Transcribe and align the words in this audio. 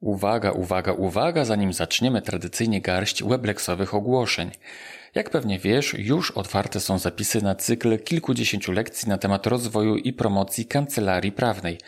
Uwaga, 0.00 0.52
uwaga, 0.52 0.92
uwaga, 0.92 1.44
zanim 1.44 1.72
zaczniemy 1.72 2.22
tradycyjnie 2.22 2.80
garść 2.80 3.24
webleksowych 3.24 3.94
ogłoszeń. 3.94 4.50
Jak 5.14 5.30
pewnie 5.30 5.58
wiesz, 5.58 5.94
już 5.98 6.30
otwarte 6.30 6.80
są 6.80 6.98
zapisy 6.98 7.42
na 7.42 7.54
cykl 7.54 7.98
kilkudziesięciu 7.98 8.72
lekcji 8.72 9.08
na 9.08 9.18
temat 9.18 9.46
rozwoju 9.46 9.96
i 9.96 10.12
promocji 10.12 10.66
kancelarii 10.66 11.32
prawnej. 11.32 11.78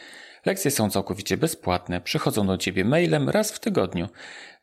Lekcje 0.45 0.71
są 0.71 0.91
całkowicie 0.91 1.37
bezpłatne, 1.37 2.01
przychodzą 2.01 2.47
do 2.47 2.59
Ciebie 2.59 2.85
mailem 2.85 3.29
raz 3.29 3.53
w 3.53 3.61
tygodniu. 3.61 4.09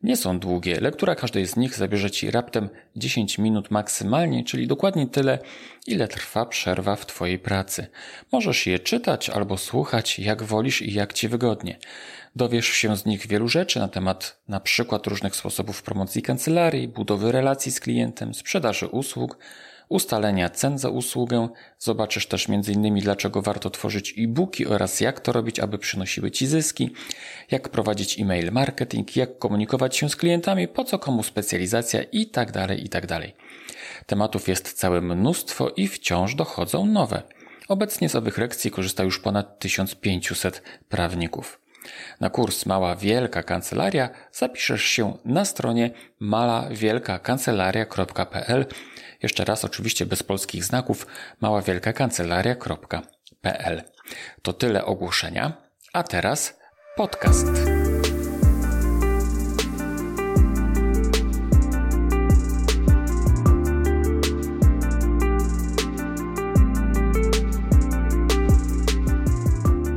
Nie 0.04 0.18
są 0.18 0.40
długie, 0.40 0.80
lektura 0.80 1.16
każdej 1.16 1.46
z 1.46 1.56
nich 1.56 1.76
zabierze 1.76 2.12
Ci 2.12 2.32
raptem 2.32 2.70
10 2.96 3.38
minut 3.38 3.72
maksymalnie, 3.72 4.44
czyli 4.44 4.68
dokładnie 4.68 5.08
tyle, 5.08 5.40
ile 5.88 6.08
trwa 6.08 6.46
przerwa 6.46 6.96
w 6.96 7.06
Twojej 7.06 7.40
pracy. 7.40 7.88
Możesz 8.32 8.68
je 8.68 8.80
czytać 8.80 9.30
albo 9.30 9.58
słuchać, 9.58 10.20
jak 10.20 10.44
wolisz 10.44 10.82
i 10.82 10.94
jak 10.94 11.14
Ci 11.14 11.28
wygodnie. 11.28 11.80
Dowiesz 12.36 12.68
się 12.68 12.98
z 12.98 13.06
nich 13.06 13.28
wielu 13.28 13.48
rzeczy 13.48 13.80
na 13.80 13.88
temat 13.88 14.40
na 14.48 14.60
przykład 14.60 15.08
różnych 15.08 15.36
sposobów 15.36 15.84
promocji 15.84 16.22
kancelarii, 16.22 16.88
budowy 16.88 17.32
relacji 17.32 17.72
z 17.72 17.80
klientem, 17.80 18.34
sprzedaży 18.34 18.88
usług, 18.88 19.38
ustalenia 19.90 20.50
cen 20.50 20.78
za 20.78 20.90
usługę. 20.90 21.50
Zobaczysz 21.80 22.28
też 22.28 22.50
m.in. 22.50 23.00
dlaczego 23.00 23.42
warto 23.42 23.70
tworzyć 23.70 24.14
e-booki 24.18 24.66
oraz 24.66 25.02
jak 25.02 25.20
to 25.20 25.32
robić, 25.32 25.60
aby 25.60 25.78
przynosiły 25.78 26.32
Ci 26.32 26.48
zyski, 26.48 26.94
jak 27.52 27.70
prowadzić 27.70 28.20
e-mail 28.20 28.52
marketing, 28.52 29.16
jak 29.16 29.38
komunikować 29.38 29.98
się 29.98 30.10
z 30.10 30.16
klientami, 30.16 30.68
po 30.68 30.84
co 30.84 31.00
komu 31.00 31.24
specjalizacja 31.24 32.04
itd. 32.04 32.52
Tak 32.52 32.80
itd. 32.80 33.08
Tak 33.08 33.32
Tematów 34.06 34.48
jest 34.48 34.74
całe 34.74 35.02
mnóstwo 35.02 35.70
i 35.70 35.88
wciąż 35.88 36.36
dochodzą 36.36 36.86
nowe. 36.86 37.22
Obecnie 37.68 38.10
z 38.10 38.16
owych 38.16 38.38
lekcji 38.38 38.72
korzysta 38.72 39.04
już 39.04 39.20
ponad 39.20 39.60
1500 39.60 40.64
prawników. 40.90 41.60
Na 42.20 42.30
kurs 42.30 42.66
Mała 42.66 42.96
Wielka 42.96 43.44
Kancelaria 43.44 44.10
zapiszesz 44.32 44.84
się 44.84 45.18
na 45.26 45.46
stronie 45.46 45.92
malawielkakancelaria.pl. 46.20 48.66
Jeszcze 49.24 49.46
raz, 49.46 49.66
oczywiście 49.66 50.06
bez 50.06 50.24
polskich 50.24 50.64
znaków, 50.64 51.08
maławielkakancelaria.pl. 51.42 53.84
To 54.42 54.54
tyle 54.54 54.86
ogłoszenia, 54.86 55.54
a 55.94 56.04
teraz 56.04 56.58
podcast. 56.96 57.48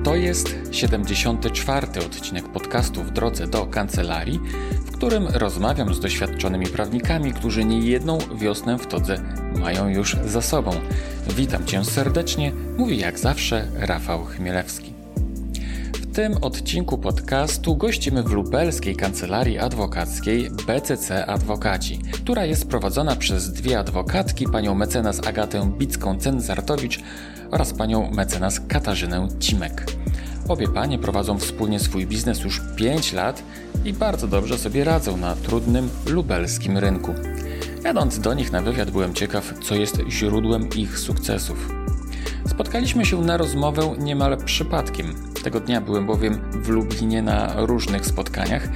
To 0.04 0.16
jest 0.16 0.56
74. 0.70 1.86
odcinek 1.86 2.48
podcastu 2.48 3.02
w 3.02 3.10
drodze 3.10 3.46
do 3.46 3.66
kancelarii, 3.66 4.40
którym 5.00 5.28
rozmawiam 5.28 5.94
z 5.94 6.00
doświadczonymi 6.00 6.66
prawnikami, 6.66 7.32
którzy 7.32 7.64
nie 7.64 7.78
jedną 7.78 8.18
wiosnę 8.34 8.78
w 8.78 8.86
todze 8.86 9.16
mają 9.56 9.88
już 9.88 10.16
za 10.26 10.42
sobą. 10.42 10.70
Witam 11.36 11.66
Cię 11.66 11.84
serdecznie, 11.84 12.52
mówi 12.78 12.98
jak 12.98 13.18
zawsze 13.18 13.66
Rafał 13.74 14.24
Chmielewski. 14.24 14.92
W 15.94 16.14
tym 16.14 16.36
odcinku 16.40 16.98
podcastu 16.98 17.76
gościmy 17.76 18.22
w 18.22 18.32
lubelskiej 18.32 18.96
kancelarii 18.96 19.58
adwokackiej 19.58 20.50
BCC 20.50 21.26
Adwokaci, 21.26 21.98
która 22.12 22.44
jest 22.44 22.68
prowadzona 22.68 23.16
przez 23.16 23.52
dwie 23.52 23.78
adwokatki, 23.78 24.46
panią 24.46 24.74
mecenas 24.74 25.26
Agatę 25.26 25.60
Bicką-Cenzartowicz 25.78 27.02
oraz 27.50 27.72
panią 27.72 28.10
mecenas 28.10 28.60
Katarzynę 28.68 29.28
Cimek. 29.38 29.86
Obie 30.50 30.68
panie 30.68 30.98
prowadzą 30.98 31.38
wspólnie 31.38 31.80
swój 31.80 32.06
biznes 32.06 32.40
już 32.40 32.60
5 32.76 33.12
lat 33.12 33.42
i 33.84 33.92
bardzo 33.92 34.28
dobrze 34.28 34.58
sobie 34.58 34.84
radzą 34.84 35.16
na 35.16 35.36
trudnym 35.36 35.90
lubelskim 36.06 36.78
rynku. 36.78 37.14
Jadąc 37.84 38.18
do 38.18 38.34
nich 38.34 38.52
na 38.52 38.62
wywiad 38.62 38.90
byłem 38.90 39.14
ciekaw, 39.14 39.54
co 39.62 39.74
jest 39.74 40.02
źródłem 40.08 40.68
ich 40.76 40.98
sukcesów. 40.98 41.72
Spotkaliśmy 42.46 43.06
się 43.06 43.20
na 43.20 43.36
rozmowę 43.36 43.94
niemal 43.98 44.36
przypadkiem. 44.44 45.14
Tego 45.44 45.60
dnia 45.60 45.80
byłem 45.80 46.06
bowiem 46.06 46.40
w 46.62 46.68
Lublinie 46.68 47.22
na 47.22 47.52
różnych 47.56 48.06
spotkaniach 48.06 48.68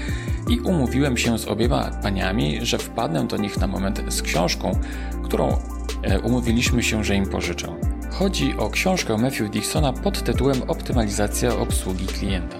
i 0.49 0.61
umówiłem 0.61 1.17
się 1.17 1.39
z 1.39 1.49
obiema 1.49 1.91
paniami, 2.03 2.67
że 2.67 2.79
wpadnę 2.79 3.27
do 3.27 3.37
nich 3.37 3.59
na 3.59 3.67
moment 3.67 4.03
z 4.09 4.23
książką, 4.23 4.81
którą 5.25 5.59
e, 6.03 6.21
umówiliśmy 6.21 6.83
się, 6.83 7.05
że 7.05 7.17
im 7.17 7.27
pożyczę. 7.27 7.84
Chodzi 8.19 8.55
o 8.59 8.71
książkę 8.71 9.19
Matthew 9.19 9.51
Dixona 9.51 9.93
pod 9.93 10.23
tytułem 10.23 10.63
Optymalizacja 10.63 11.57
obsługi 11.57 12.07
klienta. 12.07 12.57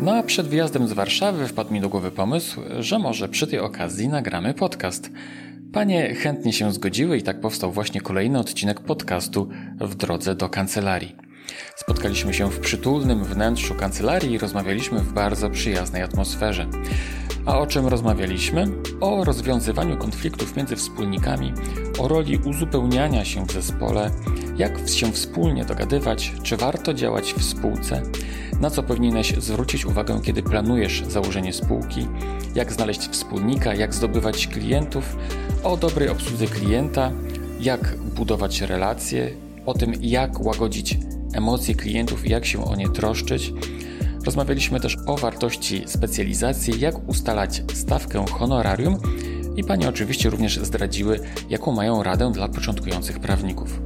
No 0.00 0.14
a 0.14 0.22
przed 0.22 0.46
wyjazdem 0.46 0.88
z 0.88 0.92
Warszawy 0.92 1.48
wpadł 1.48 1.72
mi 1.72 1.80
do 1.80 1.88
głowy 1.88 2.10
pomysł, 2.10 2.60
że 2.78 2.98
może 2.98 3.28
przy 3.28 3.46
tej 3.46 3.58
okazji 3.58 4.08
nagramy 4.08 4.54
podcast. 4.54 5.10
Panie 5.72 6.14
chętnie 6.14 6.52
się 6.52 6.72
zgodziły 6.72 7.18
i 7.18 7.22
tak 7.22 7.40
powstał 7.40 7.72
właśnie 7.72 8.00
kolejny 8.00 8.38
odcinek 8.38 8.80
podcastu 8.80 9.48
w 9.80 9.94
drodze 9.94 10.34
do 10.34 10.48
kancelarii. 10.48 11.16
Spotkaliśmy 11.76 12.34
się 12.34 12.50
w 12.50 12.60
przytulnym 12.60 13.24
wnętrzu 13.24 13.74
kancelarii 13.74 14.32
i 14.32 14.38
rozmawialiśmy 14.38 15.00
w 15.00 15.12
bardzo 15.12 15.50
przyjaznej 15.50 16.02
atmosferze. 16.02 16.66
A 17.46 17.58
o 17.58 17.66
czym 17.66 17.86
rozmawialiśmy? 17.86 18.66
O 19.00 19.24
rozwiązywaniu 19.24 19.96
konfliktów 19.96 20.56
między 20.56 20.76
wspólnikami, 20.76 21.52
o 21.98 22.08
roli 22.08 22.38
uzupełniania 22.38 23.24
się 23.24 23.46
w 23.46 23.52
zespole, 23.52 24.10
jak 24.56 24.88
się 24.88 25.12
wspólnie 25.12 25.64
dogadywać, 25.64 26.32
czy 26.42 26.56
warto 26.56 26.94
działać 26.94 27.34
w 27.34 27.44
spółce, 27.44 28.02
na 28.60 28.70
co 28.70 28.82
powinieneś 28.82 29.34
zwrócić 29.38 29.86
uwagę, 29.86 30.20
kiedy 30.22 30.42
planujesz 30.42 31.02
założenie 31.08 31.52
spółki, 31.52 32.06
jak 32.54 32.72
znaleźć 32.72 33.08
wspólnika, 33.08 33.74
jak 33.74 33.94
zdobywać 33.94 34.46
klientów, 34.46 35.16
o 35.64 35.76
dobrej 35.76 36.08
obsłudze 36.08 36.46
klienta, 36.46 37.12
jak 37.60 37.96
budować 37.96 38.60
relacje, 38.60 39.30
o 39.66 39.74
tym, 39.74 39.92
jak 40.00 40.40
łagodzić 40.40 40.98
emocje 41.34 41.74
klientów 41.74 42.26
i 42.26 42.30
jak 42.30 42.46
się 42.46 42.64
o 42.64 42.76
nie 42.76 42.88
troszczyć. 42.88 43.52
Rozmawialiśmy 44.24 44.80
też 44.80 44.96
o 45.06 45.16
wartości 45.16 45.82
specjalizacji, 45.86 46.80
jak 46.80 47.08
ustalać 47.08 47.62
stawkę 47.74 48.24
honorarium 48.30 48.98
i 49.56 49.64
panie 49.64 49.88
oczywiście 49.88 50.30
również 50.30 50.58
zdradziły, 50.58 51.20
jaką 51.50 51.72
mają 51.72 52.02
radę 52.02 52.32
dla 52.32 52.48
początkujących 52.48 53.20
prawników. 53.20 53.80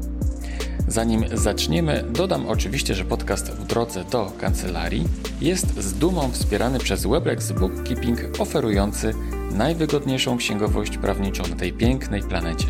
Zanim 0.88 1.25
zaczniemy, 1.34 2.04
dodam 2.10 2.47
oczywiście, 2.47 2.94
że 2.94 3.04
podcast 3.04 3.50
w 3.50 3.66
drodze 3.66 4.04
do 4.04 4.32
kancelarii 4.41 5.04
jest 5.41 5.81
z 5.81 5.94
dumą 5.94 6.31
wspierany 6.31 6.78
przez 6.78 7.06
Weblex 7.06 7.53
Bookkeeping, 7.53 8.19
oferujący 8.38 9.14
najwygodniejszą 9.53 10.37
księgowość 10.37 10.98
prawniczą 10.98 11.42
na 11.50 11.56
tej 11.56 11.72
pięknej 11.72 12.22
planecie. 12.22 12.66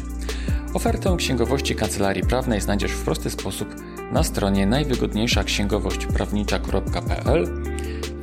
Ofertę 0.75 1.17
księgowości 1.19 1.75
kancelarii 1.75 2.23
prawnej 2.23 2.61
znajdziesz 2.61 2.93
w 2.93 3.05
prosty 3.05 3.31
sposób 3.31 3.75
na 4.13 4.23
stronie 4.23 4.67
najwygodniejsza 4.67 5.45
księgowość 5.45 6.07
prawnicza.pl. 6.07 7.47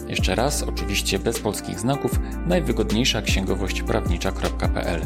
Jeszcze 0.07 0.35
raz, 0.35 0.63
oczywiście 0.63 1.19
bez 1.19 1.39
polskich 1.39 1.79
znaków, 1.79 2.19
najwygodniejsza 2.47 3.21
księgowość 3.21 3.81
prawnicza.pl. 3.81 5.01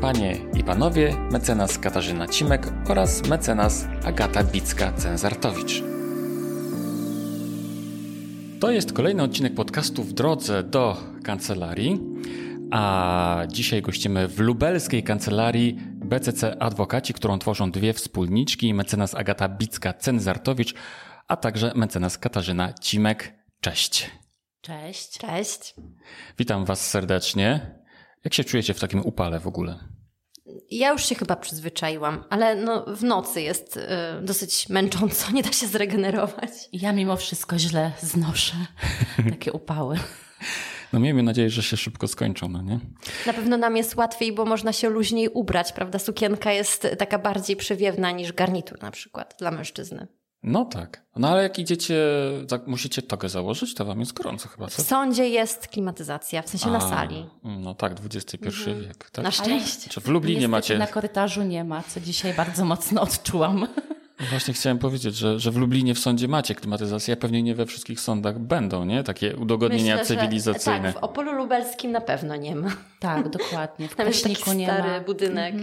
Panie 0.00 0.36
i 0.58 0.64
panowie, 0.64 1.16
mecenas 1.32 1.78
Katarzyna 1.78 2.28
Cimek 2.28 2.72
oraz 2.88 3.28
mecenas 3.28 3.88
Agata 4.04 4.44
Bicka-Cenzartowicz. 4.44 5.82
To 8.60 8.70
jest 8.70 8.92
kolejny 8.92 9.22
odcinek 9.22 9.54
podcastu 9.54 10.04
w 10.04 10.12
drodze 10.12 10.62
do 10.62 10.96
kancelarii, 11.22 12.00
a 12.70 13.42
dzisiaj 13.48 13.82
gościmy 13.82 14.28
w 14.28 14.40
lubelskiej 14.40 15.02
kancelarii 15.02 15.78
BCC 16.10 16.62
Adwokaci, 16.62 17.14
którą 17.14 17.38
tworzą 17.38 17.70
dwie 17.70 17.92
wspólniczki, 17.92 18.74
mecenas 18.74 19.14
Agata 19.14 19.48
Bicka-Cenzartowicz, 19.48 20.74
a 21.28 21.36
także 21.36 21.72
mecenas 21.74 22.18
Katarzyna 22.18 22.72
Cimek. 22.72 23.34
Cześć. 23.60 24.10
Cześć. 24.60 25.18
Cześć. 25.18 25.74
Witam 26.38 26.64
Was 26.64 26.90
serdecznie. 26.90 27.74
Jak 28.24 28.34
się 28.34 28.44
czujecie 28.44 28.74
w 28.74 28.80
takim 28.80 29.00
upale 29.00 29.40
w 29.40 29.46
ogóle? 29.46 29.78
Ja 30.70 30.92
już 30.92 31.04
się 31.04 31.14
chyba 31.14 31.36
przyzwyczaiłam, 31.36 32.24
ale 32.30 32.56
no, 32.56 32.84
w 32.96 33.04
nocy 33.04 33.42
jest 33.42 33.76
y, 33.76 33.80
dosyć 34.22 34.68
męcząco, 34.68 35.32
nie 35.32 35.42
da 35.42 35.52
się 35.52 35.66
zregenerować. 35.66 36.50
Ja 36.72 36.92
mimo 36.92 37.16
wszystko 37.16 37.58
źle 37.58 37.92
znoszę 38.00 38.56
takie 39.30 39.52
upały. 39.52 39.98
No 40.92 41.00
miejmy 41.00 41.22
nadzieję, 41.22 41.50
że 41.50 41.62
się 41.62 41.76
szybko 41.76 42.08
skończą, 42.08 42.48
no 42.48 42.62
nie? 42.62 42.80
Na 43.26 43.32
pewno 43.32 43.56
nam 43.56 43.76
jest 43.76 43.96
łatwiej, 43.96 44.32
bo 44.32 44.44
można 44.44 44.72
się 44.72 44.88
luźniej 44.88 45.28
ubrać, 45.28 45.72
prawda? 45.72 45.98
Sukienka 45.98 46.52
jest 46.52 46.86
taka 46.98 47.18
bardziej 47.18 47.56
przewiewna 47.56 48.10
niż 48.10 48.32
garnitur 48.32 48.82
na 48.82 48.90
przykład 48.90 49.36
dla 49.38 49.50
mężczyzny. 49.50 50.06
No 50.42 50.64
tak. 50.64 51.04
No 51.16 51.28
ale 51.28 51.42
jak 51.42 51.58
idziecie, 51.58 51.96
tak 52.48 52.66
musicie 52.66 53.02
togę 53.02 53.28
założyć, 53.28 53.74
to 53.74 53.84
wam 53.84 54.00
jest 54.00 54.12
gorąco 54.12 54.48
chyba, 54.48 54.66
co? 54.66 54.82
W 54.82 54.86
sądzie 54.86 55.28
jest 55.28 55.68
klimatyzacja, 55.68 56.42
w 56.42 56.48
sensie 56.48 56.66
A, 56.66 56.72
na 56.72 56.80
sali. 56.80 57.26
No 57.44 57.74
tak, 57.74 57.92
XXI 58.04 58.36
mhm. 58.46 58.82
wiek. 58.82 59.10
Tak? 59.10 59.24
Na 59.24 59.30
szczęście. 59.30 59.90
Czy 59.90 60.00
w 60.00 60.08
Lublinie 60.08 60.48
macie... 60.48 60.78
na 60.78 60.86
korytarzu 60.86 61.42
nie 61.42 61.64
ma, 61.64 61.82
co 61.82 62.00
dzisiaj 62.00 62.34
bardzo 62.34 62.64
mocno 62.64 63.02
odczułam. 63.02 63.66
Właśnie 64.30 64.54
chciałem 64.54 64.78
powiedzieć, 64.78 65.14
że, 65.16 65.38
że 65.40 65.50
w 65.50 65.56
Lublinie 65.56 65.94
w 65.94 65.98
sądzie 65.98 66.28
macie 66.28 66.54
klimatyzację, 66.54 67.14
a 67.14 67.16
pewnie 67.16 67.42
nie 67.42 67.54
we 67.54 67.66
wszystkich 67.66 68.00
sądach 68.00 68.38
będą, 68.38 68.84
nie? 68.84 69.02
Takie 69.04 69.36
udogodnienia 69.36 69.96
Myślę, 69.96 70.14
że- 70.14 70.20
cywilizacyjne. 70.20 70.92
Tak, 70.92 71.00
w 71.00 71.04
Opolu 71.04 71.32
Lubelskim 71.32 71.92
na 71.92 72.00
pewno 72.00 72.36
nie 72.36 72.56
ma. 72.56 72.68
Tak, 73.00 73.28
dokładnie. 73.28 73.88
W 73.88 73.94
Tam 73.96 74.06
jest 74.06 74.22
taki 74.22 74.56
nie 74.56 74.66
stary 74.66 74.90
ma. 74.90 75.00
budynek. 75.00 75.54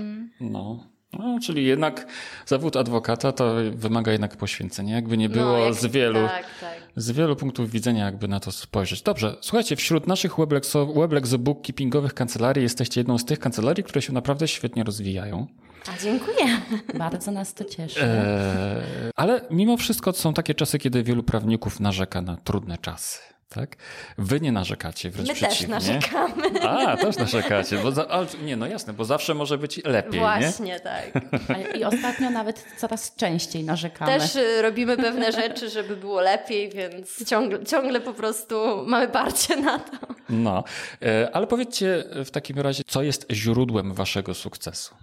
No. 0.42 0.84
No. 1.14 1.40
Czyli 1.44 1.66
jednak 1.66 2.08
zawód 2.46 2.76
adwokata 2.76 3.32
to 3.32 3.54
wymaga 3.72 4.12
jednak 4.12 4.38
poświęcenia. 4.38 4.96
Jakby 4.96 5.18
nie 5.18 5.30
było 5.30 5.46
No, 5.46 5.58
jak- 5.58 5.74
z 5.74 5.86
wielu, 5.86 6.28
Tak, 6.28 6.46
tak. 6.62 6.74
z 6.96 7.12
wielu 7.12 7.36
punktów 7.36 7.72
widzenia, 7.72 8.06
jakby 8.06 8.28
na 8.28 8.40
to 8.40 8.52
spojrzeć. 8.52 9.02
Dobrze, 9.02 9.36
słuchajcie, 9.42 9.76
wśród 9.76 10.08
naszych 10.08 10.32
Weblexo- 10.32 11.00
Weblex 11.00 11.36
bookkeepingowych 11.36 12.14
kancelarii 12.14 12.64
jesteście 12.64 13.00
jedną 13.02 13.18
z 13.18 13.26
tych 13.26 13.40
kancelarii, 13.40 13.84
które 13.84 14.02
się 14.02 14.14
naprawdę 14.14 14.48
świetnie 14.48 14.84
rozwijają. 14.84 15.48
A 15.94 16.04
dziękuję. 16.04 16.46
Bardzo 17.00 17.32
nas 17.32 17.54
to 17.54 17.64
cieszy. 17.66 18.04
Eee, 18.04 19.12
ale 19.16 19.42
mimo 19.52 19.78
wszystko 19.78 20.14
są 20.14 20.34
takie 20.34 20.54
czasy, 20.56 20.80
kiedy 20.80 21.04
wielu 21.04 21.24
prawników 21.24 21.80
narzeka 21.80 22.22
na 22.22 22.38
trudne 22.38 22.78
czasy. 22.78 23.20
Tak? 23.50 23.76
Wy 24.18 24.42
nie 24.42 24.52
narzekacie, 24.52 25.10
wręcz 25.10 25.28
My 25.28 25.36
też 25.36 25.48
przeciwnie. 25.50 25.76
narzekamy. 25.76 26.62
A, 26.62 26.98
też 26.98 27.18
narzekacie. 27.18 27.78
Bo 27.78 27.92
za, 27.92 28.08
ale, 28.08 28.28
nie, 28.44 28.56
no 28.58 28.68
jasne, 28.68 28.94
bo 28.94 29.06
zawsze 29.06 29.34
może 29.34 29.58
być 29.58 29.84
lepiej, 29.86 30.12
nie? 30.14 30.20
Właśnie, 30.20 30.80
tak. 30.80 31.12
A- 31.50 31.78
I 31.78 31.84
ostatnio 31.84 32.30
nawet 32.30 32.66
coraz 32.78 33.16
częściej 33.16 33.64
narzekamy. 33.64 34.20
Też 34.20 34.36
y, 34.36 34.62
robimy 34.62 34.98
pewne 34.98 35.32
rzeczy, 35.32 35.70
żeby 35.70 35.96
było 35.96 36.22
lepiej, 36.22 36.70
więc 36.70 37.26
ciągle, 37.26 37.66
ciągle 37.66 38.02
po 38.02 38.14
prostu 38.14 38.84
mamy 38.86 39.08
parcie 39.08 39.56
na 39.56 39.80
to. 39.80 39.98
No, 40.30 40.64
e, 41.02 41.30
ale 41.36 41.48
powiedzcie 41.48 42.04
w 42.26 42.32
takim 42.32 42.60
razie, 42.60 42.84
co 42.88 43.04
jest 43.04 43.26
źródłem 43.32 43.94
waszego 43.94 44.34
sukcesu? 44.34 44.96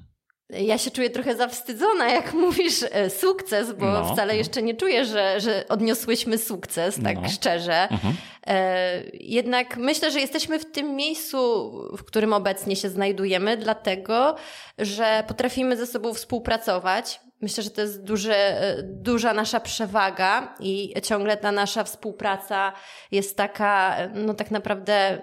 Ja 0.58 0.78
się 0.78 0.90
czuję 0.90 1.10
trochę 1.10 1.36
zawstydzona, 1.36 2.08
jak 2.08 2.34
mówisz 2.44 2.84
e, 2.90 3.10
sukces, 3.10 3.72
bo 3.72 3.86
No, 3.86 4.12
wcale 4.14 4.32
no. 4.32 4.38
jeszcze 4.38 4.62
nie 4.62 4.74
czuję, 4.74 5.04
że, 5.04 5.40
że 5.40 5.64
odniosłyśmy 5.68 6.38
sukces, 6.38 7.00
tak 7.04 7.16
No. 7.22 7.28
szczerze. 7.28 7.88
Mhm. 7.90 8.14
E, 8.46 9.00
jednak 9.12 9.76
myślę, 9.76 10.10
że 10.10 10.20
jesteśmy 10.20 10.58
w 10.58 10.72
tym 10.72 10.96
miejscu, 10.96 11.70
w 11.98 12.04
którym 12.04 12.32
obecnie 12.32 12.76
się 12.76 12.88
znajdujemy, 12.88 13.56
dlatego, 13.56 14.36
że 14.78 15.24
potrafimy 15.28 15.76
ze 15.76 15.86
sobą 15.86 16.14
współpracować. 16.14 17.20
Myślę, 17.40 17.62
że 17.64 17.70
to 17.70 17.80
jest 17.80 18.00
e, 18.28 18.82
duża 18.82 19.34
nasza 19.34 19.60
przewaga 19.60 20.54
i 20.60 20.94
ciągle 21.02 21.36
ta 21.36 21.52
nasza 21.52 21.84
współpraca 21.84 22.72
jest 23.12 23.36
taka, 23.36 23.96
no 24.14 24.34
tak 24.34 24.50
naprawdę 24.50 25.22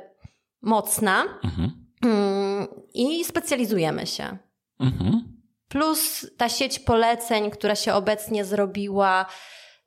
mocna. 0.62 1.24
Mhm. 1.44 1.72
Mm, 2.06 2.68
I 2.94 3.26
specjalizujemy 3.26 4.08
się. 4.08 4.38
Mhm. 4.82 5.24
Plus 5.68 6.28
ta 6.38 6.50
sieć 6.50 6.80
poleceń, 6.80 7.52
która 7.52 7.76
się 7.76 7.94
obecnie 7.94 8.46
zrobiła, 8.46 9.26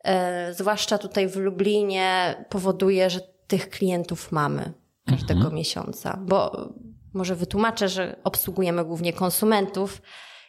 e, 0.04 0.54
zwłaszcza 0.54 0.98
tutaj 0.98 1.28
w 1.28 1.36
Lublinie, 1.36 2.34
powoduje, 2.48 3.10
że 3.10 3.20
tych 3.46 3.70
klientów 3.70 4.32
mamy 4.32 4.72
każdego 5.06 5.40
Mhm. 5.40 5.54
miesiąca. 5.54 6.18
Bo 6.22 6.68
może 7.14 7.34
wytłumaczę, 7.34 7.88
że 7.88 8.16
obsługujemy 8.24 8.84
głównie 8.84 9.12
konsumentów 9.12 10.02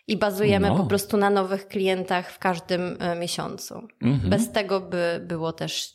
i 0.08 0.18
bazujemy 0.18 0.70
No. 0.70 0.76
po 0.76 0.84
prostu 0.84 1.18
na 1.18 1.30
nowych 1.30 1.68
klientach 1.68 2.32
w 2.32 2.40
każdym 2.40 2.98
e, 3.00 3.16
miesiącu. 3.16 3.88
Mhm. 4.02 4.30
Bez 4.30 4.52
tego 4.52 4.82
by 4.82 5.22
było 5.24 5.54
też 5.54 5.95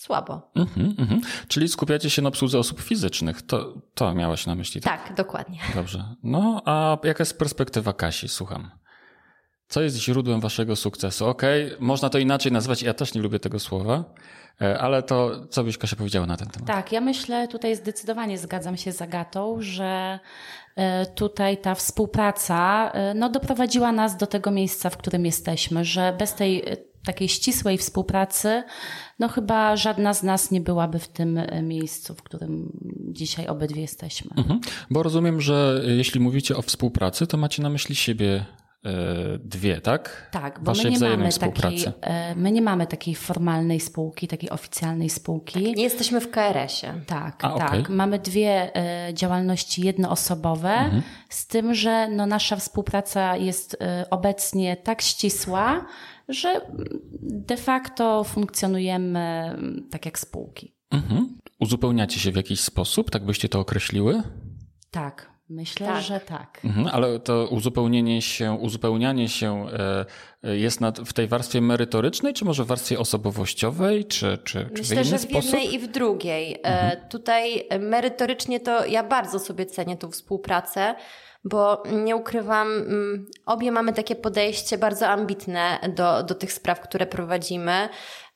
słabo. 0.00 0.50
Mhm, 0.54 0.94
mhm. 0.98 1.20
Czyli 1.48 1.68
skupiacie 1.68 2.10
się 2.10 2.22
na 2.22 2.28
obsłudze 2.28 2.58
osób 2.58 2.80
fizycznych. 2.80 3.42
To, 3.42 3.74
to 3.94 4.14
miałaś 4.14 4.46
na 4.46 4.54
myśli, 4.54 4.80
tak? 4.80 5.06
Tak, 5.06 5.16
dokładnie. 5.16 5.58
Dobrze. 5.74 6.04
No, 6.22 6.62
a 6.64 6.98
jaka 7.04 7.22
jest 7.22 7.38
perspektywa 7.38 7.92
Kasi? 7.92 8.28
Słucham. 8.28 8.70
Co 9.68 9.82
jest 9.82 9.96
źródłem 9.96 10.40
waszego 10.40 10.76
sukcesu? 10.76 11.26
Okej, 11.26 11.70
można 11.80 12.08
to 12.08 12.18
inaczej 12.18 12.52
nazwać, 12.52 12.82
ja 12.82 12.94
też 12.94 13.14
nie 13.14 13.22
lubię 13.22 13.38
tego 13.38 13.58
słowa, 13.58 14.04
e, 14.60 14.78
ale 14.78 15.02
to 15.02 15.46
co 15.46 15.64
byś 15.64 15.78
Kasia 15.78 15.96
powiedziała 15.96 16.26
na 16.26 16.36
ten 16.36 16.48
temat? 16.48 16.66
Tak, 16.66 16.92
ja 16.92 17.00
myślę, 17.00 17.48
tutaj 17.48 17.76
zdecydowanie 17.76 18.38
zgadzam 18.38 18.76
się 18.76 18.92
z 18.92 19.02
Agatą, 19.02 19.56
że 19.60 20.18
e, 20.76 21.06
tutaj 21.06 21.58
ta 21.58 21.74
współpraca 21.74 22.90
e, 22.90 23.14
no, 23.14 23.28
doprowadziła 23.28 23.92
nas 23.92 24.16
do 24.16 24.26
tego 24.26 24.50
miejsca, 24.50 24.90
w 24.90 24.96
którym 24.96 25.26
jesteśmy, 25.26 25.84
że 25.84 26.14
bez 26.18 26.34
tej 26.34 26.64
takiej 27.04 27.28
ścisłej 27.28 27.78
współpracy, 27.78 28.62
no 29.18 29.28
chyba 29.28 29.76
żadna 29.76 30.14
z 30.14 30.22
nas 30.22 30.50
nie 30.50 30.60
byłaby 30.60 30.98
w 30.98 31.08
tym 31.08 31.38
e, 31.38 31.62
miejscu, 31.62 32.14
w 32.14 32.22
którym 32.22 32.72
dzisiaj 33.12 33.46
obydwie 33.46 33.80
jesteśmy. 33.80 34.30
Mhm. 34.36 34.60
Bo 34.90 35.02
rozumiem, 35.02 35.40
że 35.40 35.82
jeśli 35.86 36.20
mówicie 36.20 36.56
o 36.56 36.62
współpracy, 36.62 37.26
to 37.26 37.36
macie 37.36 37.62
na 37.62 37.70
myśli 37.70 37.94
siebie 37.94 38.44
e, 38.84 38.92
dwie, 39.38 39.80
tak? 39.80 40.28
Tak, 40.32 40.60
bo 40.60 40.72
my 40.72 40.90
nie, 40.90 40.98
mamy 40.98 41.10
takiej, 41.16 41.30
współpracy. 41.30 41.92
e, 42.00 42.34
my 42.34 42.52
nie 42.52 42.62
mamy 42.62 42.86
takiej 42.86 43.14
formalnej 43.14 43.80
spółki, 43.80 44.28
takiej 44.28 44.50
oficjalnej 44.50 45.10
spółki. 45.10 45.62
Nie 45.74 45.82
jesteśmy 45.82 46.20
w 46.20 46.30
KRS-ie. 46.30 46.94
Tak, 47.06 47.44
A, 47.44 47.48
tak. 47.58 47.68
okej. 47.70 47.84
Mamy 47.88 48.18
dwie 48.18 48.76
e, 48.76 49.14
działalności 49.14 49.82
jednoosobowe, 49.82 50.70
Mhm. 50.70 51.02
z 51.28 51.46
tym, 51.46 51.74
że 51.74 52.08
no, 52.08 52.26
nasza 52.26 52.56
współpraca 52.56 53.36
jest 53.36 53.76
e, 53.80 54.06
obecnie 54.10 54.76
tak 54.76 55.02
ścisła, 55.02 55.86
że 56.32 56.60
de 57.22 57.56
facto 57.56 58.24
funkcjonujemy 58.24 59.18
mm, 59.18 59.88
tak 59.90 60.06
jak 60.06 60.18
spółki. 60.18 60.74
Mhm. 60.90 61.38
Uzupełniacie 61.60 62.20
się 62.20 62.32
w 62.32 62.36
jakiś 62.36 62.60
sposób, 62.60 63.10
tak 63.10 63.24
byście 63.24 63.48
to 63.48 63.60
określiły? 63.60 64.22
Tak, 64.90 65.32
myślę, 65.50 65.86
Tak. 65.86 66.02
że 66.02 66.20
tak. 66.20 66.60
Mhm, 66.64 66.86
ale 66.86 67.20
to 67.20 67.48
uzupełnienie 67.50 68.22
się, 68.22 68.52
uzupełnianie 68.52 69.28
się 69.28 69.66
e, 69.68 70.06
e, 70.44 70.56
jest 70.56 70.80
nad, 70.80 70.98
w 71.00 71.12
tej 71.12 71.28
warstwie 71.28 71.60
merytorycznej, 71.60 72.34
czy 72.34 72.44
może 72.44 72.64
w 72.64 72.66
warstwie 72.66 72.98
osobowościowościowej, 72.98 74.04
czy, 74.04 74.38
czy, 74.44 74.64
czy 74.64 74.64
w 74.64 74.78
Myślę, 74.78 74.96
inny 74.96 75.04
że 75.04 75.18
w 75.18 75.20
sposób? 75.20 75.44
Mhm. 75.44 75.62
jednej 75.62 75.74
i 75.74 75.78
w 75.78 75.86
drugiej. 75.92 76.60
E, 76.62 76.96
Tutaj 77.08 77.66
e, 77.68 77.78
merytorycznie 77.78 78.60
to 78.60 78.86
ja 78.86 79.02
bardzo 79.02 79.38
sobie 79.38 79.66
cenię 79.66 79.96
tą 79.96 80.10
współpracę, 80.10 80.94
bo 81.44 81.82
nie 81.92 82.16
ukrywam, 82.16 82.68
mm, 82.72 83.26
obie 83.46 83.72
mamy 83.72 83.92
takie 83.92 84.16
podejście 84.16 84.78
bardzo 84.78 85.08
ambitne 85.08 85.78
do, 85.96 86.22
do 86.22 86.34
tych 86.34 86.52
spraw, 86.52 86.80
które 86.80 87.06
prowadzimy. 87.06 87.88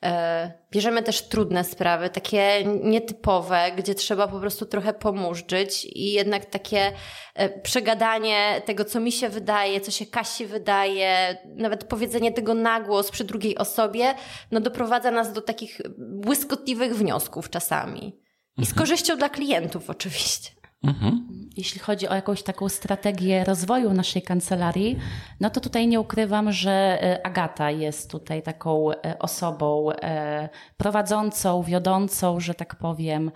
E, 0.04 0.64
Bierzemy 0.70 1.02
też 1.02 1.22
trudne 1.22 1.64
sprawy, 1.64 2.10
takie 2.10 2.64
nietypowe, 2.82 3.72
gdzie 3.76 3.94
trzeba 3.94 4.28
po 4.28 4.40
prostu 4.40 4.66
trochę 4.66 4.92
pomurzyć 4.92 5.84
i 5.84 6.12
jednak 6.12 6.44
takie 6.44 6.92
e, 7.34 7.60
przegadanie 7.60 8.62
tego, 8.64 8.84
co 8.84 9.00
mi 9.00 9.12
się 9.12 9.28
wydaje, 9.28 9.80
co 9.80 9.90
się 9.90 10.06
Kasi 10.06 10.46
wydaje, 10.46 11.38
nawet 11.56 11.84
powiedzenie 11.84 12.32
tego 12.32 12.54
na 12.54 12.80
głos 12.80 13.10
przy 13.10 13.24
drugiej 13.24 13.58
osobie, 13.58 14.14
no 14.50 14.60
doprowadza 14.60 15.10
nas 15.10 15.32
do 15.32 15.40
takich 15.40 15.80
błyskotliwych 15.98 16.96
wniosków 16.96 17.50
czasami. 17.50 18.20
I 18.58 18.66
z 18.66 18.74
korzyścią 18.74 19.16
dla 19.16 19.28
klientów 19.28 19.90
oczywiście. 19.90 20.50
Mhm. 20.84 21.34
Jeśli 21.56 21.80
chodzi 21.80 22.08
o 22.08 22.14
jakąś 22.14 22.42
taką 22.42 22.68
strategię 22.68 23.44
rozwoju 23.44 23.92
naszej 23.92 24.22
kancelarii, 24.22 24.98
no 25.40 25.50
to 25.50 25.60
tutaj 25.60 25.88
nie 25.88 26.00
ukrywam, 26.00 26.52
że 26.52 26.70
e, 27.02 27.26
Agata 27.26 27.70
jest 27.70 28.10
tutaj 28.10 28.42
taką 28.42 28.92
e, 28.92 29.18
osobą 29.18 29.90
e, 29.90 30.48
prowadzącą, 30.76 31.62
wiodącą, 31.62 32.40
że 32.40 32.54
tak 32.54 32.74
powiem. 32.76 33.30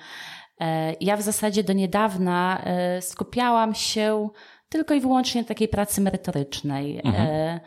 Ja 1.01 1.17
w 1.17 1.23
zasadzie 1.23 1.65
do 1.65 1.73
niedawna 1.73 2.65
skupiałam 3.01 3.75
się 3.75 4.29
tylko 4.69 4.95
i 4.95 5.01
wyłącznie 5.01 5.43
na 5.43 5.49
takiej 5.49 5.69
pracy 5.69 6.01
merytorycznej. 6.01 7.01
E, 7.05 7.61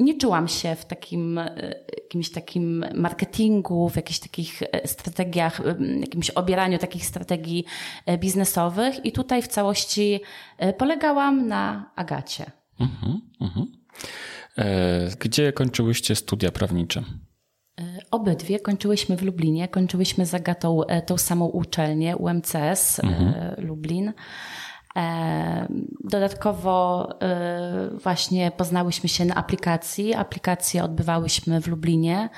Nie 0.00 0.18
czułam 0.18 0.48
się 0.48 0.74
w 0.74 0.84
takim 0.84 1.38
e, 1.38 1.74
jakimś 2.02 2.30
takim 2.30 2.84
marketingu, 2.94 3.88
w 3.88 3.96
jakichś 3.96 4.18
takich 4.18 4.62
e, 4.62 4.88
strategiach, 4.88 5.60
e, 5.60 5.76
jakimś 6.00 6.30
obieraniu 6.30 6.78
takich 6.78 7.06
strategii 7.06 7.64
biznesowych 8.18 9.06
i 9.06 9.12
tutaj 9.12 9.42
w 9.42 9.48
całości 9.48 10.20
polegałam 10.78 11.48
na 11.48 11.90
Agacie. 11.96 12.50
Mhm. 12.80 13.20
Mhm. 13.40 13.66
Gdzie 15.20 15.52
kończyłyście 15.52 16.16
studia 16.16 16.50
prawnicze? 16.50 17.02
Obydwie 18.10 18.60
kończyłyśmy 18.60 19.16
w 19.16 19.22
Lublinie, 19.22 19.68
kończyłyśmy 19.68 20.26
z 20.26 20.34
Agatą 20.34 20.80
tą 21.06 21.18
samą 21.18 21.46
uczelnię 21.46 22.16
UMCS 22.16 22.98
e, 22.98 23.54
Lublin. 23.58 24.12
E, 24.96 25.68
Dodatkowo 26.04 27.08
e, 27.22 27.90
właśnie 27.94 28.50
poznałyśmy 28.56 29.08
się 29.08 29.24
na 29.24 29.34
aplikacji. 29.34 30.14
Aplikacje 30.14 30.84
odbywałyśmy 30.84 31.60
w 31.60 31.66
Lublinie. 31.66 32.28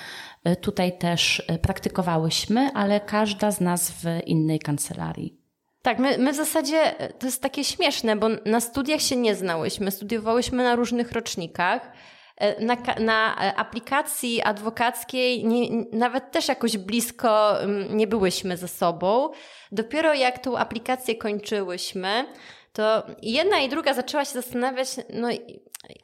E, 0.44 0.56
Tutaj 0.56 0.98
też 0.98 1.42
praktykowałyśmy, 1.62 2.70
ale 2.74 3.00
każda 3.00 3.50
z 3.50 3.60
nas 3.60 3.90
w 3.90 4.04
innej 4.26 4.58
kancelarii. 4.58 5.38
Tak, 5.82 5.98
my, 5.98 6.18
my 6.18 6.32
w 6.32 6.36
zasadzie 6.36 6.94
to 7.18 7.26
jest 7.26 7.42
takie 7.42 7.64
śmieszne, 7.64 8.16
bo 8.16 8.28
na 8.46 8.60
studiach 8.60 9.00
się 9.00 9.16
nie 9.16 9.34
znałyśmy, 9.34 9.90
studiowałyśmy 9.90 10.64
na 10.64 10.76
różnych 10.76 11.12
rocznikach. 11.12 11.92
E, 12.36 12.64
Na, 12.64 12.76
na 12.98 13.36
e, 13.36 13.54
aplikacji 13.54 14.42
adwokackiej 14.42 15.44
nie, 15.44 15.84
nawet 15.92 16.30
też 16.30 16.48
jakoś 16.48 16.76
blisko 16.78 17.62
mm, 17.62 17.96
nie 17.96 18.06
byłyśmy 18.06 18.56
ze 18.56 18.68
sobą. 18.68 19.30
Dopiero 19.72 20.14
jak 20.14 20.38
tą 20.38 20.58
aplikację 20.58 21.16
kończyłyśmy, 21.16 22.24
to 22.72 23.02
jedna 23.22 23.58
i 23.58 23.68
druga 23.68 23.94
zaczęła 23.94 24.24
się 24.24 24.32
zastanawiać, 24.32 24.88
no 25.12 25.28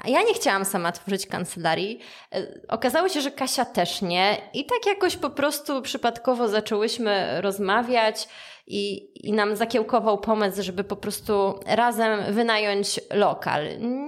ja 0.04 0.22
nie 0.22 0.34
chciałam 0.34 0.64
sama 0.64 0.92
tworzyć 0.92 1.26
kancelarii. 1.26 2.00
E, 2.34 2.46
okazało 2.68 3.08
się, 3.08 3.20
że 3.20 3.30
Kasia 3.30 3.64
też 3.64 4.02
nie. 4.02 4.36
I 4.54 4.64
tak 4.64 4.86
jakoś 4.86 5.16
po 5.16 5.30
prostu 5.30 5.82
przypadkowo 5.82 6.48
zaczęłyśmy 6.48 7.40
rozmawiać 7.40 8.28
i, 8.70 9.10
i 9.28 9.32
nam 9.32 9.56
zakiełkował 9.56 10.18
pomysł, 10.18 10.62
żeby 10.62 10.84
po 10.84 10.96
prostu 10.96 11.60
razem 11.66 12.34
wynająć 12.34 13.00
lokal. 13.14 13.62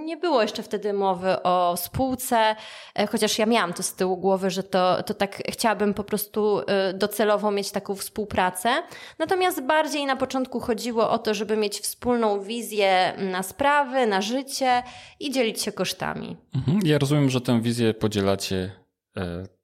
Nie 0.05 0.17
było 0.17 0.41
jeszcze 0.41 0.63
wtedy 0.63 0.93
mowy 0.93 1.43
o 1.43 1.77
spółce, 1.77 2.55
e, 2.95 3.07
chociaż 3.07 3.39
ja 3.39 3.45
miałam 3.45 3.73
to 3.73 3.83
z 3.83 3.93
tyłu 3.93 4.17
głowy, 4.17 4.49
że 4.49 4.63
to, 4.63 5.03
to 5.03 5.13
tak 5.13 5.43
chciałabym 5.49 5.93
po 5.93 6.03
prostu 6.03 6.61
e, 6.67 6.93
docelowo 6.93 7.51
mieć 7.51 7.71
taką 7.71 7.95
współpracę. 7.95 8.69
Natomiast 9.19 9.61
bardziej 9.61 10.05
na 10.05 10.15
początku 10.15 10.59
chodziło 10.59 11.09
o 11.09 11.17
to, 11.17 11.33
żeby 11.33 11.57
mieć 11.57 11.79
wspólną 11.79 12.41
wizję 12.41 13.13
na 13.17 13.43
sprawy, 13.43 14.07
na 14.07 14.21
życie 14.21 14.83
i 15.19 15.31
dzielić 15.31 15.61
się 15.61 15.71
kosztami. 15.71 16.37
Mhm. 16.55 16.79
Ja 16.83 16.97
rozumiem, 16.97 17.29
że 17.29 17.41
tę 17.41 17.61
wizję 17.61 17.93
podzielacie 17.93 18.71
e, 19.17 19.60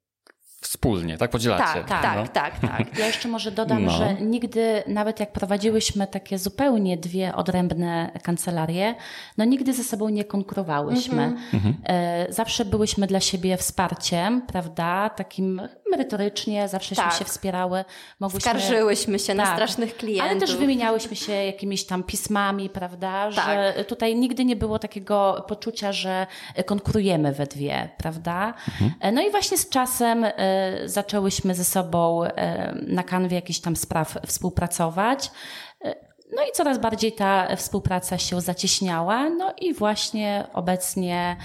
wspólnie, 0.60 1.18
tak? 1.18 1.30
Podzielacie. 1.30 1.64
Tak, 1.64 1.88
tak, 1.88 2.16
no. 2.16 2.26
tak, 2.32 2.58
tak. 2.58 2.98
Ja 2.98 3.06
jeszcze 3.06 3.28
może 3.28 3.50
dodam, 3.50 3.84
no. 3.84 3.90
że 3.90 4.14
nigdy, 4.14 4.82
nawet 4.86 5.20
jak 5.20 5.32
prowadziłyśmy 5.32 6.06
takie 6.06 6.38
zupełnie 6.38 6.96
dwie 6.96 7.34
odrębne 7.34 8.10
kancelarie, 8.22 8.94
no 9.38 9.44
nigdy 9.44 9.72
ze 9.72 9.84
sobą 9.84 10.08
nie 10.08 10.24
konkurowałyśmy. 10.24 11.22
Mhm. 11.52 11.74
E, 11.84 12.26
zawsze 12.32 12.64
byłyśmy 12.64 13.06
dla 13.06 13.20
siebie 13.20 13.56
wsparciem, 13.56 14.42
prawda? 14.42 15.10
Takim 15.10 15.60
merytorycznie, 15.90 16.68
zawsześmy 16.68 17.04
tak. 17.04 17.14
się 17.14 17.24
wspierały. 17.24 17.84
Mogłyśmy... 18.20 18.50
Skarżyłyśmy 18.50 19.18
się 19.18 19.26
tak. 19.26 19.36
na 19.36 19.54
strasznych 19.54 19.96
klientów. 19.96 20.30
Ale 20.30 20.40
też 20.40 20.56
wymieniałyśmy 20.56 21.16
się 21.16 21.32
jakimiś 21.32 21.84
tam 21.84 22.02
pismami, 22.02 22.70
prawda? 22.70 23.30
Że 23.30 23.74
tak. 23.76 23.86
tutaj 23.86 24.16
nigdy 24.16 24.44
nie 24.44 24.56
było 24.56 24.78
takiego 24.78 25.44
poczucia, 25.48 25.92
że 25.92 26.26
konkurujemy 26.66 27.32
we 27.32 27.46
dwie, 27.46 27.88
prawda? 27.96 28.54
Mhm. 28.68 28.92
E, 29.00 29.12
no 29.12 29.22
i 29.22 29.30
właśnie 29.30 29.58
z 29.58 29.68
czasem 29.68 30.24
e, 30.24 30.47
zaczęłyśmy 30.84 31.54
ze 31.54 31.64
sobą 31.64 32.24
e, 32.24 32.74
na 32.86 33.02
kanwie 33.02 33.34
jakichś 33.34 33.60
tam 33.60 33.76
spraw 33.76 34.18
współpracować. 34.26 35.30
E, 35.84 35.94
no 36.36 36.42
i 36.42 36.52
coraz 36.52 36.78
bardziej 36.78 37.12
ta 37.12 37.56
współpraca 37.56 38.18
się 38.18 38.40
zacieśniała, 38.40 39.30
no 39.30 39.54
i 39.60 39.74
właśnie 39.74 40.44
obecnie 40.52 41.36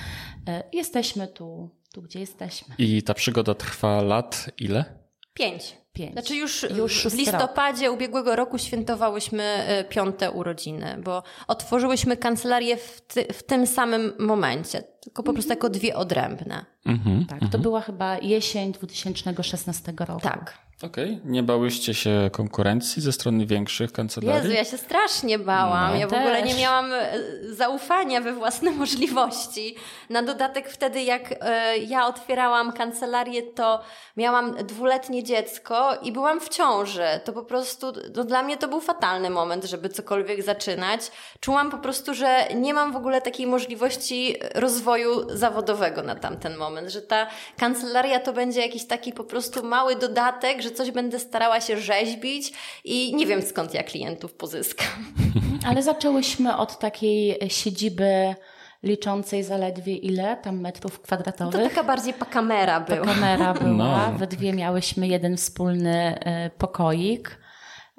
e, 0.48 0.64
jesteśmy 0.74 1.28
tu, 1.28 1.70
tu 1.94 2.02
gdzie 2.02 2.20
jesteśmy. 2.20 2.76
I 2.78 3.04
ta 3.04 3.14
przygoda 3.14 3.54
trwa 3.54 4.02
lat 4.02 4.50
ile? 4.58 4.86
Pięć. 5.34 5.78
Pięć. 5.94 6.14
Znaczy 6.14 6.36
już, 6.36 6.66
już 6.76 7.08
w 7.08 7.14
listopadzie 7.14 7.86
rok. 7.86 7.96
ubiegłego 7.96 8.36
roku 8.36 8.58
świętowałyśmy 8.58 9.64
piąte 9.90 10.32
urodziny, 10.32 10.98
bo 11.04 11.24
otworzyłyśmy 11.48 12.18
kancelarię 12.18 12.78
w, 12.78 13.02
ty, 13.02 13.34
w 13.34 13.44
tym 13.44 13.68
samym 13.68 14.14
momencie, 14.20 14.84
tylko 15.04 15.24
po 15.24 15.34
prostu 15.34 15.52
jako 15.52 15.70
dwie 15.70 15.96
odrębne. 15.96 16.66
Mhm, 16.86 17.26
tak, 17.26 17.40
to 17.40 17.46
mhm. 17.46 17.64
była 17.64 17.82
chyba 17.82 18.18
jesień 18.18 18.72
2016 18.72 19.94
roku. 19.98 20.22
Tak. 20.22 20.64
Okej. 20.84 21.14
Okay. 21.14 21.32
Nie 21.32 21.44
bałyście 21.44 21.94
się 21.94 22.30
konkurencji 22.32 23.02
ze 23.02 23.12
strony 23.12 23.46
większych 23.46 23.92
kancelarii? 23.92 24.44
Jezu, 24.44 24.56
ja 24.58 24.66
się 24.66 24.78
strasznie 24.78 25.40
bałam. 25.40 25.92
No. 25.92 26.00
Ja 26.00 26.08
w 26.08 26.10
Też. 26.10 26.20
ogóle 26.20 26.44
nie 26.44 26.56
miałam 26.56 26.94
e, 26.94 27.14
zaufania 27.50 28.22
we 28.22 28.34
własne 28.34 28.72
możliwości. 28.82 29.76
Na 30.10 30.24
dodatek 30.24 30.70
wtedy, 30.70 31.04
jak 31.04 31.36
e, 31.42 31.78
ja 31.78 32.08
otwierałam 32.08 32.72
kancelarię, 32.72 33.42
to 33.42 33.82
miałam 34.18 34.56
dwuletnie 34.56 35.24
dziecko 35.24 35.98
i 36.02 36.12
byłam 36.12 36.40
w 36.40 36.50
ciąży. 36.50 37.08
To 37.24 37.34
po 37.34 37.44
prostu, 37.44 37.94
no 38.16 38.24
dla 38.24 38.44
mnie 38.44 38.58
to 38.58 38.68
był 38.68 38.82
fatalny 38.82 39.30
moment, 39.30 39.66
żeby 39.66 39.90
cokolwiek 39.90 40.44
zaczynać. 40.44 41.12
Czułam 41.40 41.72
po 41.72 41.78
prostu, 41.78 42.14
że 42.14 42.48
nie 42.56 42.74
mam 42.74 42.94
w 42.94 42.96
ogóle 42.96 43.22
takiej 43.22 43.48
możliwości 43.48 44.36
rozwoju 44.56 44.93
zawodowego 45.28 46.04
na 46.04 46.16
tamten 46.16 46.58
moment, 46.58 46.90
że 46.90 47.02
ta 47.02 47.28
kancelaria 47.58 48.20
to 48.20 48.34
będzie 48.34 48.62
jakiś 48.62 48.86
taki 48.86 49.14
po 49.14 49.24
prostu 49.24 49.64
mały 49.64 49.96
dodatek, 49.96 50.62
że 50.62 50.72
coś 50.72 50.92
będę 50.92 51.20
starała 51.20 51.62
się 51.62 51.78
rzeźbić 51.78 52.54
i 52.84 53.16
nie 53.16 53.26
wiem 53.26 53.42
skąd 53.42 53.74
ja 53.74 53.84
klientów 53.84 54.34
pozyskam. 54.34 55.14
Ale 55.70 55.84
zaczęłyśmy 55.84 56.58
od 56.58 56.80
takiej 56.80 57.38
siedziby 57.48 58.36
liczącej 58.84 59.44
zaledwie 59.44 59.96
ile 59.96 60.38
tam 60.38 60.60
metrów 60.60 61.02
kwadratowych. 61.02 61.64
To 61.64 61.70
taka 61.70 61.84
bardziej 61.84 62.14
pakamera 62.14 62.80
była. 62.80 63.06
Pakamera 63.06 63.54
była. 63.54 64.12
No. 64.12 64.18
We 64.18 64.28
dwie 64.28 64.54
miałyśmy 64.54 65.08
jeden 65.08 65.38
wspólny 65.38 66.20
e, 66.20 66.50
pokoik. 66.50 67.43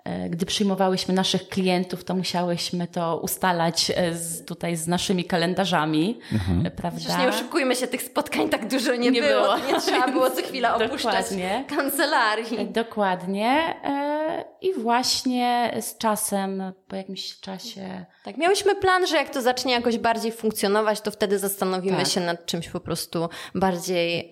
E, 0.05 0.29
gdy 0.29 0.47
przyjmowałyśmy 0.47 1.15
naszych 1.15 1.49
klientów, 1.49 2.05
to 2.05 2.15
musiałyśmy 2.15 2.87
to 2.87 3.21
ustalać 3.23 3.93
e, 3.95 4.15
z, 4.15 4.45
tutaj 4.45 4.77
z 4.77 4.89
naszymi 4.89 5.25
kalendarzami, 5.25 6.19
mhm. 6.33 6.71
prawda? 6.77 7.01
Przecież 7.01 7.19
nie 7.19 7.29
oszukujmy 7.29 7.77
się, 7.77 7.87
tych 7.87 8.03
spotkań 8.03 8.49
tak 8.49 8.69
dużo 8.69 8.95
nie, 8.95 9.11
nie 9.11 9.23
było. 9.23 9.43
było. 9.43 9.57
Nie 9.57 9.81
trzeba 9.81 10.09
było 10.09 10.31
co 10.31 10.43
chwila 10.43 10.75
opuszczać 10.77 11.15
Dokładnie. 11.15 11.65
kancelarii. 11.77 12.69
Dokładnie. 12.71 13.75
I 14.61 14.75
właśnie 14.75 15.75
z 15.81 15.99
czasem, 15.99 16.63
po 16.89 16.97
jakimś 16.97 17.41
czasie. 17.41 18.05
Tak, 18.25 18.37
miałyśmy 18.37 18.77
plan, 18.77 19.07
że 19.07 19.17
jak 19.17 19.31
to 19.31 19.43
zacznie 19.43 19.73
jakoś 19.73 19.99
bardziej 19.99 20.33
funkcjonować, 20.33 21.01
to 21.01 21.11
wtedy 21.11 21.39
zastanowimy 21.39 21.97
tak. 21.97 22.07
się 22.07 22.21
nad 22.21 22.47
czymś 22.47 22.69
po 22.69 22.81
prostu 22.81 23.29
bardziej 23.55 24.31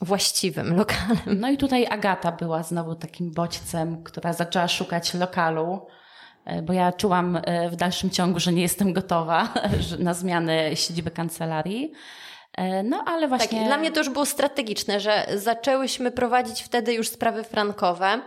właściwym 0.00 0.74
lokalem. 0.76 1.40
No 1.40 1.50
i 1.50 1.56
tutaj 1.56 1.86
Agata 1.86 2.32
była 2.32 2.62
znowu 2.62 2.94
takim 2.94 3.32
bodźcem, 3.32 4.02
która 4.02 4.32
zaczęła 4.32 4.68
szukać 4.68 5.09
lokalu 5.14 5.86
e, 6.44 6.62
bo 6.62 6.72
ja 6.72 6.92
czułam 6.92 7.36
e, 7.36 7.70
w 7.70 7.76
dalszym 7.76 8.10
ciągu, 8.10 8.40
że 8.40 8.52
nie 8.52 8.62
jestem 8.62 8.92
gotowa 8.92 9.48
na 9.98 10.14
zmianę 10.14 10.76
siedziby 10.76 11.10
kancelarii. 11.10 11.92
E, 12.56 12.82
no 12.82 13.04
ale 13.06 13.28
właśnie. 13.28 13.58
Tak, 13.58 13.66
dla 13.66 13.78
mnie 13.78 13.90
to 13.90 14.00
już 14.00 14.08
było 14.08 14.26
strategiczne, 14.26 15.00
że 15.00 15.26
zaczęłyśmy 15.34 16.10
prowadzić 16.10 16.62
wtedy 16.62 16.94
już 16.94 17.08
sprawy 17.08 17.44
frankowe. 17.44 18.20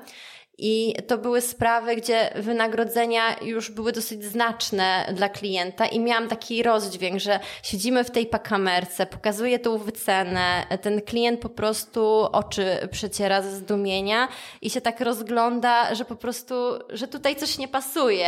I 0.57 0.95
to 1.07 1.17
były 1.17 1.41
sprawy, 1.41 1.95
gdzie 1.95 2.29
wynagrodzenia 2.35 3.39
już 3.41 3.71
były 3.71 3.91
dosyć 3.91 4.23
znaczne 4.23 5.13
dla 5.15 5.29
klienta 5.29 5.85
i 5.85 5.99
miałam 5.99 6.27
taki 6.27 6.63
rozdźwięk, 6.63 7.19
że 7.19 7.39
siedzimy 7.63 8.03
w 8.03 8.11
tej 8.11 8.25
pakamerce, 8.25 9.05
pokazuję 9.05 9.59
tą 9.59 9.77
wycenę, 9.77 10.65
ten 10.81 11.01
klient 11.01 11.39
po 11.39 11.49
prostu 11.49 12.27
oczy 12.31 12.87
przeciera 12.91 13.41
ze 13.41 13.55
zdumienia 13.55 14.27
i 14.61 14.69
się 14.69 14.81
tak 14.81 15.01
rozgląda, 15.01 15.95
że 15.95 16.05
po 16.05 16.15
prostu, 16.15 16.55
że 16.89 17.07
tutaj 17.07 17.35
coś 17.35 17.57
nie 17.57 17.67
pasuje. 17.67 18.27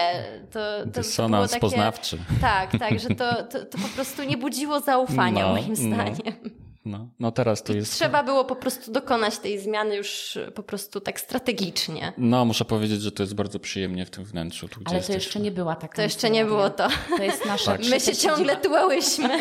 To, 0.51 0.59
to 0.79 0.85
Dysonans 0.85 1.51
takie, 1.51 1.61
poznawczy. 1.61 2.17
Tak, 2.41 2.71
tak, 2.79 2.99
że 2.99 3.09
to, 3.09 3.43
to, 3.43 3.65
to 3.65 3.77
po 3.77 3.87
prostu 3.95 4.23
nie 4.23 4.37
budziło 4.37 4.79
zaufania 4.79 5.47
no, 5.47 5.53
moim 5.53 5.69
no. 5.69 5.75
zdaniem. 5.75 6.35
No. 6.43 6.64
No, 6.85 7.09
no 7.19 7.31
teraz 7.31 7.63
to 7.63 7.73
jest. 7.73 7.93
Trzeba 7.93 8.23
było 8.23 8.45
po 8.45 8.55
prostu 8.55 8.91
dokonać 8.91 9.37
tej 9.37 9.59
zmiany 9.59 9.95
już 9.95 10.37
po 10.55 10.63
prostu 10.63 11.01
tak 11.01 11.19
strategicznie. 11.19 12.13
No, 12.17 12.45
muszę 12.45 12.65
powiedzieć, 12.65 13.01
że 13.01 13.11
to 13.11 13.23
jest 13.23 13.35
bardzo 13.35 13.59
przyjemnie 13.59 14.05
w 14.05 14.09
tym 14.09 14.23
wnętrzu. 14.23 14.67
Tu, 14.67 14.79
Ale 14.85 15.01
to 15.01 15.13
jeszcze 15.13 15.39
nie 15.39 15.51
była 15.51 15.75
taka. 15.75 15.95
To 15.95 16.01
jeszcze 16.01 16.29
nie 16.29 16.45
było 16.45 16.69
to. 16.69 16.87
To 17.17 17.23
jest 17.23 17.45
nasza 17.55 17.71
tak. 17.71 17.81
My 17.89 17.99
się 17.99 18.15
ciągle 18.15 18.57
tułałyśmy. 18.57 19.39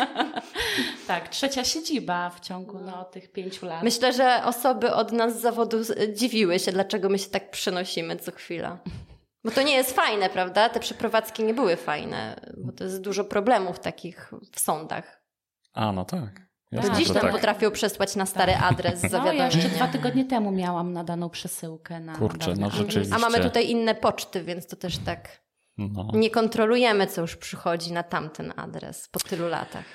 tak, 1.07 1.29
trzecia 1.29 1.63
siedziba 1.63 2.29
w 2.29 2.39
ciągu 2.39 2.79
no, 2.79 3.03
tych 3.03 3.31
pięciu 3.31 3.65
lat. 3.65 3.83
Myślę, 3.83 4.13
że 4.13 4.41
osoby 4.45 4.93
od 4.93 5.11
nas 5.11 5.37
z 5.37 5.41
zawodu 5.41 5.77
dziwiły 6.13 6.59
się, 6.59 6.71
dlaczego 6.71 7.09
my 7.09 7.19
się 7.19 7.29
tak 7.29 7.51
przenosimy 7.51 8.15
co 8.15 8.31
chwila. 8.31 8.79
Bo 9.43 9.51
to 9.51 9.61
nie 9.61 9.73
jest 9.73 9.91
fajne, 9.91 10.29
prawda? 10.29 10.69
Te 10.69 10.79
przeprowadzki 10.79 11.43
nie 11.43 11.53
były 11.53 11.75
fajne, 11.75 12.39
bo 12.57 12.71
to 12.71 12.83
jest 12.83 13.01
dużo 13.01 13.23
problemów 13.23 13.79
takich 13.79 14.31
w 14.51 14.59
sądach. 14.59 15.21
A, 15.73 15.91
no 15.91 16.05
tak. 16.05 16.44
Jasne, 16.71 16.89
Do 16.89 16.97
dziś 16.97 17.07
nam 17.13 17.21
tak. 17.21 17.31
potrafią 17.31 17.71
przesłać 17.71 18.15
na 18.15 18.25
stary 18.25 18.55
adres 18.55 19.01
z 19.01 19.11
No, 19.11 19.33
ja 19.33 19.45
jeszcze 19.45 19.69
dwa 19.69 19.87
tygodnie 19.87 20.25
temu 20.25 20.51
miałam 20.51 20.93
nadaną 20.93 21.29
przesyłkę 21.29 21.99
na. 21.99 22.15
Kurczę, 22.15 22.53
no 22.57 22.69
rzeczywiście. 22.69 23.15
A 23.15 23.19
mamy 23.19 23.39
tutaj 23.39 23.69
inne 23.69 23.95
poczty, 23.95 24.43
więc 24.43 24.67
to 24.67 24.75
też 24.75 24.97
tak. 24.97 25.45
No. 25.77 26.11
Nie 26.13 26.29
kontrolujemy, 26.29 27.07
co 27.07 27.21
już 27.21 27.35
przychodzi 27.35 27.93
na 27.93 28.03
tamten 28.03 28.53
adres 28.55 29.07
po 29.07 29.19
tylu 29.19 29.47
latach. 29.47 29.85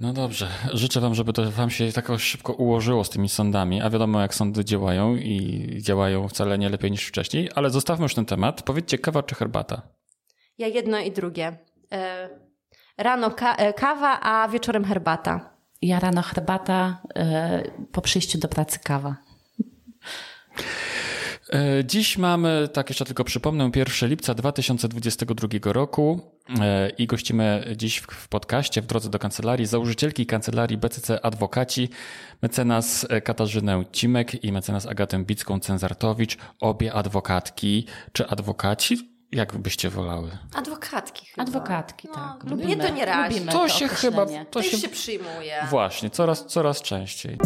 No 0.00 0.12
dobrze. 0.12 0.48
Życzę 0.72 1.00
Wam, 1.00 1.14
żeby 1.14 1.32
to 1.32 1.50
Wam 1.50 1.70
się 1.70 1.92
tak 1.92 2.08
szybko 2.18 2.52
ułożyło 2.52 3.04
z 3.04 3.10
tymi 3.10 3.28
sądami, 3.28 3.82
a 3.82 3.90
wiadomo, 3.90 4.20
jak 4.20 4.34
sądy 4.34 4.64
działają 4.64 5.16
i 5.16 5.68
działają 5.82 6.28
wcale 6.28 6.58
nie 6.58 6.68
lepiej 6.68 6.90
niż 6.90 7.06
wcześniej, 7.06 7.50
ale 7.54 7.70
zostawmy 7.70 8.02
już 8.02 8.14
ten 8.14 8.24
temat. 8.24 8.62
Powiedzcie, 8.62 8.98
kawa 8.98 9.22
czy 9.22 9.34
herbata? 9.34 9.82
Ja 10.58 10.66
jedno 10.66 10.98
i 10.98 11.12
drugie. 11.12 11.58
E, 11.92 12.28
rano 12.98 13.30
ka 13.30 13.54
e, 13.54 13.72
kawa, 13.72 14.20
a 14.20 14.48
wieczorem 14.48 14.84
herbata. 14.84 15.55
Ja 15.82 16.00
rano 16.00 16.22
herbata, 16.22 17.02
e, 17.16 17.62
po 17.92 18.02
przyjściu 18.02 18.38
do 18.38 18.48
pracy 18.48 18.78
kawa. 18.78 19.16
E, 21.52 21.84
dziś 21.84 22.18
mamy, 22.18 22.68
tak 22.72 22.90
jeszcze 22.90 23.04
tylko 23.04 23.24
przypomnę, 23.24 23.70
1 23.76 24.08
lipca 24.08 24.34
2022 24.34 25.72
roku 25.72 26.20
e, 26.60 26.90
i 26.90 27.06
gościmy 27.06 27.74
dziś 27.76 27.98
w 27.98 28.28
podcaście 28.28 28.82
w 28.82 28.86
drodze 28.86 29.10
do 29.10 29.18
kancelarii 29.18 29.66
założycielki 29.66 30.26
kancelarii 30.26 30.78
BCC 30.78 31.24
Adwokaci, 31.24 31.88
mecenas 32.42 33.06
Katarzynę 33.24 33.84
Cimek 33.92 34.44
i 34.44 34.52
mecenas 34.52 34.86
Agatę 34.86 35.18
Bicką-Cenzartowicz, 35.18 36.36
obie 36.60 36.92
adwokatki 36.92 37.86
czy 38.12 38.26
adwokaci 38.26 39.15
jak 39.32 39.56
byście 39.56 39.90
wolały? 39.90 40.30
Adwokatki 40.54 41.26
chyba. 41.26 41.42
Adwokatki, 41.42 42.08
No, 42.08 42.14
tak. 42.14 42.44
mnie 42.44 42.50
Lubimy, 42.56 42.76
to 42.88 42.94
nie 42.94 43.04
razi. 43.04 43.34
lubimy 43.34 43.52
To 43.52 43.58
to 43.58 43.68
się 43.68 43.88
chyba-. 43.88 44.26
To 44.50 44.62
się... 44.62 44.78
się 44.78 44.88
przyjmuje. 44.88 45.54
Właśnie, 45.70 46.10
coraz, 46.10 46.46
coraz 46.46 46.82
częściej. 46.82 47.38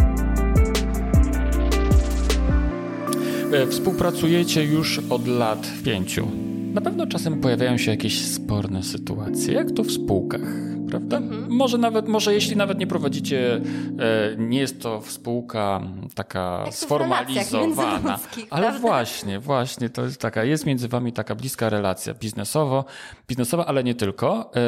E, 3.52 3.66
Współpracujecie 3.66 4.64
już 4.64 4.99
od 5.10 5.26
lat 5.28 5.66
pięciu. 5.84 6.28
Na 6.75 6.80
pewno 6.80 7.06
czasem 7.06 7.40
pojawiają 7.40 7.78
się 7.78 7.90
jakieś 7.90 8.25
sporne 8.28 8.82
sytuacje, 8.82 9.54
jak 9.54 9.70
to 9.72 9.82
w 9.82 9.90
spółkach, 9.92 10.40
prawda? 10.90 11.16
Mhm. 11.16 11.50
Może 11.52 11.78
nawet, 11.78 12.09
może 12.09 12.35
jeśli 12.35 12.56
nawet 12.56 12.78
nie 12.78 12.87
prowadzicie, 12.87 13.54
e, 13.56 13.61
nie 14.38 14.59
jest 14.59 14.82
to 14.82 15.02
spółka 15.06 15.80
taka 16.14 16.62
Jak 16.66 16.75
sformalizowana, 16.75 18.18
ale 18.50 18.62
prawda? 18.62 18.78
właśnie, 18.80 19.38
właśnie, 19.40 19.90
to 19.90 20.04
jest 20.04 20.20
taka, 20.20 20.44
jest 20.44 20.66
między 20.66 20.88
wami 20.88 21.12
taka 21.12 21.35
bliska 21.35 21.68
relacja 21.68 22.14
biznesowo, 22.14 22.85
biznesowa, 23.28 23.66
ale 23.66 23.85
nie 23.85 23.94
tylko. 23.94 24.50
E, 24.56 24.61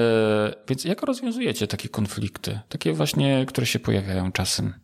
więc 0.69 0.85
jak 0.85 1.02
rozwiązujecie 1.02 1.67
takie 1.67 1.88
konflikty, 1.88 2.59
takie 2.69 2.93
właśnie, 2.93 3.45
które 3.47 3.67
się 3.67 3.79
pojawiają 3.79 4.33
czasem? 4.33 4.75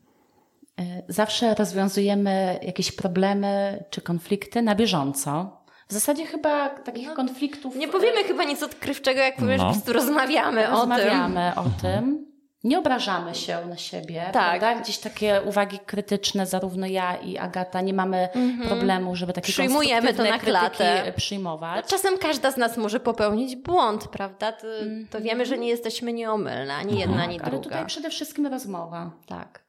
E, 0.81 1.03
Zawsze 1.09 1.55
rozwiązujemy 1.55 2.59
jakieś 2.63 2.93
problemy 2.93 3.85
czy 3.91 4.01
konflikty 4.01 4.63
na 4.63 4.75
bieżąco. 4.75 5.58
W 5.89 5.93
zasadzie 5.93 6.27
chyba 6.27 6.69
takich 6.69 7.15
konfliktów. 7.15 7.77
Nie 7.77 7.89
powiemy 7.89 8.25
chyba 8.25 8.45
nic 8.45 8.63
odkrywczego, 8.63 9.21
jak 9.21 9.37
powiesz, 9.37 9.59
No. 9.59 9.65
po 9.67 9.73
prostu 9.73 9.93
rozmawiamy, 9.93 10.61
o 10.61 10.71
tym. 10.71 10.77
rozmawiamy 10.93 11.53
o 11.57 11.65
tym. 11.83 12.29
Nie 12.65 12.79
obrażamy 12.79 13.35
się 13.35 13.59
na 13.67 13.77
siebie, 13.77 14.31
Tak. 14.33 14.61
prawda? 14.61 14.83
Gdzieś 14.83 14.99
takie 14.99 15.41
uwagi 15.47 15.79
krytyczne, 15.87 16.47
zarówno 16.47 16.87
ja 16.87 17.17
i 17.17 17.39
Agata, 17.39 17.81
nie 17.81 17.95
mamy 17.95 18.29
problemu, 18.69 19.17
żeby 19.17 19.33
takie 19.33 19.49
Mhm. 19.53 19.69
Przyjmujemy 19.69 20.15
to 20.15 20.25
na 20.25 20.39
klatę. 20.39 21.13
przyjmować. 21.17 21.87
Czasem 21.87 22.19
każda 22.19 22.51
z 22.51 22.57
nas 22.57 22.77
może 22.77 23.01
popełnić 23.01 23.57
błąd, 23.57 24.09
prawda? 24.09 24.53
To, 24.53 24.67
to 25.11 25.21
wiemy, 25.21 25.47
że 25.47 25.59
nie 25.59 25.69
jesteśmy 25.69 26.13
nieomylne, 26.13 26.75
ani 26.75 26.99
jedna, 26.99 27.23
ani 27.23 27.41
Ale 27.41 27.51
druga. 27.51 27.65
tutaj 27.65 27.87
przede 27.87 28.11
wszystkim 28.11 28.47
rozmowa. 28.47 29.11
Tak. 29.27 29.68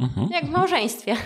Mhm. 0.00 0.28
Jak 0.32 0.46
w 0.46 0.50
małżeństwie. 0.50 1.16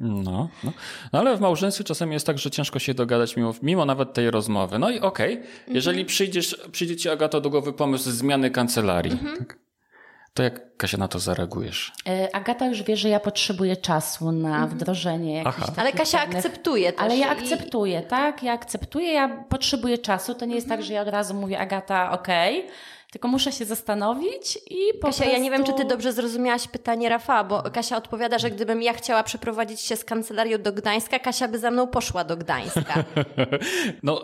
No, 0.00 0.48
no. 0.64 0.72
no 1.12 1.18
ale 1.18 1.36
w 1.36 1.40
małżeństwie 1.40 1.84
czasem 1.84 2.12
jest 2.12 2.26
tak, 2.26 2.38
że 2.38 2.50
ciężko 2.50 2.78
się 2.78 2.94
dogadać 2.94 3.36
mimo, 3.36 3.54
mimo 3.62 3.84
nawet 3.84 4.12
tej 4.12 4.30
rozmowy. 4.30 4.78
No 4.78 4.90
i 4.90 5.00
okej, 5.00 5.42
jeżeli 5.68 6.04
przyjdziesz, 6.04 6.60
przyjdzie 6.72 6.96
ci 6.96 7.08
Agato 7.08 7.40
do 7.40 7.50
głowy 7.50 7.72
pomysł 7.72 8.10
zmiany 8.10 8.50
kancelarii, 8.50 9.18
tak? 9.38 9.58
to 10.34 10.42
jak 10.42 10.76
Kasia 10.76 10.98
na 10.98 11.08
to 11.08 11.18
zareagujesz? 11.18 11.92
E, 12.08 12.36
Agata 12.36 12.66
już 12.66 12.82
wie, 12.82 12.96
że 12.96 13.08
ja 13.08 13.20
potrzebuję 13.20 13.76
czasu 13.76 14.32
na 14.32 14.66
wdrożenie 14.66 15.34
jakichś 15.34 15.56
Aha. 15.62 15.72
Ale 15.76 15.92
Kasia 15.92 16.18
pewnych- 16.18 16.36
akceptuje 16.36 16.92
też. 16.92 17.02
Ale 17.02 17.16
ja 17.16 17.26
i- 17.26 17.30
akceptuję, 17.38 18.02
tak? 18.02 18.42
Ja 18.42 18.52
akceptuję, 18.52 19.12
ja 19.12 19.28
potrzebuję 19.48 19.98
czasu. 19.98 20.34
To 20.34 20.44
nie 20.46 20.54
jest 20.54 20.68
tak, 20.68 20.82
że 20.82 20.92
ja 20.92 21.02
od 21.02 21.08
razu 21.08 21.34
mówię, 21.34 21.58
Agata, 21.58 22.10
okej, 22.12 22.66
tylko 23.14 23.28
muszę 23.28 23.52
się 23.52 23.64
zastanowić 23.64 24.56
i 24.70 24.76
po 25.00 25.06
Kasia, 25.06 25.18
prostu... 25.18 25.24
ja 25.32 25.38
nie 25.38 25.50
wiem, 25.50 25.64
czy 25.64 25.72
ty 25.72 25.84
dobrze 25.84 26.12
zrozumiałaś 26.12 26.68
pytanie 26.68 27.08
Rafała, 27.08 27.44
bo 27.44 27.62
Kasia 27.62 27.96
odpowiada, 27.96 28.38
że 28.38 28.50
gdybym 28.50 28.82
ja 28.82 28.92
chciała 28.92 29.22
przeprowadzić 29.22 29.80
się 29.80 29.96
z 29.96 30.04
kancelarią 30.04 30.58
do 30.58 30.72
Gdańska, 30.72 31.18
Kasia 31.18 31.48
by 31.48 31.58
za 31.58 31.70
mną 31.70 31.86
poszła 31.86 32.24
do 32.24 32.36
Gdańska. 32.36 32.94
No 34.02 34.22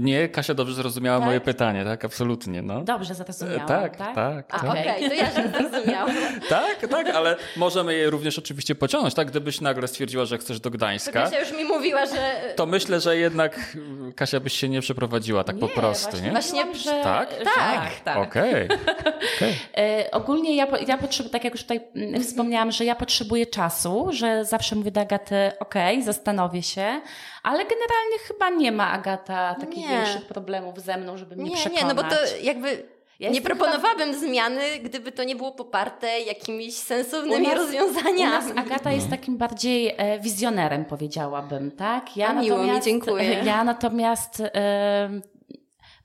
nie, 0.00 0.28
Kasia 0.28 0.54
dobrze 0.54 0.74
zrozumiała 0.74 1.18
Tak? 1.18 1.26
moje 1.26 1.40
pytanie, 1.40 1.84
tak? 1.84 2.04
Absolutnie, 2.04 2.62
no. 2.62 2.84
Dobrze 2.84 3.14
zrozumiałam, 3.14 3.68
Tak, 3.68 3.96
tak? 3.96 4.14
tak, 4.14 4.46
A, 4.54 4.58
tak. 4.60 4.70
Okej, 4.70 5.08
to 5.08 5.14
ja 5.14 5.26
się 5.30 5.48
zrozumiałam. 5.58 6.10
Tak, 6.48 6.86
tak, 6.90 7.08
ale 7.08 7.36
możemy 7.56 7.94
je 7.94 8.10
również 8.10 8.38
oczywiście 8.38 8.74
pociągnąć, 8.74 9.14
tak? 9.14 9.28
Gdybyś 9.30 9.60
nagle 9.60 9.88
stwierdziła, 9.88 10.24
że 10.24 10.38
chcesz 10.38 10.60
do 10.60 10.70
To 10.70 10.76
Gdańska, 10.76 11.12
Kasia 11.12 11.40
już 11.40 11.52
mi 11.52 11.64
mówiła, 11.64 12.06
że 12.06 12.34
to 12.56 12.66
myślę, 12.66 13.00
że 13.00 13.16
jednak 13.16 13.76
Kasia 14.16 14.40
byś 14.40 14.52
się 14.52 14.68
nie 14.68 14.80
przeprowadziła 14.80 15.44
tak 15.44 15.58
po 15.58 15.66
Nie, 15.66 15.72
prostu, 15.72 16.10
właśnie, 16.10 16.26
nie? 16.26 16.32
Właśnie- 16.32 16.74
że, 16.74 17.00
Tak? 17.02 17.30
że 17.38 17.44
Tak. 17.44 17.54
tak, 17.54 18.00
tak. 18.04 18.16
Okej. 18.28 18.68
okej. 19.36 19.54
E, 19.78 20.10
ogólnie 20.10 20.56
ja, 20.56 20.66
ja 20.86 20.98
potrzebuję, 20.98 21.32
tak 21.32 21.44
jak 21.44 21.52
już 21.54 21.62
tutaj 21.62 21.80
mm, 21.96 22.22
wspomniałam, 22.22 22.72
że 22.72 22.84
ja 22.84 22.94
potrzebuję 22.94 23.46
czasu, 23.46 24.06
że 24.10 24.44
zawsze 24.44 24.76
mówię 24.76 24.90
do 24.90 25.00
Agaty, 25.00 25.50
okej, 25.60 26.02
zastanowię 26.02 26.62
się, 26.62 27.00
ale 27.42 27.58
generalnie 27.58 28.18
chyba 28.28 28.50
nie 28.50 28.72
ma 28.72 28.90
Agata 28.92 29.54
takich 29.60 29.88
Nie. 29.88 29.88
większych 29.88 30.26
problemów 30.26 30.80
ze 30.80 30.96
mną, 30.96 31.16
żeby 31.16 31.36
mnie 31.36 31.50
nie, 31.50 31.56
przekonać. 31.56 31.82
nie, 31.82 31.88
no 31.88 31.94
bo 31.94 32.02
to 32.02 32.16
jakby... 32.42 32.82
Ja 33.20 33.30
nie 33.30 33.40
proponowałabym 33.42 34.14
zmiany, 34.14 34.60
gdyby 34.82 35.12
to 35.12 35.24
nie 35.24 35.36
było 35.36 35.52
poparte 35.52 36.20
jakimiś 36.20 36.74
sensownymi 36.74 37.46
U 37.46 37.48
nas- 37.48 37.58
rozwiązaniami. 37.58 38.20
U 38.22 38.24
nas 38.26 38.66
Agata 38.66 38.92
jest 38.92 39.10
takim 39.10 39.36
bardziej 39.36 39.94
e, 39.96 40.20
wizjonerem, 40.20 40.84
powiedziałabym, 40.84 41.70
tak? 41.70 42.16
Ja 42.16 42.28
A 42.28 42.32
miło 42.32 42.58
mi, 42.58 42.62
natomiast, 42.62 42.86
dziękuję. 42.86 43.24
Ja 43.44 43.64
natomiast 43.64 44.40
e, 44.54 45.20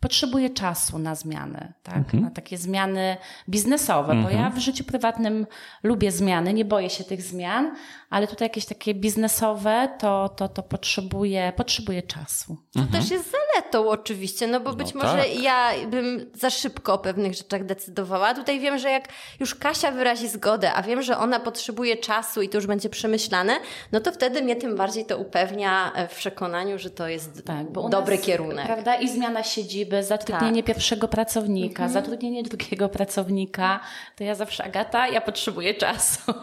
potrzebuję 0.03 0.49
czasu 0.49 0.99
na 0.99 1.15
zmiany, 1.15 1.73
tak? 1.83 2.13
Na 2.13 2.31
takie 2.31 2.57
zmiany 2.57 3.17
biznesowe, 3.49 4.15
bo 4.23 4.29
ja 4.29 4.49
w 4.49 4.57
życiu 4.57 4.83
prywatnym 4.83 5.47
lubię 5.83 6.11
zmiany, 6.11 6.53
nie 6.53 6.65
boję 6.65 6.89
się 6.89 7.03
tych 7.03 7.21
zmian, 7.21 7.75
ale 8.13 8.27
tutaj 8.27 8.45
jakieś 8.45 8.65
takie 8.65 8.93
biznesowe, 8.93 9.89
to, 9.99 10.29
to, 10.29 10.49
to 10.49 10.63
potrzebuję, 10.63 11.53
potrzebuję 11.55 12.01
czasu. 12.01 12.57
To 12.73 12.81
też 12.91 13.11
jest 13.11 13.31
zaletą 13.31 13.89
oczywiście, 13.89 14.47
no 14.47 14.59
bo 14.59 14.73
być 14.73 14.93
No 14.93 15.03
może 15.03 15.17
tak. 15.17 15.43
ja 15.43 15.71
bym 15.87 16.31
za 16.33 16.49
szybko 16.49 16.93
o 16.93 16.97
pewnych 16.97 17.33
rzeczach 17.33 17.65
decydowała. 17.65 18.33
Tutaj 18.33 18.59
wiem, 18.59 18.77
że 18.79 18.91
jak 18.91 19.07
już 19.39 19.55
Kasia 19.55 19.91
wyrazi 19.91 20.27
zgodę, 20.27 20.73
a 20.73 20.81
wiem, 20.81 21.01
że 21.01 21.17
ona 21.17 21.39
potrzebuje 21.39 21.97
czasu 21.97 22.41
i 22.41 22.49
to 22.49 22.57
już 22.57 22.67
będzie 22.67 22.89
przemyślane, 22.89 23.53
no 23.91 23.99
to 23.99 24.11
wtedy 24.11 24.41
mnie 24.41 24.55
tym 24.55 24.75
bardziej 24.75 25.05
to 25.05 25.17
upewnia 25.17 25.91
e, 25.95 26.07
w 26.07 26.15
przekonaniu, 26.15 26.79
że 26.79 26.89
to 26.89 27.07
jest 27.07 27.45
Tak, 27.45 27.71
dobry 27.89 28.15
nas, 28.15 28.25
kierunek. 28.25 28.65
Prawda? 28.65 28.95
I 28.95 29.09
zmiana 29.09 29.43
siedziby, 29.43 30.03
zatrudnienie 30.03 30.63
Tak. 30.63 30.67
pierwszego 30.67 31.07
pracownika, 31.07 31.89
zatrudnienie 31.89 32.43
drugiego 32.43 32.89
pracownika. 32.89 33.79
To 34.15 34.23
ja 34.23 34.35
zawsze, 34.35 34.63
Agata, 34.63 35.07
ja 35.07 35.21
potrzebuję 35.21 35.73
czasu. 35.73 36.21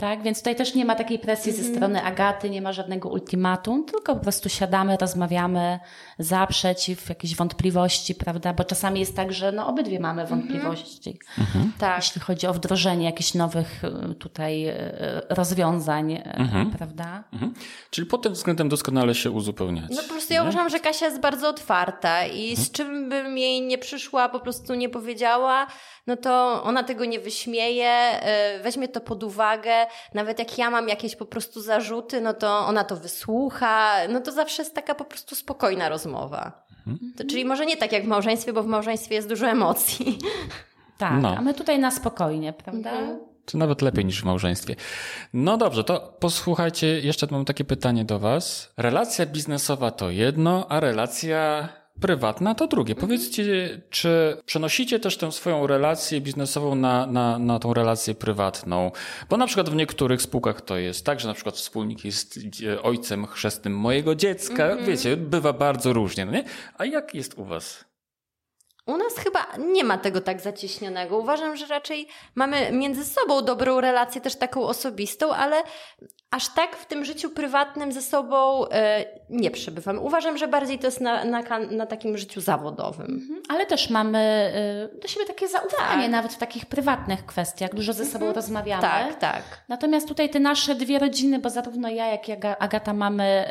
Tak, 0.00 0.22
więc 0.22 0.38
tutaj 0.38 0.56
też 0.60 0.74
nie 0.74 0.84
ma 0.84 0.94
takiej 0.94 1.18
presji 1.18 1.52
ze 1.52 1.64
strony 1.64 2.02
Agaty, 2.02 2.50
nie 2.50 2.62
ma 2.62 2.72
żadnego 2.72 3.08
ultimatum, 3.08 3.84
tylko 3.84 4.14
po 4.14 4.20
prostu 4.22 4.48
siadamy, 4.48 4.96
rozmawiamy 5.00 5.78
za, 6.18 6.46
przeciw, 6.46 7.08
jakieś 7.08 7.36
wątpliwości, 7.36 8.14
prawda? 8.14 8.52
Bo 8.52 8.64
czasami 8.64 9.00
jest 9.00 9.16
tak, 9.16 9.32
że 9.32 9.52
no 9.52 9.66
obydwie 9.66 10.00
mamy 10.00 10.26
wątpliwości, 10.26 11.18
Tak. 11.78 11.96
jeśli 11.96 12.20
chodzi 12.20 12.46
o 12.46 12.54
wdrożenie 12.54 13.04
jakichś 13.04 13.34
nowych 13.34 13.84
y, 13.84 14.14
tutaj 14.14 14.68
y, 14.68 14.74
rozwiązań, 15.28 16.12
y, 16.12 16.22
prawda? 16.78 17.24
Mhm. 17.32 17.54
Czyli 17.90 18.06
pod 18.06 18.22
tym 18.22 18.32
względem 18.32 18.68
doskonale 18.68 19.14
się 19.14 19.30
uzupełniacie. 19.30 19.94
No 19.94 20.02
po 20.02 20.08
prostu 20.08 20.34
ja 20.34 20.42
uważam, 20.42 20.68
że 20.68 20.80
Kasia 20.80 21.06
jest 21.06 21.20
bardzo 21.20 21.48
otwarta 21.48 22.26
i 22.26 22.56
z 22.56 22.70
czym 22.70 23.08
bym 23.08 23.38
jej 23.38 23.62
nie 23.62 23.78
przyszła, 23.78 24.28
po 24.28 24.40
prostu 24.40 24.74
nie 24.74 24.88
powiedziała, 24.88 25.66
no 26.06 26.16
to 26.16 26.62
ona 26.62 26.82
tego 26.82 27.04
nie 27.04 27.20
wyśmieje, 27.20 28.20
weźmie 28.62 28.88
to 28.88 29.00
pod 29.00 29.24
uwagę. 29.24 29.86
Nawet 30.14 30.38
jak 30.38 30.49
ja 30.58 30.70
mam 30.70 30.88
jakieś 30.88 31.16
po 31.16 31.24
prostu 31.26 31.60
zarzuty, 31.60 32.20
no 32.20 32.34
to 32.34 32.58
ona 32.58 32.84
to 32.84 32.96
wysłucha. 32.96 33.94
No 34.08 34.20
to 34.20 34.32
zawsze 34.32 34.62
jest 34.62 34.74
taka 34.74 34.94
po 34.94 35.04
prostu 35.04 35.34
spokojna 35.34 35.88
rozmowa. 35.88 36.66
To, 37.16 37.24
czyli 37.24 37.44
może 37.44 37.66
nie 37.66 37.76
tak 37.76 37.92
jak 37.92 38.04
w 38.04 38.06
małżeństwie, 38.06 38.52
bo 38.52 38.62
w 38.62 38.66
małżeństwie 38.66 39.14
jest 39.14 39.28
dużo 39.28 39.46
emocji. 39.46 40.18
Tak, 40.98 41.22
No. 41.22 41.34
a 41.38 41.40
my 41.40 41.54
tutaj 41.54 41.78
na 41.78 41.90
spokojnie, 41.90 42.52
prawda? 42.52 42.90
Czy 43.46 43.56
nawet 43.56 43.82
lepiej 43.82 44.04
niż 44.04 44.22
w 44.22 44.24
małżeństwie. 44.24 44.76
No 45.32 45.56
dobrze, 45.56 45.84
to 45.84 46.16
posłuchajcie, 46.20 47.00
jeszcze 47.00 47.26
mam 47.30 47.44
takie 47.44 47.64
pytanie 47.64 48.04
do 48.04 48.18
Was. 48.18 48.72
Relacja 48.76 49.26
biznesowa 49.26 49.90
to 49.90 50.10
jedno, 50.10 50.66
a 50.68 50.80
relacja 50.80 51.68
prywatna 52.00 52.54
to 52.54 52.66
drugie. 52.66 52.94
Powiedzcie, 52.94 53.42
czy 53.90 54.36
przenosicie 54.46 55.00
też 55.00 55.16
tę 55.16 55.32
swoją 55.32 55.66
relację 55.66 56.20
biznesową 56.20 56.74
na, 56.74 57.06
na, 57.06 57.38
na 57.38 57.58
tą 57.58 57.74
relację 57.74 58.14
prywatną? 58.14 58.90
Bo 59.28 59.36
na 59.36 59.46
przykład 59.46 59.70
w 59.70 59.74
niektórych 59.74 60.22
spółkach 60.22 60.60
to 60.60 60.76
jest 60.76 61.06
tak, 61.06 61.20
że 61.20 61.28
na 61.28 61.34
przykład 61.34 61.56
wspólnik 61.56 62.04
jest 62.04 62.38
e, 62.66 62.82
ojcem 62.82 63.26
chrzestnym 63.26 63.76
mojego 63.76 64.14
dziecka. 64.14 64.76
Wiecie, 64.76 65.16
bywa 65.16 65.52
bardzo 65.52 65.92
różnie, 65.92 66.26
no 66.26 66.32
nie? 66.32 66.44
A 66.78 66.84
jak 66.84 67.14
jest 67.14 67.38
u 67.38 67.44
Was? 67.44 67.84
U 68.86 68.96
nas 68.96 69.16
chyba 69.16 69.46
nie 69.58 69.84
ma 69.84 69.98
tego 69.98 70.20
tak 70.20 70.40
zacieśnionego. 70.40 71.18
Uważam, 71.18 71.56
że 71.56 71.66
raczej 71.66 72.08
mamy 72.34 72.72
między 72.72 73.04
sobą 73.04 73.42
dobrą 73.42 73.80
relację, 73.80 74.20
też 74.20 74.36
taką 74.36 74.62
osobistą, 74.62 75.34
ale 75.34 75.62
aż 76.30 76.48
tak 76.54 76.76
w 76.76 76.86
tym 76.86 77.04
życiu 77.04 77.30
prywatnym 77.30 77.92
ze 77.92 78.02
sobą 78.02 78.68
e, 78.68 79.04
nie 79.30 79.50
przebywamy. 79.50 80.00
Uważam, 80.00 80.38
że 80.38 80.48
bardziej 80.48 80.78
to 80.78 80.86
jest 80.86 81.00
na, 81.00 81.24
na, 81.24 81.42
na 81.70 81.86
takim 81.86 82.18
życiu 82.18 82.40
zawodowym. 82.40 83.06
Mhm, 83.06 83.42
Ale 83.48 83.66
też 83.66 83.90
mamy 83.90 84.52
y, 84.96 85.00
do 85.00 85.08
siebie 85.08 85.26
takie 85.26 85.48
zaufanie, 85.48 86.02
Tak. 86.02 86.10
nawet 86.10 86.32
w 86.32 86.38
takich 86.38 86.66
prywatnych 86.66 87.26
kwestiach. 87.26 87.74
Dużo 87.74 87.92
ze 87.92 88.04
sobą 88.06 88.32
rozmawiamy. 88.32 88.82
Tak, 88.82 89.14
tak. 89.18 89.42
Natomiast 89.68 90.08
tutaj 90.08 90.30
te 90.30 90.40
nasze 90.40 90.74
dwie 90.74 90.98
rodziny, 90.98 91.38
bo 91.38 91.50
zarówno 91.50 91.88
ja, 91.88 92.06
jak 92.06 92.28
i 92.28 92.32
Aga- 92.32 92.56
Agata 92.58 92.92
mamy 92.94 93.46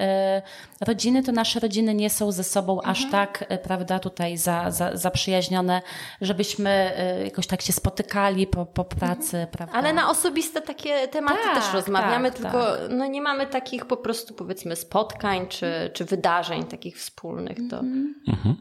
y, 0.81 0.85
rodziny, 0.85 1.23
to 1.23 1.31
nasze 1.31 1.59
rodziny 1.59 1.93
nie 1.93 2.09
są 2.09 2.31
ze 2.31 2.43
sobą 2.43 2.81
aż 2.81 3.03
Mhm. 3.05 3.11
tak, 3.11 3.51
y, 3.51 3.57
prawda, 3.57 3.99
tutaj 3.99 4.37
za, 4.37 4.71
za, 4.71 4.97
zaprzyjaźnione, 4.97 5.81
żebyśmy 6.21 6.91
jakoś 7.25 7.47
tak 7.47 7.61
się 7.61 7.73
spotykali 7.73 8.47
po, 8.47 8.65
po 8.65 8.83
pracy, 8.83 9.47
prawda. 9.51 9.77
Ale 9.77 9.93
na 9.93 10.09
osobiste 10.09 10.61
takie 10.61 11.07
tematy 11.07 11.39
Tak, 11.43 11.63
też 11.63 11.73
rozmawiamy, 11.73 12.31
tak, 12.31 12.41
tylko 12.41 12.59
tak. 12.65 12.68
No, 12.89 13.05
nie 13.05 13.21
mamy 13.21 13.47
takich 13.47 13.85
po 13.85 13.97
prostu 13.97 14.33
powiedzmy 14.33 14.75
spotkań 14.75 15.47
czy, 15.47 15.91
czy 15.93 16.05
wydarzeń 16.05 16.63
takich 16.63 16.97
wspólnych. 16.97 17.57
To 17.69 17.79
mhm. 17.79 18.57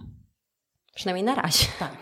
Przynajmniej 0.95 1.25
na 1.25 1.35
razie. 1.35 1.67
Tak. 1.79 1.97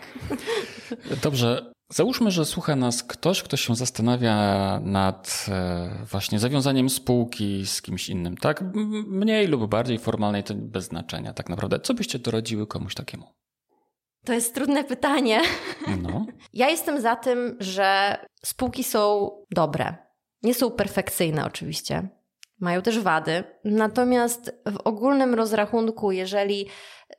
Dobrze. 1.23 1.71
Załóżmy, 1.89 2.31
że 2.31 2.45
słucha 2.45 2.75
nas 2.75 3.03
ktoś, 3.03 3.43
kto 3.43 3.57
się 3.57 3.75
zastanawia 3.75 4.35
nad 4.83 5.45
e, 5.49 5.89
właśnie 6.09 6.39
zawiązaniem 6.39 6.89
spółki 6.89 7.65
z 7.65 7.81
kimś 7.81 8.09
innym, 8.09 8.37
tak? 8.37 8.63
Mniej 9.07 9.47
lub 9.47 9.69
bardziej 9.69 9.99
formalnej, 9.99 10.43
to 10.43 10.53
bez 10.55 10.85
znaczenia 10.85 11.33
tak 11.33 11.49
naprawdę. 11.49 11.79
Co 11.79 11.93
byście 11.93 12.19
doradziły 12.19 12.67
komuś 12.67 12.95
takiemu? 12.95 13.25
To 14.25 14.33
jest 14.33 14.55
trudne 14.55 14.83
pytanie. 14.83 15.41
No. 16.01 16.25
Ja 16.53 16.69
jestem 16.69 17.01
za 17.01 17.15
tym, 17.15 17.57
że 17.59 18.17
spółki 18.45 18.83
są 18.83 19.29
dobre. 19.51 20.06
Nie 20.43 20.53
są 20.53 20.71
perfekcyjne 20.71 21.45
oczywiście. 21.45 22.07
Mają 22.59 22.81
też 22.81 22.99
wady. 22.99 23.43
Natomiast 23.63 24.61
w 24.65 24.77
ogólnym 24.83 25.35
rozrachunku, 25.35 26.11
jeżeli 26.11 26.67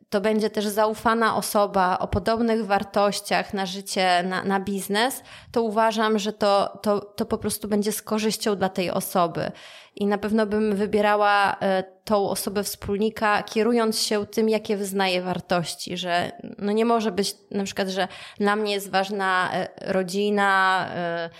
to 0.08 0.20
będzie 0.20 0.50
też 0.50 0.66
zaufana 0.66 1.36
osoba 1.36 1.98
o 1.98 2.08
podobnych 2.08 2.66
wartościach 2.66 3.54
na 3.54 3.66
życie, 3.66 4.22
na, 4.22 4.44
na 4.44 4.60
biznes, 4.60 5.22
to 5.52 5.62
uważam, 5.62 6.18
że 6.18 6.32
to, 6.32 6.78
to, 6.82 7.00
to 7.00 7.26
po 7.26 7.38
prostu 7.38 7.68
będzie 7.68 7.92
z 7.92 8.02
korzyścią 8.02 8.56
dla 8.56 8.68
tej 8.68 8.90
osoby. 8.90 9.52
I 9.96 10.06
na 10.06 10.18
pewno 10.18 10.46
bym 10.46 10.76
wybierała 10.76 11.56
e, 11.60 11.82
tą 12.04 12.28
osobę 12.28 12.62
wspólnika, 12.62 13.42
kierując 13.42 14.02
się 14.02 14.26
tym, 14.26 14.48
jakie 14.48 14.76
wyznaje 14.76 15.22
wartości, 15.22 15.96
że 15.96 16.32
no 16.58 16.72
nie 16.72 16.84
może 16.84 17.12
być 17.12 17.34
na 17.50 17.64
przykład, 17.64 17.88
że 17.88 18.08
dla 18.38 18.56
mnie 18.56 18.72
jest 18.72 18.90
ważna 18.90 19.50
e, 19.52 19.68
rodzina, 19.92 20.86
e, 20.94 21.30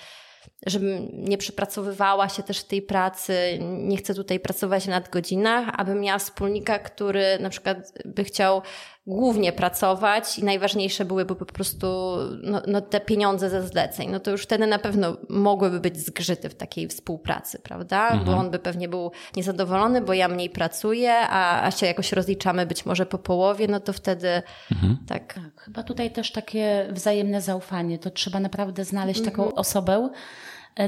żebym 0.67 1.09
nie 1.13 1.39
przepracowywała 1.39 2.29
się 2.29 2.43
też 2.43 2.65
tej 2.65 2.83
pracy, 2.83 3.59
nie 3.61 3.97
chcę 3.97 4.15
tutaj 4.15 4.41
pracować 4.41 4.87
nad 4.87 5.09
godzinach, 5.09 5.69
abym 5.73 6.01
miała 6.01 6.19
wspólnika, 6.19 6.79
który 6.79 7.39
na 7.41 7.51
przykład 7.51 7.93
by 8.05 8.25
chciał 8.25 8.63
głównie 9.09 9.53
pracować 9.53 10.39
i 10.39 10.45
najważniejsze 10.45 11.05
byłyby 11.05 11.35
po 11.35 11.45
prostu 11.45 12.17
no, 12.43 12.63
no, 12.67 12.81
te 12.81 13.01
pieniądze 13.01 13.51
ze 13.51 13.67
zleceń, 13.67 14.11
no 14.11 14.21
to 14.21 14.31
już 14.31 14.43
wtedy 14.43 14.67
na 14.67 14.79
pewno 14.79 15.17
mogłyby 15.29 15.81
być 15.81 15.97
zgrzyty 15.97 16.49
w 16.49 16.55
takiej 16.55 16.89
współpracy, 16.89 17.59
prawda? 17.63 18.03
Mhm. 18.03 18.25
Bo 18.25 18.33
on 18.33 18.51
by 18.51 18.59
pewnie 18.59 18.89
był 18.89 19.13
niezadowolony, 19.37 20.01
bo 20.01 20.13
ja 20.13 20.29
mniej 20.29 20.51
pracuję, 20.51 21.15
a, 21.15 21.63
a 21.67 21.71
się 21.71 21.87
jakoś 21.87 22.13
rozliczamy 22.13 22.67
być 22.67 22.87
może 22.87 23.07
po 23.07 23.19
połowie, 23.19 23.69
no 23.69 23.81
to 23.81 23.93
wtedy 23.93 24.43
mhm. 24.73 24.99
tak. 25.07 25.35
tak. 25.35 25.61
Chyba 25.65 25.83
tutaj 25.83 26.11
też 26.11 26.33
takie 26.33 26.89
wzajemne 26.91 27.41
zaufanie, 27.41 27.99
to 27.99 28.11
trzeba 28.11 28.41
naprawdę 28.41 28.85
znaleźć 28.85 29.21
mhm. 29.21 29.37
taką 29.37 29.55
osobę, 29.55 30.11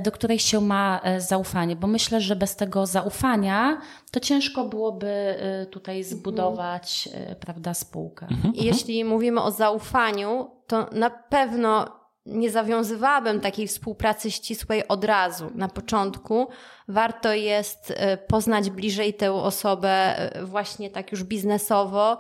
do 0.02 0.12
której 0.12 0.38
się 0.38 0.60
ma 0.60 1.00
e, 1.02 1.20
zaufanie, 1.20 1.76
bo 1.76 1.86
myślę, 1.86 2.20
że 2.20 2.36
bez 2.36 2.56
tego 2.56 2.86
zaufania 2.86 3.80
to 4.10 4.20
ciężko 4.20 4.64
byłoby 4.64 5.08
e, 5.08 5.66
tutaj 5.66 6.04
zbudować, 6.04 7.08
mhm. 7.12 7.36
prawda, 7.36 7.74
spółkę. 7.74 8.26
Mhm. 8.30 8.54
I 8.54 8.64
jeśli 8.64 9.04
mówimy 9.04 9.42
o 9.42 9.50
zaufaniu, 9.50 10.50
to 10.66 10.86
na 10.92 11.10
pewno 11.10 12.00
nie 12.26 12.50
zawiązywałabym 12.50 13.40
takiej 13.40 13.66
współpracy 13.66 14.30
ścisłej 14.30 14.88
od 14.88 15.04
razu, 15.04 15.50
na 15.54 15.68
początku. 15.68 16.48
Warto 16.88 17.32
jest 17.32 17.94
poznać 18.28 18.70
bliżej 18.70 19.14
tę 19.14 19.32
osobę 19.32 20.16
właśnie 20.44 20.90
tak 20.90 21.12
już 21.12 21.24
biznesowo, 21.24 22.18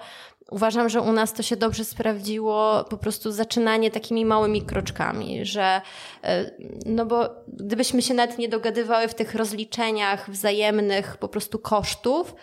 uważam, 0.50 0.88
że 0.88 1.00
u 1.00 1.12
nas 1.12 1.32
to 1.32 1.42
się 1.42 1.56
dobrze 1.56 1.84
sprawdziło, 1.84 2.84
po 2.90 2.96
prostu 2.96 3.32
zaczynanie 3.32 3.90
takimi 3.90 4.24
małymi 4.24 4.62
kroczkami, 4.62 5.46
że 5.46 5.80
e, 6.24 6.50
no 6.86 7.06
bo 7.06 7.30
gdybyśmy 7.48 8.02
się 8.02 8.14
nawet 8.14 8.38
nie 8.38 8.48
dogadywały 8.48 9.08
w 9.08 9.14
tych 9.14 9.34
rozliczeniach 9.34 10.30
wzajemnych 10.30 11.16
po 11.16 11.28
prostu 11.28 11.58
kosztów, 11.58 12.34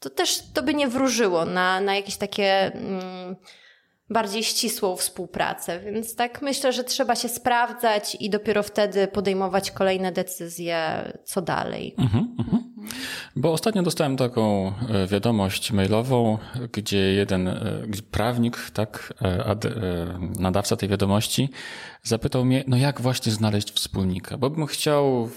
to 0.00 0.10
też 0.10 0.42
to 0.54 0.62
by 0.62 0.74
nie 0.74 0.88
wróżyło 0.88 1.44
na, 1.44 1.80
na 1.80 1.94
jakieś 1.94 2.16
takie 2.16 2.72
mm, 2.72 3.36
bardziej 4.10 4.44
ścisłą 4.44 4.96
współpracę. 4.96 5.80
Więc 5.80 6.16
tak 6.16 6.42
myślę, 6.42 6.72
że 6.72 6.84
trzeba 6.84 7.16
się 7.16 7.28
sprawdzać 7.28 8.16
i 8.20 8.30
dopiero 8.30 8.62
wtedy 8.62 9.08
podejmować 9.08 9.70
kolejne 9.70 10.12
decyzje, 10.12 10.78
co 11.24 11.42
dalej. 11.42 11.94
Mhm, 11.98 12.36
mhm. 12.38 12.69
Bo 13.36 13.52
ostatnio 13.52 13.82
dostałem 13.82 14.16
taką 14.16 14.72
e, 14.88 15.06
wiadomość 15.06 15.72
mailową, 15.72 16.38
gdzie 16.72 16.98
jeden 16.98 17.48
e, 17.48 17.82
prawnik, 18.10 18.70
tak, 18.70 19.14
e, 19.22 19.44
ad, 19.44 19.64
nadawca 20.38 20.76
tej 20.76 20.88
wiadomości, 20.88 21.48
zapytał 22.02 22.44
mnie, 22.44 22.64
no 22.66 22.76
jak 22.76 23.00
właśnie 23.00 23.32
znaleźć 23.32 23.72
wspólnika, 23.72 24.38
bo 24.38 24.50
bym 24.50 24.66
chciał 24.66 25.30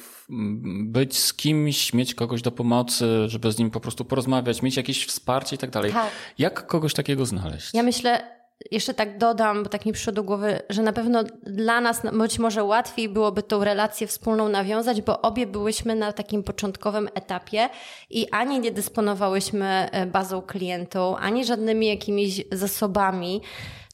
być 0.84 1.18
z 1.18 1.34
kimś, 1.34 1.94
mieć 1.94 2.16
kogoś 2.16 2.42
do 2.42 2.52
pomocy, 2.52 3.06
żeby 3.28 3.52
z 3.52 3.58
nim 3.58 3.72
po 3.72 3.80
prostu 3.80 4.06
porozmawiać, 4.06 4.62
mieć 4.62 4.78
jakieś 4.78 5.06
wsparcie 5.06 5.56
i 5.56 5.60
tak 5.60 5.70
dalej. 5.70 5.92
Tak. 5.92 6.12
Jak 6.38 6.68
kogoś 6.68 6.94
takiego 6.94 7.26
znaleźć? 7.26 7.74
Ja 7.74 7.84
myślę, 7.84 8.43
jeszcze 8.72 8.94
tak 8.94 9.18
dodam, 9.18 9.64
bo 9.64 9.70
tak 9.70 9.86
mi 9.86 9.94
przyszło 9.94 10.14
do 10.14 10.24
głowy, 10.24 10.60
że 10.70 10.82
na 10.82 10.94
pewno 10.94 11.24
dla 11.44 11.82
nas 11.82 12.02
być 12.14 12.40
może 12.40 12.64
łatwiej 12.64 13.10
byłoby 13.10 13.44
tą 13.44 13.64
relację 13.64 14.08
wspólną 14.08 14.50
nawiązać, 14.50 15.02
bo 15.02 15.22
obie 15.22 15.48
byłyśmy 15.48 15.96
na 15.96 16.14
takim 16.14 16.44
początkowym 16.44 17.10
etapie 17.14 17.70
i 18.10 18.30
ani 18.32 18.60
nie 18.60 18.72
dysponowałyśmy 18.72 19.90
e, 19.92 20.06
bazą 20.06 20.42
klientów, 20.42 21.16
ani 21.20 21.46
żadnymi 21.46 21.88
jakimiś 21.88 22.42
zasobami 22.52 23.42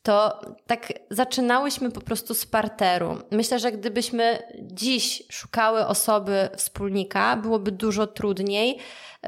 to 0.04 0.42
tak 0.68 0.94
zaczynałyśmy 1.10 1.92
po 1.92 2.02
prostu 2.02 2.34
z 2.34 2.46
parteru. 2.46 3.18
Myślę, 3.32 3.60
że 3.60 3.72
gdybyśmy 3.72 4.40
dziś 4.62 5.24
szukały 5.30 5.88
osoby 5.88 6.50
wspólnika, 6.58 7.36
byłoby 7.36 7.72
dużo 7.72 8.08
trudniej, 8.08 8.78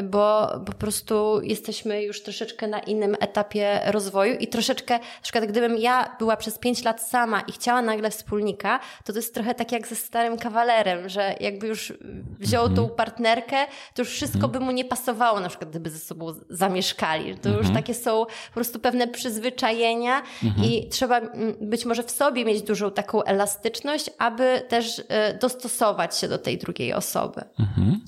bo 0.03 0.47
po 0.65 0.73
prostu 0.73 1.41
jesteśmy 1.43 2.03
już 2.03 2.23
troszeczkę 2.23 2.67
na 2.67 2.79
innym 2.79 3.15
etapie 3.19 3.81
rozwoju 3.85 4.35
i 4.39 4.47
troszeczkę, 4.47 4.93
na 4.93 5.21
przykład 5.23 5.45
gdybym 5.45 5.77
ja 5.77 6.15
była 6.19 6.37
przez 6.37 6.57
pięć 6.57 6.83
lat 6.83 7.01
sama 7.01 7.41
i 7.41 7.51
chciała 7.51 7.81
nagle 7.81 8.09
wspólnika, 8.09 8.79
to 9.05 9.13
to 9.13 9.19
jest 9.19 9.33
trochę 9.33 9.55
tak 9.55 9.71
jak 9.71 9.87
ze 9.87 9.95
starym 9.95 10.37
kawalerem, 10.37 11.09
że 11.09 11.35
jakby 11.39 11.67
już 11.67 11.93
wziął 12.39 12.65
tą 12.65 12.81
mhm. 12.81 12.89
partnerkę, 12.89 13.55
to 13.93 14.01
już 14.01 14.09
wszystko 14.09 14.47
by 14.47 14.59
mu 14.59 14.71
nie 14.71 14.85
pasowało, 14.85 15.39
na 15.39 15.49
przykład 15.49 15.69
gdyby 15.69 15.89
ze 15.89 15.99
sobą 15.99 16.33
zamieszkali. 16.49 17.37
To 17.37 17.49
już 17.49 17.57
mhm. 17.57 17.75
takie 17.75 17.93
są 17.93 18.25
po 18.25 18.53
prostu 18.53 18.79
pewne 18.79 19.07
przyzwyczajenia 19.07 20.21
mhm. 20.43 20.67
i 20.67 20.89
trzeba 20.89 21.21
być 21.61 21.85
może 21.85 22.03
w 22.03 22.11
sobie 22.11 22.45
mieć 22.45 22.61
dużą 22.61 22.91
taką 22.91 23.23
elastyczność, 23.23 24.09
aby 24.17 24.61
też 24.67 25.01
e, 25.07 25.33
dostosować 25.33 26.17
się 26.17 26.27
do 26.27 26.37
tej 26.37 26.57
drugiej 26.57 26.93
osoby. 26.93 27.41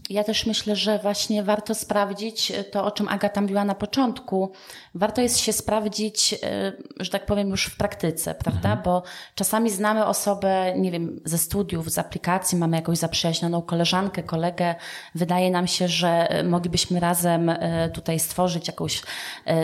Ja 0.09 0.23
też 0.23 0.45
myślę, 0.45 0.75
że 0.75 0.99
właśnie 0.99 1.43
warto 1.43 1.72
warto 1.73 1.85
sprawdzić 1.85 2.53
to, 2.71 2.85
o 2.85 2.91
czym 2.91 3.07
Agata 3.07 3.41
mówiła 3.41 3.65
na 3.65 3.75
początku. 3.75 4.51
Warto 4.95 5.21
jest 5.21 5.39
się 5.39 5.53
sprawdzić, 5.53 6.33
e, 6.33 6.73
że 6.99 7.11
tak 7.11 7.25
powiem, 7.25 7.49
już 7.49 7.65
w 7.65 7.77
praktyce, 7.77 8.35
prawda? 8.35 8.69
Mhm. 8.69 8.83
Bo 8.83 9.03
czasami 9.35 9.69
znamy 9.69 10.05
osobę, 10.05 10.73
nie 10.77 10.91
wiem, 10.91 11.19
ze 11.25 11.37
studiów, 11.37 11.91
z 11.91 11.97
aplikacji, 11.97 12.57
mamy 12.57 12.77
jakąś 12.77 12.97
zaprzyjaźnioną 12.97 13.61
koleżankę, 13.61 14.23
kolegę. 14.23 14.75
Wydaje 15.15 15.51
nam 15.51 15.67
się, 15.67 15.87
że 15.87 16.29
e, 16.29 16.43
moglibyśmy 16.43 16.99
razem 16.99 17.49
e, 17.49 17.89
tutaj 17.89 18.19
stworzyć 18.19 18.67
jakąś 18.67 19.01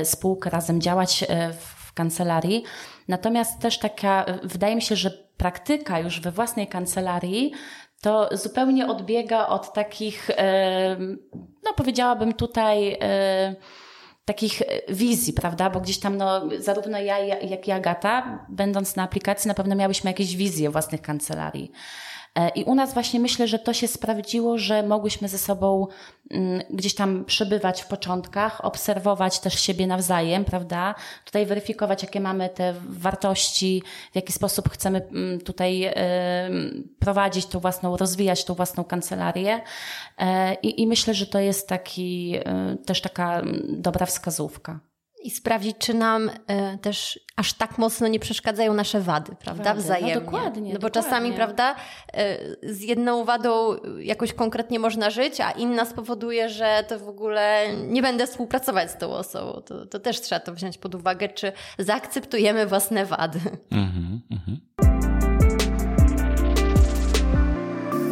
spółkę, 0.04 0.50
razem 0.50 0.82
działać 0.82 1.26
w 1.60 1.94
kancelarii. 1.94 2.64
Natomiast 3.08 3.60
też 3.60 3.80
taka, 3.80 4.26
wydaje 4.44 4.76
mi 4.76 4.82
się, 4.82 4.96
że 4.96 5.12
praktyka 5.38 6.00
już 6.00 6.22
we 6.22 6.32
własnej 6.32 6.68
kancelarii 6.68 7.54
to 8.02 8.30
zupełnie 8.32 8.88
odbiega 8.88 9.48
od 9.48 9.74
takich, 9.74 10.30
no 11.66 11.74
powiedziałabym 11.76 12.34
tutaj, 12.34 12.98
takich 14.26 14.62
wizji, 14.90 15.34
prawda? 15.34 15.70
Bo 15.70 15.82
gdzieś 15.82 16.00
tam, 16.00 16.18
no, 16.18 16.42
zarówno 16.58 17.00
ja, 17.00 17.20
jak 17.20 17.68
i 17.68 17.72
Agata, 17.72 18.46
będąc 18.50 18.96
na 18.96 19.04
aplikacji, 19.04 19.48
na 19.48 19.54
pewno 19.54 19.76
miałyśmy 19.76 20.10
jakieś 20.10 20.36
wizje 20.36 20.70
własnych 20.70 21.02
kancelarii. 21.02 21.72
E, 22.40 22.50
I 22.50 22.64
u 22.64 22.76
nas 22.76 22.94
właśnie 22.94 23.20
myślę, 23.20 23.48
że 23.48 23.60
to 23.60 23.74
się 23.74 23.88
sprawdziło, 23.88 24.58
że 24.58 24.84
mogłyśmy 24.84 25.28
ze 25.28 25.38
sobą 25.38 25.88
mm, 26.32 26.62
gdzieś 26.70 26.96
tam 26.96 27.26
przebywać 27.26 27.82
w 27.82 27.88
początkach, 27.88 28.66
obserwować 28.66 29.40
też 29.40 29.60
siebie 29.60 29.88
nawzajem, 29.88 30.46
prawda? 30.46 30.96
Tutaj 31.26 31.46
weryfikować, 31.46 32.04
jakie 32.04 32.20
mamy 32.20 32.50
te 32.50 32.74
wartości, 32.90 33.84
w 34.12 34.16
jaki 34.16 34.34
sposób 34.34 34.70
chcemy 34.70 35.08
mm, 35.12 35.42
tutaj 35.42 35.94
prowadzić 37.00 37.46
tą 37.46 37.60
własną, 37.60 37.98
rozwijać 37.98 38.46
tą 38.46 38.54
własną 38.54 38.84
kancelarię. 38.84 39.62
E, 40.18 40.54
I, 40.54 40.82
i 40.82 40.88
myślę, 40.88 41.14
że 41.14 41.26
to 41.26 41.40
jest 41.40 41.68
taki, 41.68 42.36
e, 42.46 42.78
też 42.86 43.02
taka 43.02 43.40
mm, 43.40 43.64
dobra 43.68 44.06
wskazówka 44.06 44.80
i 45.24 45.30
sprawdzić, 45.30 45.78
czy 45.78 45.94
nam 45.94 46.30
y, 46.30 46.34
też 46.82 47.20
aż 47.36 47.54
tak 47.54 47.78
mocno 47.78 48.08
nie 48.08 48.20
przeszkadzają 48.20 48.74
nasze 48.74 49.02
wady, 49.02 49.36
prawda? 49.40 49.64
Wady. 49.64 49.76
No 49.78 49.84
Wzajemnie. 49.84 50.16
No 50.16 50.22
dokładnie. 50.22 50.74
No 50.74 50.80
bo 50.80 50.88
dokładnie. 50.90 51.04
czasami, 51.04 51.34
prawda, 51.34 51.76
y, 52.64 52.74
z 52.74 52.82
jedną 52.82 53.26
wadą 53.26 53.76
jakoś 54.00 54.34
konkretnie 54.34 54.80
można 54.80 55.10
żyć, 55.10 55.42
a 55.42 55.52
inna 55.52 55.86
spowoduje, 55.86 56.50
że 56.50 56.84
to 56.88 57.00
w 57.00 57.10
ogóle 57.10 57.66
nie 57.88 58.02
będę 58.02 58.28
współpracować 58.28 58.92
z 58.92 58.98
tą 58.98 59.12
osobą. 59.12 59.62
To, 59.62 59.86
to 59.86 60.00
też 60.00 60.22
trzeba 60.22 60.40
to 60.40 60.54
wziąć 60.54 60.78
pod 60.78 60.96
uwagę, 60.96 61.30
czy 61.30 61.52
zaakceptujemy 61.80 62.66
własne 62.66 63.06
wady. 63.06 63.40
Mhm, 63.72 64.22
mhm. 64.32 65.19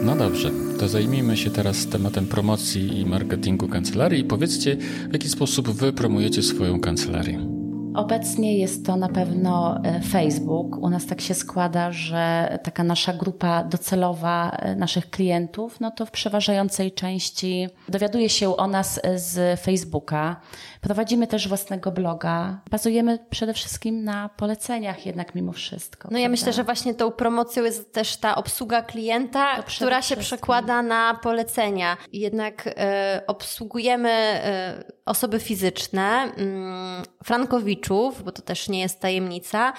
No 0.07 0.15
dobrze, 0.15 0.51
to 0.79 0.89
zajmijmy 0.89 1.37
się 1.37 1.49
teraz 1.49 1.87
tematem 1.87 2.27
promocji 2.27 2.99
i 2.99 3.05
marketingu 3.05 3.67
kancelarii 3.67 4.21
i 4.21 4.23
powiedzcie, 4.23 4.77
w 5.09 5.13
jaki 5.13 5.29
sposób 5.29 5.69
wy 5.69 5.93
promujecie 5.93 6.43
swoją 6.43 6.79
kancelarię. 6.79 7.56
Obecnie 7.97 8.57
jest 8.57 8.85
to 8.85 8.95
na 8.95 9.09
pewno 9.09 9.79
e, 9.83 10.01
Facebook. 10.01 10.77
U 10.77 10.89
nas 10.89 11.05
tak 11.05 11.21
się 11.21 11.33
składa, 11.33 11.91
że 11.91 12.59
taka 12.63 12.83
nasza 12.83 13.13
grupa 13.13 13.63
docelowa 13.63 14.49
e, 14.51 14.75
naszych 14.75 15.09
klientów, 15.09 15.79
no 15.79 15.91
to 15.91 16.05
w 16.05 16.11
przeważającej 16.11 16.91
części 16.91 17.69
dowiaduje 17.89 18.29
się 18.29 18.57
o 18.57 18.67
nas 18.67 18.99
e, 19.03 19.19
z 19.19 19.59
Facebooka. 19.59 20.41
Prowadzimy 20.81 21.27
też 21.27 21.47
własnego 21.47 21.91
bloga. 21.91 22.61
Bazujemy 22.71 23.19
przede 23.29 23.53
wszystkim 23.53 24.03
na 24.03 24.29
poleceniach 24.29 25.05
jednak 25.05 25.35
mimo 25.35 25.51
wszystko. 25.51 26.07
No 26.11 26.17
ja 26.17 26.23
prawda? 26.23 26.31
myślę, 26.31 26.53
że 26.53 26.63
właśnie 26.63 26.93
tą 26.93 27.11
promocją 27.11 27.63
jest 27.63 27.93
też 27.93 28.17
ta 28.17 28.35
obsługa 28.35 28.81
klienta, 28.81 29.63
która 29.63 30.01
się 30.01 30.17
przekłada 30.17 30.81
na 30.81 31.19
polecenia. 31.23 31.97
Jednak 32.13 32.67
e, 32.67 33.21
obsługujemy 33.27 34.09
e, 34.09 34.96
osoby 35.07 35.39
fizyczne, 35.39 36.31
mm, 36.37 37.03
frankowiczów, 37.23 38.23
bo 38.23 38.31
to 38.31 38.41
też 38.41 38.69
nie 38.69 38.79
jest 38.79 38.99
tajemnica. 38.99 39.73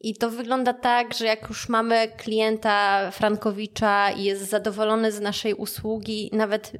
I 0.00 0.16
to 0.16 0.30
wygląda 0.30 0.72
tak, 0.72 1.14
że 1.14 1.26
jak 1.26 1.48
już 1.48 1.68
mamy 1.68 2.08
klienta 2.16 3.10
Frankowicza 3.10 4.10
i 4.10 4.24
jest 4.24 4.50
zadowolony 4.50 5.12
z 5.12 5.20
naszej 5.20 5.54
usługi, 5.54 6.30
nawet 6.32 6.72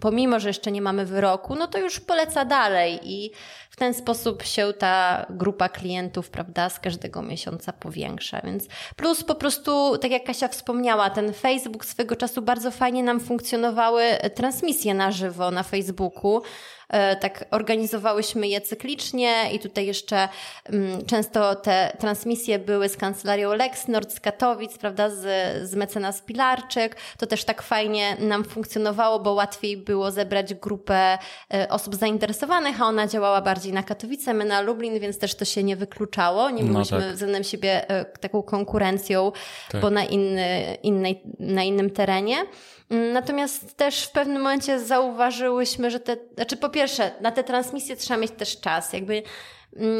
pomimo, 0.00 0.40
że 0.40 0.48
jeszcze 0.48 0.72
nie 0.72 0.82
mamy 0.82 1.06
wyroku, 1.06 1.54
no 1.54 1.66
to 1.66 1.78
już 1.78 2.00
poleca 2.00 2.44
dalej 2.44 3.00
i 3.02 3.30
w 3.70 3.76
ten 3.76 3.94
sposób 3.94 4.42
się 4.42 4.72
ta 4.78 5.26
grupa 5.30 5.68
klientów, 5.68 6.30
prawda, 6.30 6.68
z 6.68 6.80
każdego 6.80 7.22
miesiąca 7.22 7.72
powiększa. 7.72 8.40
Więc 8.44 8.66
plus 8.96 9.24
po 9.24 9.34
prostu, 9.34 9.98
tak 9.98 10.10
jak 10.10 10.24
Kasia 10.24 10.48
wspomniała, 10.48 11.10
ten 11.10 11.32
Facebook 11.32 11.84
swego 11.84 12.16
czasu 12.16 12.42
bardzo 12.42 12.70
fajnie 12.70 13.02
nam 13.02 13.20
funkcjonowały 13.20 14.02
transmisje 14.34 14.94
na 14.94 15.12
żywo 15.12 15.50
na 15.50 15.62
Facebooku. 15.62 16.42
E, 16.88 17.16
tak 17.16 17.44
organizowałyśmy 17.50 18.48
je 18.48 18.60
cyklicznie 18.60 19.50
i 19.52 19.58
tutaj 19.58 19.86
jeszcze 19.86 20.28
mm, 20.64 21.06
często 21.06 21.54
te 21.54 21.96
transmisje 22.00 22.58
były 22.58 22.88
z 22.88 22.96
kancelarią 22.96 23.52
LexNord 23.52 24.12
z 24.12 24.20
Katowic, 24.20 24.78
prawda, 24.78 25.10
z, 25.10 25.22
z 25.70 25.74
mecenas 25.74 26.22
Pilarczyk. 26.22 26.96
To 27.18 27.26
też 27.26 27.44
tak 27.44 27.62
fajnie 27.62 28.16
nam 28.20 28.44
funkcjonowało, 28.44 29.18
bo 29.20 29.32
łatwiej 29.32 29.76
było 29.76 30.10
zebrać 30.10 30.54
grupę 30.54 31.18
e, 31.54 31.68
osób 31.68 31.94
zainteresowanych, 31.94 32.82
a 32.82 32.84
ona 32.84 33.06
działała 33.06 33.40
bardziej 33.40 33.72
na 33.72 33.82
Katowice, 33.82 34.34
my 34.34 34.44
na 34.44 34.60
Lublin, 34.60 35.00
więc 35.00 35.18
też 35.18 35.34
to 35.34 35.44
się 35.44 35.62
nie 35.62 35.76
wykluczało. 35.76 36.50
Nie 36.50 36.64
no 36.64 36.72
byliśmy 36.72 37.00
tak. 37.00 37.12
względem 37.12 37.44
siebie 37.44 37.90
e, 37.90 38.04
taką 38.04 38.42
konkurencją, 38.42 39.32
tak. 39.70 39.80
bo 39.80 39.90
na, 39.90 40.04
inny, 40.04 40.78
innej, 40.82 41.22
na 41.38 41.62
innym 41.62 41.90
terenie. 41.90 42.36
Mm, 42.90 43.12
natomiast 43.12 43.76
też 43.76 44.04
w 44.04 44.12
pewnym 44.12 44.42
momencie 44.42 44.80
zauważyłyśmy, 44.80 45.90
że 45.90 46.00
te, 46.00 46.16
znaczy 46.34 46.56
po 46.56 46.68
pierwsze, 46.68 47.10
na 47.20 47.32
te 47.32 47.44
transmisje 47.44 47.96
trzeba 47.96 48.20
mieć 48.20 48.32
też 48.32 48.60
czas. 48.60 48.92
Jakby 48.92 49.22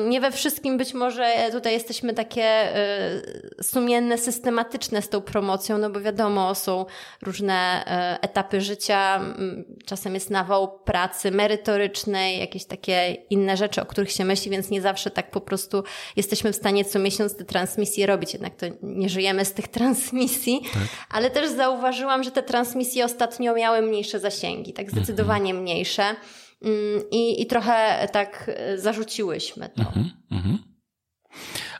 nie 0.09 0.21
we 0.21 0.31
wszystkim 0.31 0.79
być 0.79 0.95
może 0.95 1.49
tutaj 1.53 1.73
jesteśmy 1.73 2.15
takie 2.15 2.77
y, 2.77 3.63
sumienne, 3.63 4.19
systematyczne 4.19 5.03
z 5.03 5.09
tą 5.09 5.21
promocją, 5.21 5.79
no 5.79 5.91
bo 5.91 6.01
wiadomo, 6.01 6.55
są 6.55 6.87
różne 7.23 7.85
y, 8.17 8.21
etapy 8.21 8.61
życia, 8.61 9.17
mm, 9.17 9.65
czasem 9.87 10.15
jest 10.15 10.31
nawał 10.31 10.79
pracy 10.79 11.31
merytorycznej, 11.31 12.41
jakieś 12.41 12.65
takie 12.65 13.17
inne 13.31 13.57
rzeczy, 13.57 13.83
o 13.83 13.87
których 13.87 14.13
się 14.13 14.25
myśli, 14.25 14.51
więc 14.51 14.71
nie 14.71 14.81
zawsze 14.81 15.11
tak 15.11 15.31
po 15.31 15.41
prostu 15.41 15.85
jesteśmy 16.17 16.53
w 16.53 16.57
stanie 16.57 16.85
co 16.85 16.99
miesiąc 16.99 17.37
te 17.37 17.45
transmisje 17.45 18.07
robić, 18.07 18.33
jednak 18.33 18.57
to 18.57 18.67
nie 18.83 19.09
żyjemy 19.09 19.45
z 19.45 19.53
tych 19.53 19.69
transmisji, 19.69 20.61
tak. 20.75 20.83
ale 21.11 21.31
też 21.31 21.51
zauważyłam, 21.51 22.25
że 22.25 22.31
te 22.31 22.43
transmisje 22.43 23.05
ostatnio 23.05 23.55
miały 23.55 23.83
mniejsze 23.83 24.21
zasięgi, 24.21 24.73
tak 24.73 24.87
mhm. 24.87 25.05
zdecydowanie 25.05 25.55
mniejsze. 25.55 26.17
Mm, 26.63 27.03
i, 27.11 27.43
i 27.43 27.47
trochę 27.47 28.09
tak 28.13 28.51
e, 28.55 28.79
zarzuciłyśmy 28.79 29.69
to. 29.69 29.83
Mhm, 29.83 30.11
mhm. 30.31 30.59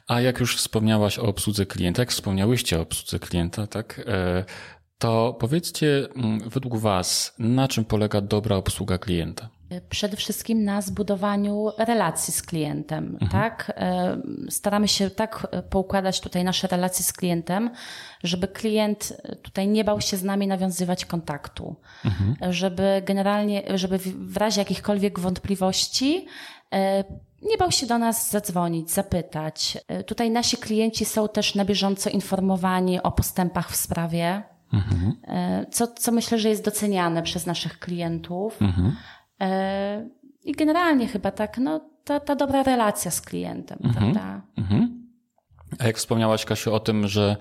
A 0.09 0.21
jak 0.21 0.41
już 0.41 0.57
wspomniałaś 0.57 1.19
o 1.19 1.23
obsłudze 1.23 1.67
klienta, 1.67 2.03
jak 2.03 2.11
wspomniałyście 2.11 2.79
o 2.79 2.83
obsłudze 2.83 3.19
klienta, 3.19 3.67
tak, 3.67 4.03
e, 4.07 4.45
to 4.99 5.37
powiedzcie 5.41 6.09
mm, 6.17 6.51
według 6.51 6.77
Was, 6.77 7.35
na 7.39 7.69
czym 7.69 7.85
polega 7.85 8.21
dobra 8.21 8.57
obsługa 8.57 8.99
klienta? 8.99 9.49
Przede 9.89 10.17
wszystkim 10.17 10.65
na 10.65 10.83
zbudowaniu 10.83 11.71
relacji 11.79 12.35
z 12.35 12.43
klientem, 12.43 13.19
mhm. 13.21 13.31
tak? 13.31 13.73
E, 13.77 14.17
staramy 14.51 14.89
się 14.89 15.11
tak 15.11 15.47
poukładać 15.71 16.21
tutaj 16.21 16.45
nasze 16.45 16.69
relacje 16.69 17.05
z 17.05 17.13
klientem, 17.13 17.71
żeby 18.25 18.49
klient 18.49 19.13
tutaj 19.43 19.69
nie 19.69 19.85
bał 19.85 20.01
się 20.01 20.17
z 20.17 20.23
nami 20.23 20.47
nawiązywać 20.47 21.05
kontaktu, 21.05 21.77
mhm. 22.05 22.53
żeby 22.53 23.03
generalnie, 23.07 23.63
żeby 23.75 23.99
w 24.05 24.37
razie 24.37 24.61
jakichkolwiek 24.61 25.21
wątpliwości 25.21 26.27
nie 27.43 27.57
bał 27.59 27.73
się 27.73 27.87
do 27.87 27.99
nas 27.99 28.31
zadzwonić, 28.31 28.91
zapytać. 28.91 29.79
Tutaj 30.07 30.31
nasi 30.31 30.57
klienci 30.57 31.05
są 31.05 31.29
też 31.29 31.55
na 31.55 31.65
bieżąco 31.65 32.11
informowani 32.11 33.03
o 33.03 33.13
postępach 33.13 33.71
w 33.71 33.77
sprawie, 33.77 34.43
mhm. 34.73 35.17
co, 35.71 35.87
co 35.87 36.13
myślę, 36.13 36.39
że 36.39 36.49
jest 36.49 36.65
doceniane 36.65 37.23
przez 37.23 37.47
naszych 37.47 37.79
klientów. 37.79 38.63
Mhm. 38.63 38.97
E, 39.41 40.09
I 40.45 40.53
generalnie 40.53 41.09
chyba 41.09 41.31
tak, 41.31 41.59
no, 41.59 41.81
ta, 42.05 42.21
ta 42.21 42.37
dobra 42.37 42.63
relacja 42.63 43.11
z 43.11 43.21
klientem, 43.21 43.79
mhm. 43.85 43.95
prawda? 43.95 44.43
Mhm. 44.57 45.07
A 45.79 45.87
jak 45.87 45.97
wspomniałaś, 45.97 46.45
Kasiu, 46.45 46.75
o 46.75 46.81
tym, 46.81 47.09
że, 47.09 47.37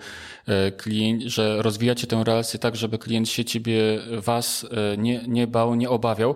e, 0.48 0.72
klient, 0.72 1.22
że 1.22 1.62
rozwijacie 1.62 2.08
tę 2.08 2.24
relację 2.24 2.60
tak, 2.60 2.76
żeby 2.76 2.98
klient 2.98 3.30
się 3.30 3.46
ciebie, 3.46 4.00
was 4.18 4.66
e, 4.72 4.98
nie, 4.98 5.22
nie 5.28 5.48
bał, 5.48 5.76
nie 5.76 5.90
obawiał, 5.90 6.36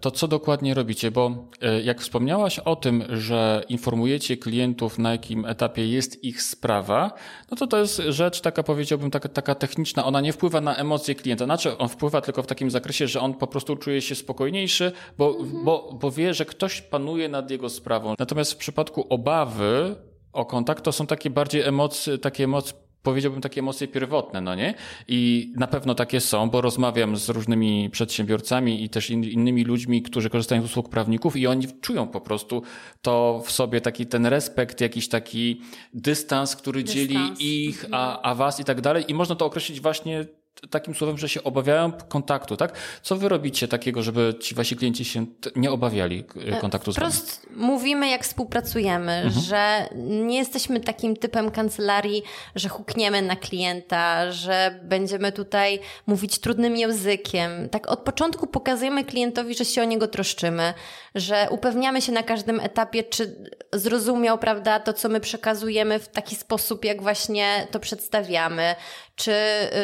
to 0.00 0.10
co 0.10 0.28
dokładnie 0.28 0.74
robicie? 0.74 1.10
Bo 1.10 1.48
e, 1.60 1.82
jak 1.82 2.00
wspomniałaś 2.00 2.58
o 2.58 2.76
tym, 2.76 3.04
że 3.08 3.64
informujecie 3.68 4.36
klientów, 4.36 4.98
na 4.98 5.12
jakim 5.12 5.44
etapie 5.46 5.88
jest 5.88 6.24
ich 6.24 6.42
sprawa, 6.42 7.12
no 7.50 7.56
to 7.56 7.66
to 7.66 7.78
jest 7.78 8.02
rzecz 8.08 8.40
taka, 8.40 8.62
powiedziałbym, 8.62 9.10
taka, 9.10 9.28
taka 9.28 9.54
techniczna. 9.54 10.04
Ona 10.04 10.20
nie 10.20 10.32
wpływa 10.32 10.60
na 10.60 10.76
emocje 10.76 11.14
klienta. 11.14 11.44
Znaczy, 11.44 11.78
on 11.78 11.88
wpływa 11.88 12.20
tylko 12.20 12.42
w 12.42 12.46
takim 12.46 12.70
zakresie, 12.70 13.08
że 13.08 13.20
on 13.20 13.34
po 13.34 13.46
prostu 13.46 13.76
czuje 13.76 14.00
się 14.00 14.14
spokojniejszy, 14.14 14.92
bo, 15.18 15.36
mhm. 15.38 15.64
bo, 15.64 15.98
bo 16.00 16.10
wie, 16.10 16.34
że 16.34 16.44
ktoś 16.44 16.82
panuje 16.82 17.28
nad 17.28 17.50
jego 17.50 17.68
sprawą. 17.68 18.14
Natomiast 18.18 18.52
w 18.52 18.56
przypadku 18.56 19.06
obawy 19.08 19.96
o 20.32 20.44
kontakt, 20.44 20.84
to 20.84 20.92
są 20.92 21.06
takie 21.06 21.30
bardziej 21.30 21.62
emocje, 21.62 22.18
takie 22.18 22.44
emocje, 22.44 22.76
powiedziałbym 23.02 23.40
takie 23.40 23.60
emocje 23.60 23.88
pierwotne, 23.88 24.40
no 24.40 24.54
nie? 24.54 24.74
I 25.08 25.52
na 25.56 25.66
pewno 25.66 25.94
takie 25.94 26.20
są, 26.20 26.50
bo 26.50 26.60
rozmawiam 26.60 27.16
z 27.16 27.28
różnymi 27.28 27.90
przedsiębiorcami 27.90 28.84
i 28.84 28.88
też 28.88 29.10
in, 29.10 29.24
innymi 29.24 29.64
ludźmi, 29.64 30.02
którzy 30.02 30.30
korzystają 30.30 30.62
z 30.62 30.64
usług 30.64 30.88
prawników 30.88 31.36
i 31.36 31.46
oni 31.46 31.66
czują 31.80 32.08
po 32.08 32.20
prostu 32.20 32.62
to 33.02 33.42
w 33.46 33.52
sobie 33.52 33.80
taki 33.80 34.06
ten 34.06 34.26
respekt, 34.26 34.80
jakiś 34.80 35.08
taki 35.08 35.60
dystans, 35.94 36.56
który 36.56 36.82
dystans. 36.82 37.08
dzieli 37.08 37.18
ich, 37.38 37.84
a, 37.84 37.86
mhm. 37.86 38.18
a 38.22 38.34
was 38.34 38.60
i 38.60 38.64
tak 38.64 38.80
dalej. 38.80 39.04
I 39.08 39.14
można 39.14 39.34
to 39.34 39.46
określić 39.46 39.80
właśnie 39.80 40.26
takim 40.70 40.94
słowem, 40.94 41.18
że 41.18 41.28
się 41.28 41.42
obawiają 41.42 41.92
kontaktu, 42.08 42.56
tak? 42.56 42.72
Co 43.02 43.16
wy 43.16 43.28
robicie 43.28 43.68
takiego, 43.68 44.02
żeby 44.02 44.34
ci 44.40 44.54
wasi 44.54 44.76
klienci 44.76 45.04
się 45.04 45.26
nie 45.56 45.70
obawiali 45.70 46.24
e, 46.46 46.60
kontaktu 46.60 46.92
z 46.92 46.98
wami? 46.98 47.12
Wprost 47.12 47.46
mówimy, 47.56 48.08
jak 48.08 48.24
współpracujemy, 48.24 49.12
mhm. 49.12 49.44
że 49.44 49.88
nie 49.94 50.38
jesteśmy 50.38 50.80
takim 50.80 51.16
typem 51.16 51.50
kancelarii, 51.50 52.22
że 52.54 52.68
hukniemy 52.68 53.22
na 53.22 53.36
klienta, 53.36 54.32
że 54.32 54.80
będziemy 54.82 55.32
tutaj 55.32 55.80
mówić 56.06 56.38
trudnym 56.38 56.76
językiem. 56.76 57.68
Tak 57.68 57.90
od 57.90 57.98
początku 57.98 58.46
pokazujemy 58.46 59.04
klientowi, 59.04 59.54
że 59.54 59.64
się 59.64 59.82
o 59.82 59.84
niego 59.84 60.08
troszczymy, 60.08 60.74
że 61.14 61.48
upewniamy 61.50 62.02
się 62.02 62.12
na 62.12 62.22
każdym 62.22 62.60
etapie, 62.60 63.04
czy 63.04 63.50
zrozumiał, 63.72 64.38
prawda, 64.38 64.80
to, 64.80 64.92
co 64.92 65.08
my 65.08 65.20
przekazujemy 65.20 65.98
w 65.98 66.08
taki 66.08 66.36
sposób, 66.36 66.84
jak 66.84 67.02
właśnie 67.02 67.66
to 67.70 67.80
przedstawiamy, 67.80 68.74
czy, 69.14 69.32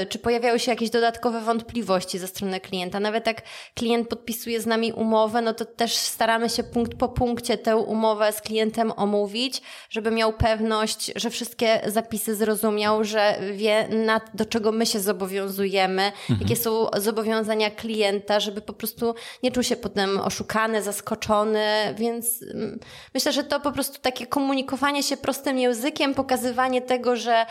y, 0.03 0.07
czy 0.07 0.19
pojawiały 0.19 0.59
się 0.59 0.71
jakieś 0.71 0.91
dodatkowe 0.91 1.41
wątpliwości 1.41 2.19
ze 2.19 2.27
strony 2.27 2.61
klienta. 2.61 3.01
Nawet 3.01 3.27
jak 3.27 3.43
klient 3.75 4.09
podpisuje 4.09 4.61
z 4.61 4.67
nami 4.67 4.93
umowę, 4.93 5.43
no 5.43 5.55
to 5.55 5.65
też 5.65 5.95
staramy 5.95 6.49
się 6.49 6.63
punkt 6.65 6.95
po 6.95 7.09
punkcie 7.09 7.59
tę 7.59 7.77
umowę 7.77 8.33
z 8.33 8.41
klientem 8.41 8.93
omówić, 8.97 9.63
żeby 9.91 10.11
miał 10.11 10.33
pewność, 10.33 11.13
że 11.17 11.31
wszystkie 11.31 11.81
zapisy 11.87 12.35
zrozumiał, 12.35 13.05
że 13.05 13.39
wie, 13.53 13.89
na, 13.89 14.21
do 14.35 14.45
czego 14.45 14.73
my 14.73 14.87
się 14.87 15.01
zobowiązujemy, 15.01 16.03
mhm. 16.03 16.41
jakie 16.41 16.57
są 16.57 16.87
zobowiązania 16.97 17.71
klienta, 17.71 18.41
żeby 18.41 18.61
po 18.61 18.73
prostu 18.73 19.15
nie 19.43 19.53
czuł 19.53 19.63
się 19.63 19.77
potem 19.77 20.21
oszukany, 20.21 20.83
zaskoczony, 20.83 21.95
więc 21.97 22.43
mm, 22.43 22.79
myślę, 23.15 23.33
że 23.33 23.45
to 23.45 23.61
po 23.61 23.73
prostu 23.73 24.01
takie 24.01 24.27
komunikowanie 24.27 25.03
się 25.03 25.17
prostym 25.17 25.59
językiem, 25.59 26.15
pokazywanie 26.15 26.83
tego, 26.83 27.17
że 27.17 27.47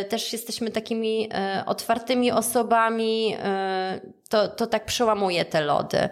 y, 0.00 0.04
też 0.04 0.32
jesteśmy 0.32 0.70
takimi 0.70 1.15
E, 1.24 1.62
otwartymi 1.66 2.32
osobami, 2.32 3.34
e, 3.38 4.00
to, 4.28 4.48
to 4.48 4.66
tak 4.66 4.84
przełamuje 4.84 5.44
te 5.44 5.60
lody. 5.60 6.08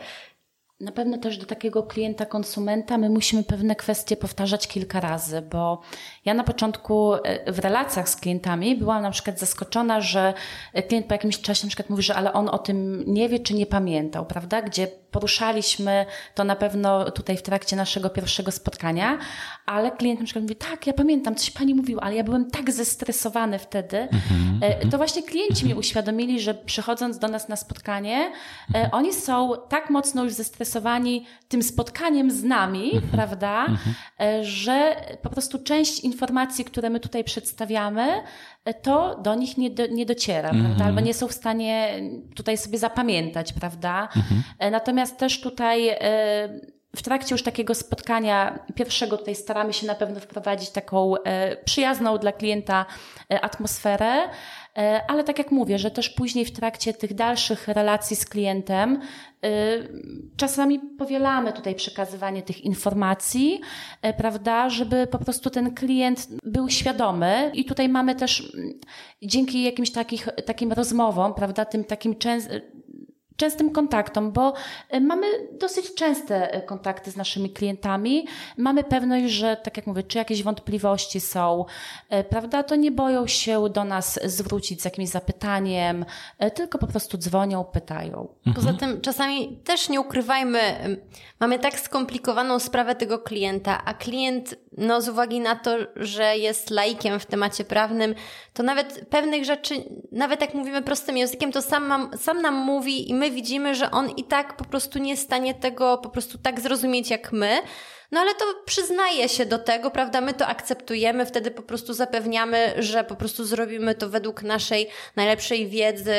na 0.80 0.92
pewno 0.92 1.18
też 1.18 1.38
do 1.38 1.46
takiego 1.46 1.82
klienta, 1.82 2.26
konsumenta 2.26 2.98
my 2.98 3.10
musimy 3.10 3.44
pewne 3.44 3.76
kwestie 3.76 4.16
powtarzać 4.16 4.68
kilka 4.68 5.00
razy, 5.00 5.42
bo 5.42 5.80
ja 6.24 6.34
na 6.34 6.44
początku 6.44 7.14
e, 7.14 7.52
w 7.52 7.58
relacjach 7.58 8.08
z 8.08 8.16
klientami 8.16 8.76
byłam 8.76 9.02
na 9.02 9.10
przykład 9.10 9.38
zaskoczona, 9.38 10.00
że 10.00 10.34
klient 10.88 11.06
po 11.06 11.14
jakimś 11.14 11.40
czasie 11.40 11.66
na 11.66 11.68
przykład 11.68 11.90
mówi, 11.90 12.02
że 12.02 12.14
ale 12.14 12.32
on 12.32 12.48
o 12.48 12.58
tym 12.58 13.04
nie 13.06 13.28
wie 13.28 13.38
czy 13.38 13.54
nie 13.54 13.66
pamiętał, 13.66 14.26
prawda? 14.26 14.62
Gdzie 14.62 14.88
poruszaliśmy 15.14 16.06
to 16.34 16.44
na 16.44 16.56
pewno 16.56 17.10
tutaj 17.10 17.36
w 17.36 17.42
trakcie 17.42 17.76
naszego 17.76 18.10
pierwszego 18.10 18.50
spotkania, 18.50 19.18
ale 19.66 19.90
klient 19.90 20.20
na 20.20 20.24
przykład 20.24 20.42
mówi, 20.42 20.56
tak, 20.56 20.86
ja 20.86 20.92
pamiętam, 20.92 21.34
coś 21.34 21.50
pani 21.50 21.74
mówiła, 21.74 22.02
ale 22.02 22.14
ja 22.14 22.24
byłem 22.24 22.50
tak 22.50 22.72
zestresowany 22.72 23.58
wtedy. 23.58 24.08
Mm-hmm. 24.12 24.90
To 24.90 24.96
właśnie 24.96 25.22
klienci 25.22 25.66
mi 25.66 25.74
uświadomili, 25.74 26.40
że 26.40 26.54
przychodząc 26.54 27.18
do 27.18 27.28
nas 27.28 27.48
na 27.48 27.56
spotkanie, 27.56 28.32
mm-hmm. 28.72 28.88
oni 28.92 29.12
są 29.12 29.52
tak 29.68 29.90
mocno 29.90 30.24
już 30.24 30.32
zestresowani 30.32 31.26
tym 31.48 31.62
spotkaniem 31.62 32.30
z 32.30 32.44
nami, 32.44 33.00
prawda, 33.12 33.66
że 34.42 34.96
po 35.22 35.30
prostu 35.30 35.58
część 35.58 36.04
informacji, 36.14 36.64
które 36.64 36.90
my 36.90 37.00
tutaj 37.00 37.24
przedstawiamy, 37.24 38.22
to 38.82 39.20
do 39.22 39.34
nich 39.34 39.58
nie, 39.58 39.70
do, 39.70 39.86
nie 39.86 40.06
dociera, 40.06 40.50
mm 40.50 40.62
-hmm. 40.62 40.66
prawda? 40.66 40.84
Albo 40.84 41.00
nie 41.00 41.14
są 41.14 41.28
w 41.28 41.32
stanie 41.32 42.00
tutaj 42.34 42.58
sobie 42.58 42.78
zapamiętać, 42.78 43.52
prawda? 43.52 44.08
Mm 44.16 44.26
-hmm. 44.28 44.70
Natomiast 44.70 45.18
też 45.18 45.40
tutaj 45.40 45.88
e, 45.88 45.98
w 46.96 47.02
trakcie 47.02 47.34
już 47.34 47.42
takiego 47.42 47.74
spotkania 47.74 48.58
pierwszego 48.74 49.16
tutaj 49.18 49.34
staramy 49.34 49.72
się 49.72 49.86
na 49.86 49.94
pewno 49.94 50.20
wprowadzić 50.20 50.70
taką 50.70 51.16
e, 51.16 51.56
przyjazną 51.56 52.18
dla 52.18 52.32
klienta 52.32 52.86
atmosferę, 53.42 54.28
ale 55.08 55.24
tak 55.24 55.38
jak 55.38 55.50
mówię, 55.50 55.78
że 55.78 55.90
też 55.90 56.10
później 56.10 56.44
w 56.44 56.52
trakcie 56.52 56.94
tych 56.94 57.14
dalszych 57.14 57.68
relacji 57.68 58.16
z 58.16 58.26
klientem 58.26 59.00
czasami 60.36 60.78
powielamy 60.78 61.52
tutaj 61.52 61.74
przekazywanie 61.74 62.42
tych 62.42 62.60
informacji, 62.60 63.60
prawda, 64.16 64.70
żeby 64.70 65.06
po 65.06 65.18
prostu 65.18 65.50
ten 65.50 65.74
klient 65.74 66.28
był 66.44 66.68
świadomy. 66.68 67.50
I 67.54 67.64
tutaj 67.64 67.88
mamy 67.88 68.14
też 68.14 68.52
dzięki 69.22 69.62
jakimś 69.62 69.90
takich, 69.90 70.28
takim 70.46 70.72
rozmowom, 70.72 71.34
prawda, 71.34 71.64
tym 71.64 71.84
takim 71.84 72.16
częstym 72.16 72.60
częstym 73.36 73.70
kontaktom, 73.70 74.32
bo 74.32 74.54
e, 74.90 75.00
mamy 75.00 75.26
dosyć 75.52 75.94
częste 75.94 76.52
e, 76.52 76.62
kontakty 76.62 77.10
z 77.10 77.16
naszymi 77.16 77.50
klientami. 77.50 78.26
Mamy 78.58 78.84
pewność, 78.84 79.34
że 79.34 79.56
tak 79.56 79.76
jak 79.76 79.86
mówię, 79.86 80.02
czy 80.02 80.18
jakieś 80.18 80.42
wątpliwości 80.42 81.20
są, 81.20 81.64
e, 82.10 82.24
prawda, 82.24 82.62
to 82.62 82.76
nie 82.76 82.90
boją 82.90 83.26
się 83.26 83.68
do 83.68 83.84
nas 83.84 84.20
zwrócić 84.24 84.82
z 84.82 84.84
jakimś 84.84 85.08
zapytaniem, 85.08 86.04
tylko 86.54 86.78
po 86.78 86.86
prostu 86.86 87.18
dzwonią, 87.18 87.64
pytają. 87.64 88.28
Mhm. 88.46 88.54
Poza 88.54 88.78
tym 88.78 89.00
czasami 89.00 89.56
też 89.64 89.88
nie 89.88 90.00
ukrywajmy, 90.00 90.60
mamy 91.40 91.58
tak 91.58 91.80
skomplikowaną 91.80 92.58
sprawę 92.58 92.94
tego 92.94 93.18
klienta, 93.18 93.84
a 93.84 93.94
klient, 93.94 94.54
no 94.78 95.00
z 95.00 95.08
uwagi 95.08 95.40
na 95.40 95.56
to, 95.56 95.76
że 95.96 96.36
jest 96.36 96.70
laikiem 96.70 97.20
w 97.20 97.26
temacie 97.26 97.64
prawnym, 97.64 98.14
to 98.52 98.62
nawet 98.62 99.06
pewnych 99.10 99.44
rzeczy, 99.44 99.74
nawet 100.12 100.40
jak 100.40 100.54
mówimy 100.54 100.82
prostym 100.82 101.16
językiem, 101.16 101.52
to 101.52 101.62
sam, 101.62 101.86
mam, 101.86 102.10
sam 102.18 102.42
nam 102.42 102.54
mówi 102.54 103.10
i 103.10 103.14
my 103.14 103.24
my 103.24 103.30
widzimy, 103.30 103.74
że 103.74 103.90
on 103.90 104.10
i 104.10 104.24
tak 104.24 104.56
po 104.56 104.64
prostu 104.64 104.98
nie 104.98 105.10
jest 105.10 105.22
w 105.22 105.26
stanie 105.26 105.54
tego 105.54 105.98
po 105.98 106.08
prostu 106.08 106.38
tak 106.38 106.60
zrozumieć 106.60 107.10
jak 107.10 107.32
my. 107.32 107.58
No 108.12 108.20
ale 108.20 108.34
to 108.34 108.44
przyznaje 108.64 109.28
się 109.28 109.46
do 109.46 109.58
tego, 109.58 109.90
prawda? 109.90 110.20
My 110.20 110.34
to 110.34 110.46
akceptujemy, 110.46 111.26
wtedy 111.26 111.50
po 111.50 111.62
prostu 111.62 111.92
zapewniamy, 111.92 112.74
że 112.78 113.04
po 113.04 113.16
prostu 113.16 113.44
zrobimy 113.44 113.94
to 113.94 114.08
według 114.08 114.42
naszej 114.42 114.88
najlepszej 115.16 115.68
wiedzy, 115.68 116.14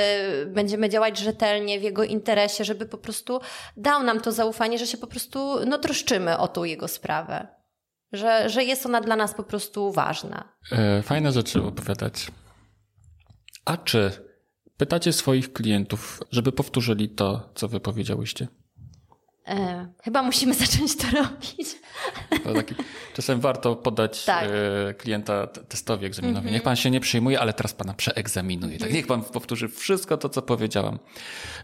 będziemy 0.48 0.90
działać 0.90 1.18
rzetelnie 1.18 1.80
w 1.80 1.84
jego 1.84 2.04
interesie, 2.04 2.64
żeby 2.64 2.86
po 2.86 2.98
prostu 2.98 3.40
dał 3.78 4.04
nam 4.04 4.22
to 4.22 4.32
zaufanie, 4.32 4.78
że 4.78 4.88
się 4.88 4.98
po 4.98 5.08
prostu 5.08 5.66
no, 5.66 5.78
troszczymy 5.78 6.38
o 6.38 6.48
tą 6.48 6.64
jego 6.64 6.88
sprawę. 6.88 7.48
Że, 8.12 8.50
że 8.50 8.64
jest 8.64 8.86
ona 8.86 9.02
dla 9.02 9.16
nas 9.16 9.34
po 9.34 9.44
prostu 9.44 9.92
ważna. 9.92 10.54
E, 10.72 11.02
fajne 11.02 11.32
rzeczy 11.32 11.64
opowiadać. 11.64 12.28
A 13.66 13.78
czy 13.78 14.12
pytacie 14.78 15.14
swoich 15.14 15.54
klientów, 15.54 16.24
żeby 16.32 16.52
powtórzyli 16.52 17.10
to, 17.10 17.50
co 17.56 17.68
wy 17.68 17.80
powiedziałyście? 17.80 18.48
E, 19.48 19.88
chyba 20.04 20.22
musimy 20.22 20.54
zacząć 20.66 20.98
to 20.98 21.04
robić. 21.18 21.76
To 22.44 22.54
taki, 22.54 22.76
czasem 23.14 23.40
warto 23.40 23.76
podać 23.76 24.26
tak. 24.26 24.50
e, 24.90 24.94
klienta 24.94 25.48
testowi 25.48 26.06
egzaminowi. 26.06 26.40
Mm 26.40 26.50
-hmm. 26.50 26.54
Niech 26.54 26.64
pan 26.64 26.76
się 26.76 26.92
nie 26.92 27.00
przyjmuje, 27.00 27.40
ale 27.40 27.54
teraz 27.54 27.74
pana 27.74 27.94
przeegzaminuje. 27.94 28.78
Tak, 28.78 28.94
niech 28.94 29.08
pan 29.08 29.22
powtórzy 29.22 29.68
wszystko 29.68 30.18
to, 30.18 30.30
co 30.30 30.42
powiedziałam. 30.42 31.00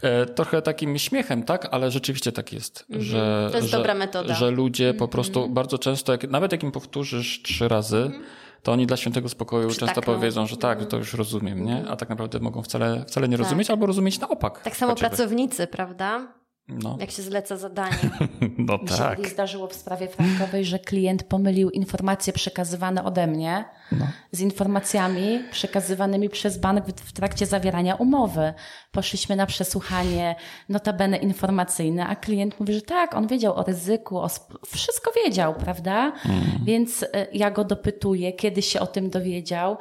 E, 0.01 0.25
trochę 0.25 0.61
takim 0.61 0.97
śmiechem, 0.97 1.43
tak? 1.43 1.67
Ale 1.71 1.91
rzeczywiście 1.91 2.31
tak 2.31 2.53
jest. 2.53 2.85
Mm 2.89 3.01
-hmm. 3.01 3.05
że, 3.05 3.49
to 3.51 3.57
jest 3.57 3.69
że, 3.69 3.77
dobra 3.77 3.93
metoda. 3.93 4.33
Że 4.33 4.51
ludzie 4.51 4.85
mm 4.85 4.95
-hmm. 4.95 4.99
po 4.99 5.07
prostu 5.07 5.39
mhm. 5.39 5.53
bardzo 5.53 5.77
często, 5.77 6.11
jak, 6.11 6.29
nawet 6.29 6.51
jak 6.51 6.63
im 6.63 6.71
powtórzysz 6.71 7.41
trzy 7.43 7.67
razy, 7.67 7.97
mhm 7.97 8.23
to 8.63 8.71
oni 8.71 8.87
dla 8.87 8.97
świętego 8.97 9.29
spokoju 9.29 9.69
często 9.69 10.01
powiedzą, 10.01 10.47
że 10.47 10.57
tak, 10.57 10.85
to 10.85 10.97
już 10.97 11.13
rozumiem, 11.13 11.65
nie? 11.65 11.83
A 11.89 11.95
tak 11.95 12.09
naprawdę 12.09 12.39
mogą 12.39 12.61
wcale, 12.61 13.05
wcale 13.07 13.27
nie 13.27 13.37
tak. 13.37 13.43
rozumieć 13.43 13.69
albo 13.69 13.85
rozumieć 13.85 14.19
na 14.19 14.29
opak. 14.29 14.61
Tak 14.61 14.77
samo 14.77 14.95
pracownicy, 14.95 15.67
prawda? 15.67 16.27
No. 16.67 16.97
Jak 16.99 17.11
się 17.11 17.21
zleca 17.21 17.57
zadanie. 17.57 17.97
No 18.57 18.77
Mi 18.77 18.87
tak. 18.87 19.23
się 19.23 19.29
zdarzyło 19.29 19.67
w 19.67 19.73
sprawie 19.73 20.07
frankowej, 20.07 20.65
że 20.65 20.79
klient 20.79 21.23
pomylił 21.23 21.69
informacje 21.69 22.33
przekazywane 22.33 23.03
ode 23.03 23.27
mnie 23.27 23.65
no. 23.91 24.07
z 24.31 24.39
informacjami 24.39 25.43
przekazywanymi 25.51 26.29
przez 26.29 26.57
bank 26.57 26.85
w, 26.85 27.13
trakcie 27.13 27.45
zawierania 27.45 27.95
umowy. 27.95 28.53
Poszliśmy 28.91 29.35
na 29.35 29.45
przesłuchanie 29.45 30.35
notabene 30.69 31.17
informacyjne, 31.17 32.07
a 32.07 32.15
klient 32.15 32.59
mówi, 32.59 32.73
że 32.73 32.81
tak, 32.81 33.13
on 33.13 33.27
wiedział 33.27 33.55
o 33.55 33.63
ryzyku, 33.63 34.17
o 34.17 34.29
wszystko 34.67 35.11
wiedział, 35.25 35.55
prawda? 35.55 36.13
Mm. 36.25 36.41
Więc 36.63 37.03
e, 37.03 37.27
ja 37.33 37.51
go 37.51 37.63
dopytuję, 37.63 38.33
kiedy 38.33 38.61
się 38.61 38.79
o 38.79 38.87
tym 38.87 39.09
dowiedział, 39.09 39.77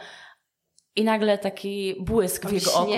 i 0.96 1.04
nagle 1.04 1.38
taki 1.38 1.94
błysk 2.00 2.46
w 2.46 2.52
jego 2.52 2.74
oku. 2.74 2.90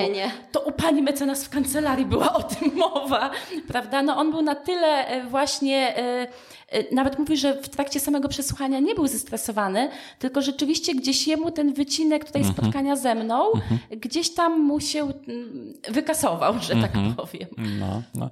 To 0.52 0.61
u 0.61 0.72
pani 0.72 1.02
mecenas 1.02 1.44
w 1.44 1.50
kancelarii 1.50 2.07
była 2.07 2.33
o 2.33 2.42
tym 2.42 2.74
mowa, 2.94 3.31
prawda? 3.68 4.02
No 4.02 4.16
on 4.16 4.31
był 4.31 4.42
na 4.42 4.55
tyle 4.55 5.07
e, 5.07 5.24
właśnie 5.24 5.96
e, 5.96 6.26
nawet 6.93 7.19
mówi, 7.19 7.37
że 7.37 7.63
w 7.63 7.69
trakcie 7.69 8.01
samego 8.01 8.29
przesłuchania 8.29 8.81
nie 8.81 8.95
był 8.95 9.07
zestresowany, 9.07 9.89
tylko 10.19 10.43
rzeczywiście 10.43 10.95
gdzieś 10.95 11.27
jemu 11.27 11.51
ten 11.51 11.73
wycinek 11.73 12.25
tutaj 12.25 12.43
mhm. 12.43 12.57
spotkania 12.57 12.97
ze 12.97 13.15
mną, 13.15 13.53
mhm. 13.53 13.81
gdzieś 14.01 14.35
tam 14.35 14.61
mu 14.61 14.81
się 14.81 15.03
mm, 15.03 15.73
wykasował, 15.89 16.55
że 16.61 16.75
tak 16.75 16.97
mhm. 16.97 17.15
powiem. 17.15 17.49
No, 17.81 18.03
no. 18.15 18.31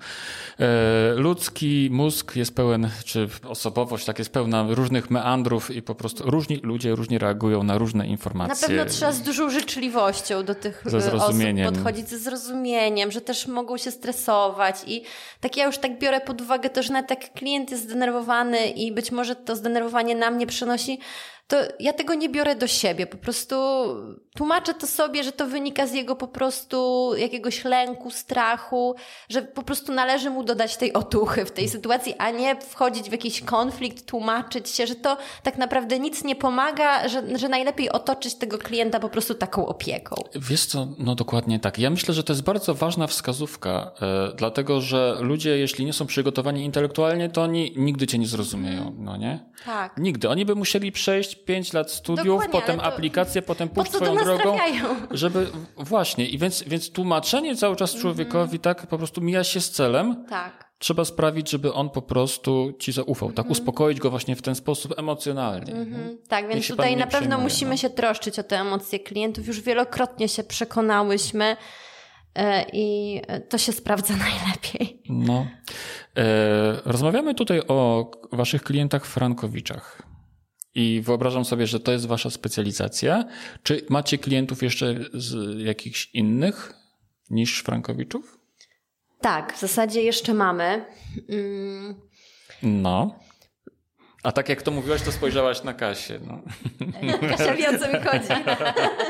E, 0.59 1.15
ludzki 1.15 1.89
mózg 1.93 2.37
jest 2.37 2.55
pełen, 2.55 2.91
czy 3.05 3.29
osobowość 3.49 4.05
tak 4.05 4.19
jest 4.19 4.33
pełna 4.33 4.67
różnych 4.69 5.11
meandrów 5.11 5.71
i 5.71 5.83
po 5.83 5.95
prostu 5.95 6.31
różni 6.31 6.57
ludzie 6.57 6.95
różnie 6.95 7.19
reagują 7.19 7.63
na 7.63 7.79
różne 7.79 8.07
informacje. 8.07 8.69
Na 8.69 8.69
pewno 8.69 8.93
trzeba 8.93 9.13
z 9.13 9.23
dużą 9.23 9.51
życzliwością 9.51 10.45
do 10.45 10.55
tych 10.55 10.83
ze 10.87 10.99
e, 10.99 11.13
osób 11.13 11.37
podchodzić, 11.65 12.09
ze 12.09 12.19
zrozumieniem, 12.19 13.11
że 13.11 13.21
też 13.21 13.47
mogą 13.47 13.77
się 13.77 13.91
stresować 13.91 14.77
i 14.87 15.03
tak 15.41 15.57
ja 15.57 15.67
już 15.67 15.79
tak 15.79 15.99
biorę 15.99 16.21
pod 16.21 16.41
uwagę 16.41 16.71
to, 16.71 16.83
że 16.83 16.93
nawet 16.93 17.11
jak 17.11 17.33
klient 17.33 17.71
jest 17.71 17.83
zdenerwowany 17.83 18.30
zdenerwowany 18.31 18.67
i 18.67 18.93
być 18.93 19.13
może 19.13 19.37
to 19.37 19.57
zdenerwowanie 19.57 20.15
na 20.15 20.31
mnie 20.31 20.47
przenosi 20.47 20.99
to 21.51 21.57
ja 21.81 21.93
tego 21.93 22.15
nie 22.15 22.29
biorę 22.29 22.57
do 22.57 22.67
siebie. 22.67 23.07
Po 23.07 23.17
prostu 23.17 23.57
tłumaczę 24.37 24.75
to 24.75 24.87
sobie, 24.87 25.25
że 25.25 25.33
to 25.33 25.47
wynika 25.47 25.87
z 25.87 25.93
jego 25.93 26.17
po 26.17 26.29
prostu 26.29 27.11
jakiegoś 27.17 27.65
lęku, 27.65 28.11
strachu, 28.11 28.95
że 29.29 29.43
po 29.43 29.63
prostu 29.63 29.93
należy 29.93 30.31
mu 30.31 30.45
dodać 30.45 30.77
tej 30.77 30.93
otuchy 30.93 31.45
w 31.45 31.51
tej 31.51 31.69
sytuacji, 31.69 32.15
a 32.19 32.31
nie 32.31 32.57
wchodzić 32.57 33.09
w 33.09 33.13
jakiś 33.13 33.41
konflikt, 33.41 34.07
tłumaczyć 34.07 34.69
się, 34.69 34.87
że 34.87 34.95
to 34.95 35.17
tak 35.43 35.59
naprawdę 35.59 35.99
nic 35.99 36.25
nie 36.25 36.37
pomaga, 36.37 37.09
że, 37.09 37.39
że 37.39 37.49
najlepiej 37.49 37.91
otoczyć 37.91 38.35
tego 38.35 38.59
klienta 38.59 39.01
po 39.01 39.09
prostu 39.09 39.35
taką 39.35 39.67
opieką. 39.67 40.17
Wiesz 40.35 40.67
co, 40.67 40.89
no 40.99 41.15
dokładnie 41.15 41.61
tak. 41.61 41.79
Ja 41.79 41.91
myślę, 41.91 42.15
że 42.15 42.25
to 42.25 42.33
jest 42.33 42.43
bardzo 42.43 42.75
ważna 42.75 43.07
wskazówka, 43.07 43.93
e, 44.03 44.33
dlatego 44.37 44.81
że 44.81 45.17
ludzie, 45.21 45.59
jeśli 45.59 45.85
nie 45.85 45.93
są 45.93 46.07
przygotowani 46.07 46.65
intelektualnie, 46.65 47.29
to 47.29 47.43
oni 47.43 47.73
nigdy 47.77 48.07
cię 48.07 48.19
nie 48.19 48.27
zrozumieją, 48.27 48.95
no 48.99 49.17
nie? 49.17 49.51
Tak. 49.65 49.97
Nigdy. 49.97 50.29
Oni 50.29 50.45
by 50.45 50.55
musieli 50.55 50.93
przejść 50.93 51.40
5 51.45 51.73
lat 51.73 51.91
studiów, 51.91 52.27
Dokładnie, 52.27 52.61
potem 52.61 52.81
aplikację, 52.81 53.43
potem 53.43 53.69
pójść 53.69 53.93
swoją 53.93 54.17
drogą. 54.17 54.59
Żeby, 55.11 55.47
właśnie, 55.77 56.29
i 56.29 56.39
więc, 56.39 56.63
więc 56.67 56.93
tłumaczenie 56.93 57.57
cały 57.57 57.77
czas 57.77 57.95
mhm. 57.95 58.03
człowiekowi 58.03 58.51
mm. 58.51 58.59
tak 58.59 58.87
po 58.87 58.99
prostu 58.99 59.21
mija 59.21 59.45
się 59.45 59.61
z 59.61 59.71
celem. 59.71 60.25
Tak. 60.29 60.71
Trzeba 60.79 61.05
sprawić, 61.05 61.51
żeby 61.51 61.73
on 61.73 61.91
po 61.91 62.03
prostu 62.03 62.73
ci 62.79 62.93
zaufał, 62.93 63.29
mm. 63.29 63.37
tak 63.37 63.47
mhm. 63.47 63.53
uspokoić 63.53 63.99
go 63.99 64.11
właśnie 64.11 64.37
w 64.37 64.43
ten 64.43 64.55
sposób 64.55 64.99
emocjonalnie. 64.99 65.73
Mm-hmm. 65.73 66.17
Tak, 66.29 66.49
więc 66.49 66.69
tutaj 66.69 66.97
na 66.97 67.07
pewno 67.07 67.39
musimy 67.39 67.71
no. 67.71 67.77
się 67.77 67.91
troszczyć 67.91 68.39
o 68.39 68.43
te 68.43 68.61
emocje 68.61 68.99
klientów. 68.99 69.47
Już 69.47 69.61
wielokrotnie 69.61 70.29
się 70.29 70.45
przekonałyśmy. 70.45 71.57
E, 72.35 72.65
I 72.73 73.21
to 73.49 73.59
się 73.59 73.73
sprawdza 73.73 74.15
najlepiej. 74.29 75.03
No. 75.09 75.47
E, 76.17 76.25
rozmawiamy 76.85 77.35
tutaj 77.35 77.63
o 77.69 78.11
waszych 78.33 78.63
klientach 78.63 79.07
frankowiczach. 79.07 80.10
I 80.75 81.01
wyobrażam 81.05 81.45
sobie, 81.45 81.67
że 81.67 81.81
to 81.81 81.93
jest 81.93 82.07
wasza 82.07 82.31
specjalizacja. 82.31 83.25
Czy 83.63 83.87
macie 83.89 84.19
klientów 84.19 84.63
jeszcze 84.63 84.95
z 85.15 85.61
jakichś 85.61 86.11
innych 86.15 86.73
niż 87.31 87.63
Frankowiczów? 87.63 88.39
Tak, 89.21 89.55
w 89.55 89.61
zasadzie 89.61 90.03
jeszcze 90.03 90.35
mamy. 90.35 90.85
Mm. 91.29 91.95
No. 92.63 93.19
A 94.23 94.33
tak 94.33 94.49
jak 94.49 94.63
to 94.63 94.71
mówiłaś, 94.71 95.03
to 95.03 95.13
spojrzałaś 95.13 95.63
na 95.63 95.75
Kasię. 95.75 96.21
No. 96.27 96.43
Kasia 97.31 97.55
wie, 97.55 97.69
o 97.71 97.79
co 97.79 97.89
mi 97.89 98.05
chodzi. 98.05 98.45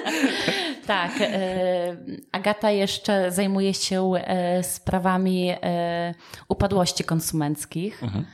tak. 0.86 1.12
E, 1.20 1.96
Agata 2.32 2.70
jeszcze 2.70 3.32
zajmuje 3.32 3.74
się 3.74 4.12
e, 4.14 4.62
sprawami 4.62 5.50
e, 5.62 6.14
upadłości 6.48 7.04
konsumenckich. 7.04 8.02
Mhm. 8.02 8.26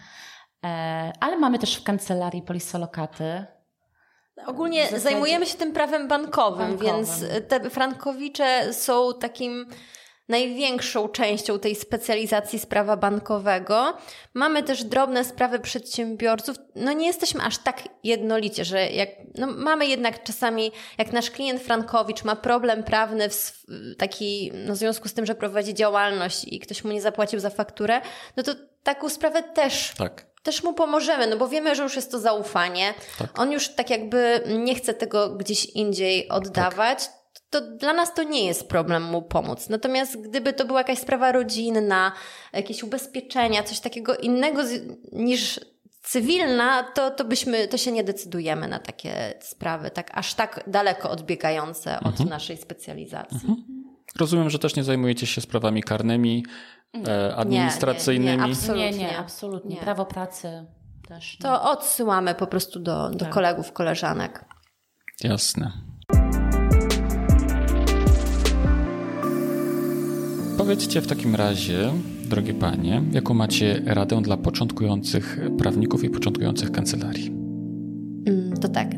Ale 1.21 1.37
mamy 1.37 1.59
też 1.59 1.77
w 1.77 1.83
kancelarii 1.83 2.43
polisolokaty. 2.43 3.45
Ogólnie 4.47 4.83
zasadzie... 4.83 5.01
zajmujemy 5.01 5.47
się 5.47 5.59
tym 5.59 5.73
prawem 5.73 6.09
bankowym, 6.09 6.77
bankowym, 6.77 6.97
więc 6.97 7.25
te 7.49 7.71
frankowicze 7.71 8.73
są 8.73 9.15
takim 9.21 9.67
największą 10.29 11.09
częścią 11.09 11.59
tej 11.59 11.75
specjalizacji 11.75 12.59
z 12.59 12.67
prawa 12.67 12.97
bankowego. 12.97 13.97
Mamy 14.35 14.63
też 14.63 14.85
drobne 14.85 15.25
sprawy 15.25 15.59
przedsiębiorców. 15.59 16.57
No 16.75 16.93
nie 16.93 17.07
jesteśmy 17.07 17.45
aż 17.45 17.59
tak 17.59 17.83
jednolicie, 18.05 18.65
że 18.65 18.91
jak, 18.91 19.09
no 19.35 19.47
mamy 19.47 19.87
jednak 19.87 20.23
czasami, 20.23 20.73
jak 20.99 21.13
nasz 21.13 21.31
klient 21.31 21.63
Frankowicz 21.63 22.25
ma 22.25 22.37
problem 22.37 22.83
prawny 22.83 23.29
w 23.29 23.65
taki, 23.99 24.53
no 24.67 24.75
w 24.75 24.77
związku 24.77 25.09
z 25.09 25.15
tym, 25.15 25.27
że 25.27 25.35
prowadzi 25.35 25.75
działalność 25.75 26.45
i 26.45 26.61
ktoś 26.61 26.85
mu 26.85 26.93
nie 26.93 27.03
zapłacił 27.03 27.41
za 27.41 27.51
fakturę, 27.51 28.01
no 28.37 28.43
to 28.43 28.53
taką 28.83 29.09
sprawę 29.09 29.43
też 29.43 29.93
tak 29.99 30.27
też 30.47 30.63
mu 30.63 30.75
pomożemy, 30.75 31.27
no 31.27 31.37
bo 31.37 31.49
wiemy, 31.49 31.75
że 31.75 31.83
już 31.83 31.97
jest 31.97 32.11
to 32.11 32.19
zaufanie. 32.19 32.95
Tak. 33.19 33.39
On 33.39 33.53
już 33.53 33.69
tak 33.69 33.91
jakby 33.91 34.41
nie 34.59 34.75
chce 34.75 34.95
tego 34.95 35.31
gdzieś 35.31 35.65
indziej 35.65 36.29
oddawać. 36.29 36.99
Tak 37.05 37.17
to 37.51 37.61
dla 37.61 37.93
nas 37.93 38.15
to 38.15 38.23
nie 38.23 38.47
jest 38.47 38.69
problem 38.69 39.03
mu 39.03 39.23
pomóc. 39.23 39.69
Natomiast 39.69 40.21
gdyby 40.21 40.53
to 40.53 40.65
była 40.65 40.81
jakaś 40.81 40.99
sprawa 40.99 41.33
rodzinna, 41.33 42.13
jakieś 42.53 42.83
ubezpieczenia, 42.83 43.63
coś 43.63 43.81
takiego 43.81 44.17
innego 44.17 44.63
niż 45.13 45.61
cywilna, 46.03 46.83
to, 46.83 47.11
to 47.11 47.25
byśmy, 47.25 47.69
to 47.69 47.79
się 47.79 47.93
nie 47.93 48.05
decydujemy 48.05 48.69
na 48.69 48.79
takie 48.79 49.35
sprawy, 49.41 49.91
tak 49.91 50.11
aż 50.15 50.35
tak 50.35 50.65
daleko 50.67 51.11
odbiegające 51.11 52.01
od 52.01 52.07
mhm. 52.07 52.29
naszej 52.29 52.57
specjalizacji. 52.57 53.49
Mhm. 53.49 53.87
Rozumiem, 54.19 54.51
że 54.51 54.59
też 54.59 54.77
nie 54.77 54.85
zajmujecie 54.85 55.27
się 55.27 55.41
sprawami 55.41 55.83
karnymi, 55.83 56.45
administracyjnymi. 57.37 58.31
Nie, 58.31 58.37
nie, 58.37 58.53
absolutnie. 58.53 58.91
Nie, 58.91 58.99
nie, 58.99 59.19
absolutnie. 59.19 59.77
Prawo 59.77 60.07
pracy 60.07 60.67
też. 61.09 61.41
Nie. 61.41 61.43
To 61.43 61.71
odsyłamy 61.71 62.35
po 62.35 62.47
prostu 62.47 62.81
do, 62.81 63.11
do 63.11 63.19
tak. 63.19 63.31
kolegów, 63.31 63.73
koleżanek. 63.73 64.45
Jasne. 65.25 65.73
Powiedzcie 70.59 71.01
w 71.01 71.07
takim 71.07 71.35
razie, 71.35 71.93
drogie 72.25 72.55
panie, 72.55 73.03
jaką 73.13 73.35
macie 73.35 73.83
radę 73.87 74.23
dla 74.23 74.37
początkujących 74.37 75.39
prawników 75.59 76.05
i 76.05 76.11
początkujących 76.11 76.73
kancelarii? 76.73 77.31
Mm, 78.27 78.57
to 78.63 78.69
tak. 78.69 78.89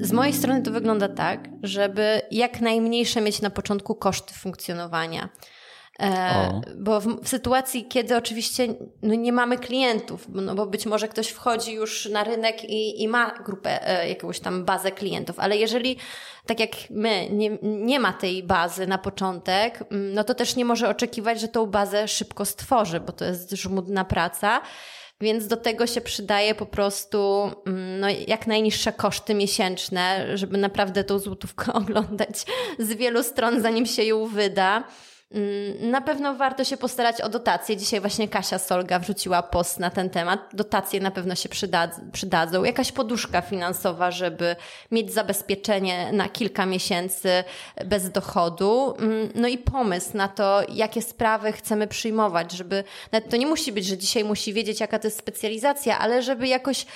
Z 0.00 0.12
mojej 0.12 0.32
strony 0.32 0.62
to 0.62 0.70
wygląda 0.70 1.08
tak, 1.08 1.48
żeby 1.62 2.20
jak 2.30 2.60
najmniejsze 2.60 3.20
mieć 3.20 3.42
na 3.42 3.50
początku 3.50 3.94
koszty 3.94 4.34
funkcjonowania. 4.34 5.28
E, 6.02 6.60
bo 6.76 7.00
w, 7.00 7.06
w, 7.22 7.28
sytuacji, 7.28 7.84
kiedy 7.84 8.16
oczywiście 8.16 8.74
no 9.02 9.14
nie 9.14 9.32
mamy 9.32 9.58
klientów, 9.58 10.26
no 10.28 10.54
bo 10.54 10.66
być 10.66 10.86
może 10.86 11.08
ktoś 11.08 11.28
wchodzi 11.28 11.72
już 11.72 12.06
na 12.06 12.24
rynek 12.24 12.64
i, 12.64 13.02
i 13.02 13.08
ma 13.08 13.30
grupę, 13.44 13.88
e, 13.88 14.08
jakąś 14.08 14.40
tam 14.40 14.64
bazę 14.64 14.92
klientów, 14.92 15.38
ale 15.38 15.56
jeżeli 15.56 15.96
tak 16.46 16.60
jak 16.60 16.70
my, 16.90 17.28
nie, 17.30 17.58
nie 17.62 18.00
ma 18.00 18.12
tej 18.12 18.42
bazy 18.42 18.86
na 18.86 18.98
początek, 18.98 19.84
mm, 19.90 20.14
no 20.14 20.24
to 20.24 20.34
też 20.34 20.56
nie 20.56 20.64
może 20.64 20.88
oczekiwać, 20.88 21.40
że 21.40 21.48
tą 21.48 21.66
bazę 21.66 22.08
szybko 22.08 22.44
stworzy, 22.44 23.00
bo 23.00 23.12
to 23.12 23.24
jest 23.24 23.50
żmudna 23.50 24.04
praca. 24.04 24.60
Więc 25.20 25.46
do 25.46 25.56
tego 25.56 25.86
się 25.86 26.00
przydaje 26.00 26.54
po 26.54 26.66
prostu 26.66 27.50
mm, 27.66 28.00
no, 28.00 28.06
jak 28.26 28.46
najniższe 28.46 28.92
koszty 28.92 29.34
miesięczne, 29.34 30.36
żeby 30.38 30.58
naprawdę 30.58 31.04
tą 31.04 31.18
złotówkę 31.18 31.72
oglądać 31.82 32.44
z 32.78 32.92
wielu 32.92 33.22
stron, 33.22 33.62
zanim 33.62 33.86
się 33.86 34.02
ją 34.02 34.26
wyda. 34.26 34.84
Mm, 35.30 35.90
na 35.90 36.00
pewno 36.00 36.34
warto 36.34 36.64
się 36.64 36.76
postarać 36.76 37.20
o 37.20 37.28
dotacje. 37.28 37.76
Dzisiaj 37.76 38.00
właśnie 38.00 38.28
Kasia 38.28 38.58
Solga 38.58 38.98
wrzuciła 38.98 39.42
post 39.42 39.80
na 39.80 39.90
ten 39.90 40.10
temat. 40.10 40.40
Dotacje 40.52 41.00
na 41.00 41.10
pewno 41.10 41.34
się 41.34 41.48
przydadzą. 42.12 42.64
Jakaś 42.64 42.92
poduszka 42.92 43.40
finansowa, 43.42 44.10
żeby 44.10 44.56
mieć 44.90 45.12
zabezpieczenie 45.12 46.12
na 46.12 46.28
kilka 46.28 46.66
miesięcy 46.66 47.44
bez 47.84 48.10
dochodu. 48.10 48.94
Mm, 48.98 49.28
no 49.34 49.48
i 49.48 49.58
pomysł 49.58 50.16
na 50.16 50.28
to, 50.28 50.62
jakie 50.68 51.02
sprawy 51.02 51.52
chcemy 51.52 51.86
przyjmować, 51.86 52.52
żeby 52.52 52.84
to 53.30 53.36
nie 53.36 53.46
musi 53.46 53.72
być, 53.72 53.86
że 53.86 53.98
dzisiaj 53.98 54.24
musi 54.24 54.52
wiedzieć, 54.52 54.80
jaka 54.80 54.98
to 54.98 55.06
jest 55.06 55.18
specjalizacja, 55.18 55.98
ale 55.98 56.22
żeby 56.22 56.48
jakoś 56.48 56.86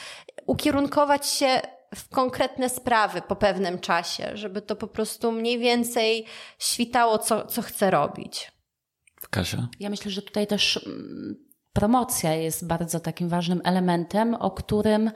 ukierunkować 0.46 1.26
się 1.26 1.60
w 1.94 2.08
konkretne 2.08 2.68
sprawy 2.68 3.22
po 3.22 3.36
pewnym 3.36 3.78
czasie, 3.78 4.30
żeby 4.34 4.62
to 4.62 4.76
po 4.76 4.86
prostu 4.86 5.32
mniej 5.32 5.58
więcej 5.58 6.26
świtało, 6.58 7.18
co, 7.18 7.46
co 7.46 7.62
chce 7.62 7.90
robić. 7.90 8.52
Kasia? 9.30 9.68
Ja 9.80 9.90
myślę, 9.90 10.10
że 10.10 10.22
tutaj 10.22 10.46
też 10.46 10.86
mm, 10.86 11.34
promocja 11.72 12.34
jest 12.34 12.66
bardzo 12.66 13.00
takim 13.00 13.28
ważnym 13.28 13.60
elementem, 13.64 14.34
o 14.34 14.50
którym 14.50 15.10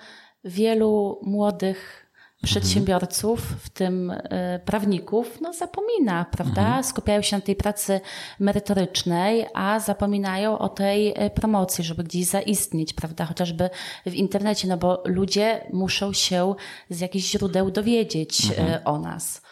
wielu 0.44 1.20
młodych 1.22 2.05
przedsiębiorców, 2.46 3.40
w 3.40 3.68
tym 3.68 4.10
e, 4.10 4.60
prawników, 4.64 5.40
no 5.40 5.52
zapomina, 5.52 6.26
prawda? 6.30 6.60
Mhm. 6.60 6.84
Skupiają 6.84 7.22
się 7.22 7.36
na 7.36 7.42
tej 7.42 7.56
pracy 7.56 8.00
merytorycznej, 8.40 9.46
a 9.54 9.80
zapominają 9.80 10.58
o 10.58 10.68
tej 10.68 11.12
e, 11.16 11.30
promocji, 11.30 11.84
żeby 11.84 12.04
gdzieś 12.04 12.26
zaistnieć, 12.26 12.92
prawda? 12.92 13.24
Chociażby 13.24 13.70
w 14.06 14.14
internecie, 14.14 14.68
no 14.68 14.76
bo 14.76 15.02
ludzie 15.04 15.66
muszą 15.72 16.12
się 16.12 16.54
z 16.90 17.00
jakichś 17.00 17.26
źródeł 17.26 17.70
dowiedzieć 17.70 18.50
e, 18.50 18.58
mhm. 18.58 18.80
o 18.84 18.98
nas. 18.98 19.42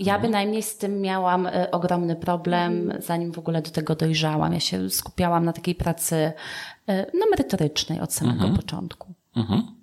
Ja 0.00 0.14
mhm. 0.14 0.22
bynajmniej 0.22 0.62
z 0.62 0.76
tym 0.76 1.00
miałam 1.00 1.48
ogromny 1.72 2.16
problem, 2.16 2.92
zanim 2.98 3.32
w 3.32 3.38
ogóle 3.38 3.62
do 3.62 3.70
tego 3.70 3.94
dojrzałam. 3.94 4.52
Ja 4.52 4.60
się 4.60 4.90
skupiałam 4.90 5.44
na 5.44 5.52
takiej 5.52 5.74
pracy 5.74 6.32
no, 6.88 7.26
merytorycznej 7.30 8.00
od 8.00 8.12
samego 8.12 8.40
mhm. 8.44 8.56
początku. 8.56 9.14
Mhm. 9.36 9.81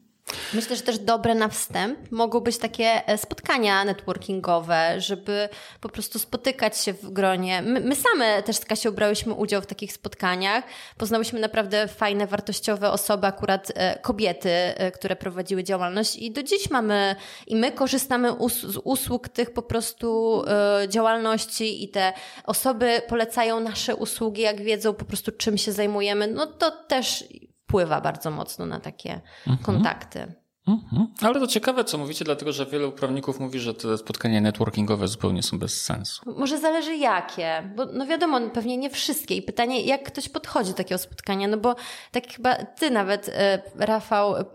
Myślę, 0.53 0.75
że 0.75 0.81
też 0.81 0.99
dobre 0.99 1.35
na 1.35 1.47
wstęp 1.47 2.11
mogą 2.11 2.39
być 2.39 2.57
takie 2.57 3.07
e, 3.07 3.17
spotkania 3.17 3.85
networkingowe, 3.85 5.01
żeby 5.01 5.49
po 5.81 5.89
prostu 5.89 6.19
spotykać 6.19 6.77
się 6.77 6.93
w 6.93 7.09
gronie. 7.11 7.61
My, 7.61 7.79
my 7.79 7.95
same 7.95 8.43
też 8.43 8.55
z 8.55 8.65
Kasią 8.65 8.91
brałyśmy 8.91 9.33
udział 9.33 9.61
w 9.61 9.65
takich 9.65 9.93
spotkaniach. 9.93 10.63
Poznałyśmy 10.97 11.39
naprawdę 11.39 11.87
fajne, 11.87 12.27
wartościowe 12.27 12.91
osoby, 12.91 13.27
akurat 13.27 13.71
e, 13.75 13.99
kobiety, 13.99 14.49
e, 14.49 14.91
które 14.91 15.15
prowadziły 15.15 15.63
działalność 15.63 16.15
i 16.15 16.31
do 16.31 16.43
dziś 16.43 16.69
mamy 16.69 17.15
i 17.47 17.55
my 17.55 17.71
korzystamy 17.71 18.33
us 18.33 18.53
z 18.53 18.77
usług 18.83 19.29
tych 19.29 19.53
po 19.53 19.61
prostu 19.61 20.43
działalności 20.87 21.83
i 21.83 21.89
te 21.89 22.13
osoby 22.43 23.01
polecają 23.07 23.59
nasze 23.59 23.95
usługi, 23.95 24.41
jak 24.41 24.61
wiedzą 24.61 24.93
po 24.93 25.05
prostu 25.05 25.31
czym 25.31 25.57
się 25.57 25.71
zajmujemy. 25.71 26.27
No 26.27 26.47
to 26.47 26.71
też 26.71 27.23
wpływa 27.69 28.01
bardzo 28.01 28.31
mocno 28.31 28.65
na 28.65 28.79
takie 28.79 29.21
mhm. 29.47 29.57
kontakty. 29.57 30.33
Mhm. 30.67 31.07
Ale 31.21 31.39
to 31.39 31.47
ciekawe, 31.47 31.83
co 31.83 31.97
mówicie, 31.97 32.25
dlatego 32.25 32.51
że 32.51 32.65
wielu 32.65 32.91
prawników 32.91 33.39
mówi, 33.39 33.59
że 33.59 33.73
te 33.73 33.97
spotkania 33.97 34.41
networkingowe 34.41 35.07
zupełnie 35.07 35.43
są 35.43 35.59
bez 35.59 35.81
sensu. 35.81 36.33
Może 36.37 36.57
zależy 36.57 36.95
jakie, 36.95 37.71
bo 37.75 37.85
no 37.85 38.05
wiadomo, 38.05 38.39
pewnie 38.49 38.77
nie 38.77 38.89
wszystkie. 38.89 39.35
I 39.35 39.41
pytanie, 39.41 39.81
jak 39.81 40.03
ktoś 40.03 40.29
podchodzi 40.29 40.69
do 40.69 40.77
takiego 40.77 40.97
spotkania, 40.97 41.47
no 41.47 41.57
bo 41.57 41.75
tak 42.11 42.27
chyba 42.27 42.55
ty 42.55 42.91
nawet, 42.91 43.29
e, 43.29 43.61
Rafał, 43.75 44.37
e, 44.37 44.45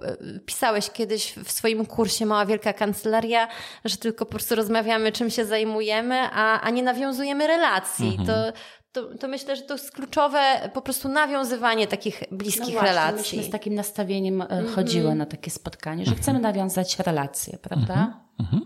pisałeś 0.47 0.91
kiedyś 0.91 1.33
w 1.45 1.53
swoim 1.53 1.87
kursie 1.87 2.27
Mała 2.27 2.47
Wielka 2.47 2.73
Kancelaria, 2.73 3.49
że 3.85 3.97
tylko 3.97 4.27
po 4.27 4.31
prostu 4.31 4.55
rozmawiamy, 4.55 5.13
czym 5.13 5.31
się 5.31 5.45
zajmujemy, 5.45 6.21
a, 6.33 6.61
a 6.61 6.71
nie 6.71 6.83
nawiązujemy 6.83 7.47
relacji. 7.47 8.17
Mhm. 8.19 8.27
To, 8.27 8.59
to, 8.95 9.19
to, 9.19 9.29
myślę, 9.29 9.57
że 9.57 9.63
to 9.63 9.75
jest 9.75 9.93
kluczowe 9.93 10.71
po 10.75 10.83
prostu 10.83 11.09
nawiązywanie 11.09 11.87
takich 11.87 12.23
bliskich 12.31 12.61
no 12.61 12.73
właśnie, 12.73 12.89
relacji. 12.89 13.39
Myśmy 13.39 13.51
z 13.51 13.53
takim 13.53 13.75
nastawieniem 13.75 14.43
mm 14.43 14.67
-hmm. 14.67 14.75
chodziły 14.75 15.15
na 15.15 15.27
takie 15.27 15.51
spotkanie, 15.51 16.05
że 16.05 16.11
mm 16.11 16.19
-hmm. 16.19 16.23
chcemy 16.23 16.41
nawiązać 16.41 16.99
relacje, 16.99 17.59
prawda? 17.59 18.21
Mm 18.41 18.53
-hmm. 18.53 18.61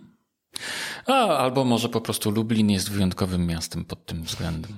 A, 1.06 1.38
albo 1.38 1.64
może 1.64 1.88
po 1.88 2.00
prostu 2.00 2.30
Lublin 2.30 2.70
jest 2.70 2.90
wyjątkowym 2.90 3.46
miastem 3.46 3.84
pod 3.84 4.06
tym 4.06 4.22
względem. 4.22 4.72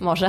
Może. 0.00 0.28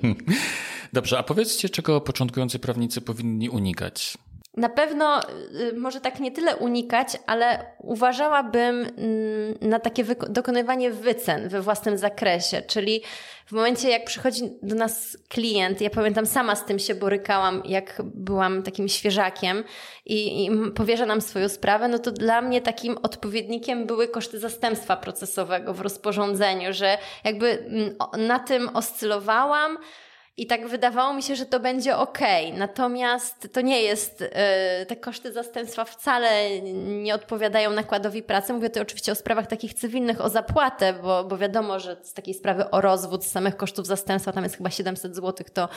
Dobrze, 0.92 1.18
a 1.18 1.22
powiedzcie, 1.22 1.68
czego 1.68 2.00
początkujący 2.00 2.58
prawnicy 2.58 3.00
powinni 3.00 3.48
unikać? 3.48 4.18
Na 4.56 4.68
pewno 4.68 5.20
y, 5.20 5.72
może 5.76 6.00
tak 6.00 6.20
nie 6.20 6.32
tyle 6.32 6.56
unikać, 6.56 7.18
ale 7.26 7.64
uważałabym 7.78 8.76
mm, 8.76 8.90
na 9.60 9.80
takie 9.80 10.04
dokonywanie 10.28 10.90
wycen 10.90 11.48
we 11.48 11.62
własnym 11.62 11.98
zakresie, 11.98 12.62
czyli 12.62 13.02
w 13.46 13.52
momencie 13.52 13.90
jak 13.90 14.04
przychodzi 14.04 14.42
do 14.62 14.74
nas 14.74 15.18
klient, 15.28 15.80
ja 15.80 15.90
pamiętam 15.90 16.26
sama 16.26 16.56
z 16.56 16.64
tym 16.64 16.78
się 16.78 16.94
borykałam, 16.94 17.62
jak 17.64 18.02
byłam 18.04 18.62
takim 18.62 18.88
świeżakiem 18.88 19.64
i, 20.06 20.46
i 20.46 20.50
powierza 20.70 21.06
nam 21.06 21.20
swoją 21.20 21.48
sprawę, 21.48 21.88
no 21.88 21.98
to 21.98 22.12
dla 22.12 22.42
mnie 22.42 22.60
takim 22.60 22.98
odpowiednikiem 23.02 23.86
były 23.86 24.08
koszty 24.08 24.38
zastępstwa 24.38 24.96
procesowego 24.96 25.74
w 25.74 25.80
rozporządzeniu, 25.80 26.72
że 26.72 26.98
jakby 27.24 27.58
mm, 27.58 28.26
na 28.26 28.38
tym 28.38 28.68
oscylowałam, 28.68 29.78
I 30.38 30.46
tak 30.46 30.68
wydawało 30.68 31.14
mi 31.14 31.22
się, 31.22 31.36
że 31.36 31.46
to 31.46 31.60
będzie 31.60 31.96
ok. 31.96 32.18
Natomiast 32.52 33.48
to 33.52 33.60
nie 33.60 33.82
jest, 33.82 34.20
yy, 34.20 34.86
te 34.86 34.96
koszty 34.96 35.32
zastępstwa 35.32 35.84
wcale 35.84 36.60
nie 36.86 37.14
odpowiadają 37.14 37.70
nakładowi 37.70 38.22
pracy. 38.22 38.52
Mówię 38.52 38.70
tu 38.70 38.82
oczywiście 38.82 39.12
o 39.12 39.14
sprawach 39.14 39.46
takich 39.46 39.74
cywilnych, 39.74 40.20
o 40.20 40.28
zapłatę, 40.28 40.92
bo, 41.02 41.24
bo 41.24 41.38
wiadomo, 41.38 41.80
że 41.80 41.96
z 42.02 42.12
takiej 42.12 42.34
sprawy 42.34 42.70
o 42.70 42.80
rozwód, 42.80 43.24
z 43.24 43.30
samych 43.30 43.56
kosztów 43.56 43.86
zastępstwa, 43.86 44.32
tam 44.32 44.44
jest 44.44 44.56
chyba 44.56 44.70
700 44.70 45.16
zł, 45.16 45.46
to 45.54 45.68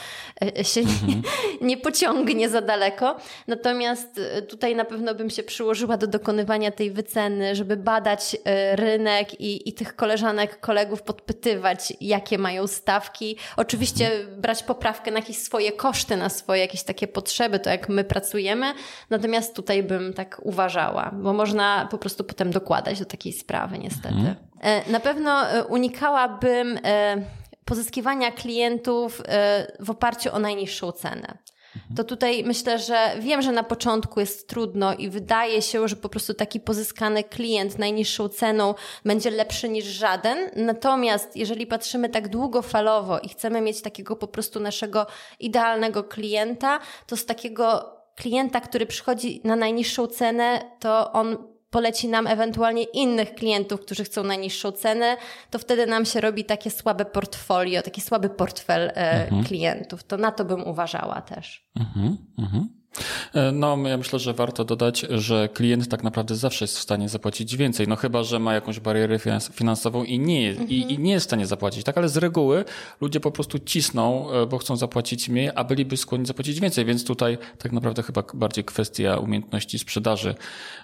yy, 0.41 0.64
się 0.64 0.82
mhm. 0.82 1.07
nie, 1.07 1.22
nie 1.68 1.78
pociągnie 1.78 2.49
za 2.49 2.62
daleko. 2.62 3.16
Natomiast 3.47 4.20
tutaj 4.49 4.76
na 4.76 4.86
pewno 4.86 5.16
bym 5.16 5.30
się 5.30 5.43
przyłożyła 5.43 5.97
do 5.97 6.07
dokonywania 6.07 6.72
tej 6.72 6.91
wyceny, 6.91 7.55
żeby 7.55 7.78
badać 7.78 8.38
rynek 8.72 9.41
i, 9.41 9.70
i 9.70 9.74
tych 9.74 9.95
koleżanek, 9.95 10.60
kolegów 10.60 11.01
podpytywać, 11.01 11.93
jakie 12.01 12.38
mają 12.38 12.68
stawki. 12.68 13.38
Oczywiście 13.57 14.12
brać 14.50 14.64
poprawkę 14.64 15.12
na 15.12 15.20
jakieś 15.20 15.38
swoje 15.38 15.72
koszty, 15.72 16.18
na 16.18 16.30
swoje 16.30 16.62
jakieś 16.62 16.84
takie 16.84 17.08
potrzeby, 17.08 17.60
to 17.60 17.70
jak 17.70 17.89
my 17.89 18.04
pracujemy. 18.04 18.74
Natomiast 19.10 19.56
tutaj 19.56 19.84
bym 19.84 20.14
tak 20.14 20.41
uważała, 20.43 21.12
bo 21.14 21.34
można 21.34 21.88
po 21.91 21.97
prostu 21.97 22.24
potem 22.24 22.52
dokładać 22.52 23.00
do 23.00 23.06
takiej 23.06 23.34
sprawy, 23.34 23.78
niestety. 23.78 24.16
Mhm. 24.16 24.36
E, 24.62 24.91
na 24.91 25.00
pewno 25.00 25.50
e, 25.50 25.64
unikałabym 25.64 26.80
e, 26.84 27.18
pozyskiwania 27.66 28.32
klientów 28.32 29.22
w 29.80 29.89
oparciu 29.89 30.36
o 30.36 30.39
najniższą 30.39 30.91
cenę. 30.91 31.38
Mhm. 31.76 31.96
to 31.96 32.04
tutaj 32.04 32.44
myślę, 32.44 32.80
że 32.80 33.12
wiem, 33.20 33.42
że 33.42 33.52
na 33.52 33.64
początku 33.64 34.20
jest 34.20 34.48
trudno 34.48 34.94
i 34.94 35.10
wydaje 35.10 35.62
się, 35.62 35.88
że 35.88 35.96
po 35.96 36.10
prostu 36.10 36.34
taki 36.34 36.60
pozyskany 36.60 37.24
klient 37.24 37.80
najniższą 37.80 38.30
ceną 38.30 38.76
będzie 39.06 39.32
lepszy 39.32 39.70
niż 39.70 39.86
żaden. 39.86 40.38
Natomiast 40.56 41.36
jeżeli 41.36 41.68
patrzymy 41.68 42.10
tak 42.10 42.28
długofalowo 42.28 43.20
i 43.20 43.30
chcemy 43.30 43.62
mieć 43.62 43.82
takiego 43.82 44.16
po 44.16 44.28
prostu 44.28 44.60
naszego 44.60 45.08
idealnego 45.40 46.04
klienta, 46.04 46.80
to 47.08 47.18
z 47.18 47.26
takiego 47.26 47.96
klienta, 48.16 48.62
który 48.62 48.86
przychodzi 48.86 49.42
na 49.44 49.56
najniższą 49.56 50.08
cenę, 50.08 50.62
to 50.80 51.12
on 51.12 51.49
poleci 51.70 52.08
nam 52.08 52.28
ewentualnie 52.28 52.84
innych 52.84 53.36
klientów, 53.36 53.82
którzy 53.82 54.04
chcą 54.04 54.24
najniższą 54.24 54.72
cenę, 54.72 55.18
to 55.50 55.60
wtedy 55.60 55.88
nam 55.88 56.06
się 56.06 56.22
robi 56.22 56.46
takie 56.46 56.72
słabe 56.72 57.06
portfolio, 57.06 57.82
taki 57.82 58.02
słaby 58.02 58.30
portfel 58.30 58.90
e, 58.90 59.24
mhm. 59.24 59.44
klientów. 59.44 60.04
To 60.04 60.18
na 60.18 60.32
to 60.32 60.46
bym 60.46 60.68
uważała 60.68 61.22
też. 61.22 61.70
Mhm, 61.76 62.18
mhm. 62.38 62.79
E, 63.34 63.52
no, 63.52 63.78
ja 63.88 63.98
myślę, 63.98 64.20
że 64.20 64.34
warto 64.34 64.66
dodać, 64.66 65.06
że 65.10 65.50
klient 65.54 65.88
tak 65.88 66.04
naprawdę 66.04 66.36
zawsze 66.36 66.64
jest 66.64 66.78
w 66.78 66.82
stanie 66.82 67.10
zapłacić 67.10 67.58
więcej. 67.58 67.88
No 67.88 67.96
chyba, 67.96 68.24
że 68.24 68.40
ma 68.40 68.54
jakąś 68.54 68.80
barierę 68.80 69.20
finansową 69.54 70.04
i 70.04 70.20
nie, 70.20 70.50
mhm. 70.50 70.70
i, 70.70 70.94
i, 70.94 71.00
nie 71.00 71.12
jest 71.12 71.26
w 71.26 71.30
stanie 71.30 71.48
zapłacić, 71.48 71.84
tak? 71.84 71.98
Ale 71.98 72.10
z 72.10 72.18
reguły 72.18 72.66
ludzie 73.02 73.20
po 73.20 73.32
prostu 73.32 73.60
cisną, 73.60 74.32
e, 74.32 74.46
bo 74.46 74.58
chcą 74.58 74.78
zapłacić 74.78 75.30
mniej, 75.30 75.50
a 75.56 75.64
byliby 75.64 75.98
skłonni 75.98 76.26
zapłacić 76.26 76.60
więcej, 76.60 76.86
więc 76.86 77.06
tutaj 77.06 77.38
tak 77.58 77.72
naprawdę 77.72 78.04
chyba 78.04 78.24
bardziej 78.34 78.64
kwestia 78.64 79.18
umiejętności 79.18 79.80
sprzedaży 79.80 80.36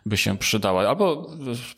by 0.05 0.17
się 0.17 0.37
przydała. 0.37 0.89
Albo 0.89 1.29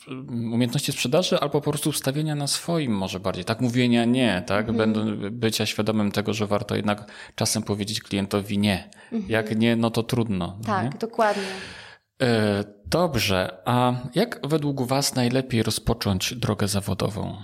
e, 0.08 0.14
umiejętności 0.54 0.92
sprzedaży, 0.92 1.40
albo 1.40 1.62
po 1.62 1.72
prostu 1.72 1.90
ustawienia 1.90 2.36
na 2.36 2.48
swoim 2.48 2.92
może 2.92 3.20
bardziej. 3.20 3.46
Tak 3.46 3.62
mówienia 3.62 4.06
nie, 4.06 4.44
tak? 4.48 4.70
Mhm. 4.70 4.78
Będą 4.78 5.30
bycia 5.32 5.66
świadomym 5.66 6.12
tego, 6.12 6.34
że 6.34 6.48
warto 6.48 6.76
jednak 6.76 7.12
czasem 7.36 7.64
powiedzieć 7.64 8.02
klientowi 8.02 8.58
nie. 8.58 8.90
Mhm. 9.12 9.32
Jak 9.32 9.60
nie, 9.60 9.76
no 9.76 9.92
to 9.92 10.04
trudno 10.04 10.17
trudno. 10.18 10.58
Tak, 10.66 10.84
nie? 10.84 11.00
dokładnie. 11.00 11.44
E, 12.22 12.64
dobrze, 12.86 13.58
a 13.66 13.94
jak 14.16 14.48
według 14.48 14.82
Was 14.82 15.16
najlepiej 15.16 15.64
rozpocząć 15.64 16.34
drogę 16.34 16.68
zawodową? 16.68 17.38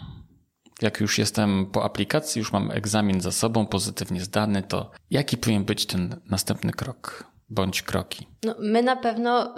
Jak 0.82 1.00
już 1.00 1.18
jestem 1.18 1.66
po 1.66 1.84
aplikacji, 1.84 2.40
już 2.40 2.54
mam 2.54 2.72
egzamin 2.72 3.22
za 3.22 3.32
sobą, 3.32 3.66
pozytywnie 3.66 4.22
zdany, 4.22 4.64
to 4.64 4.92
jaki 5.10 5.38
powinien 5.38 5.64
być 5.64 5.86
ten 5.86 6.16
następny 6.30 6.72
krok 6.72 7.24
bądź 7.50 7.82
kroki? 7.82 8.28
No, 8.44 8.56
my 8.60 8.84
na 8.84 8.96
pewno 8.96 9.56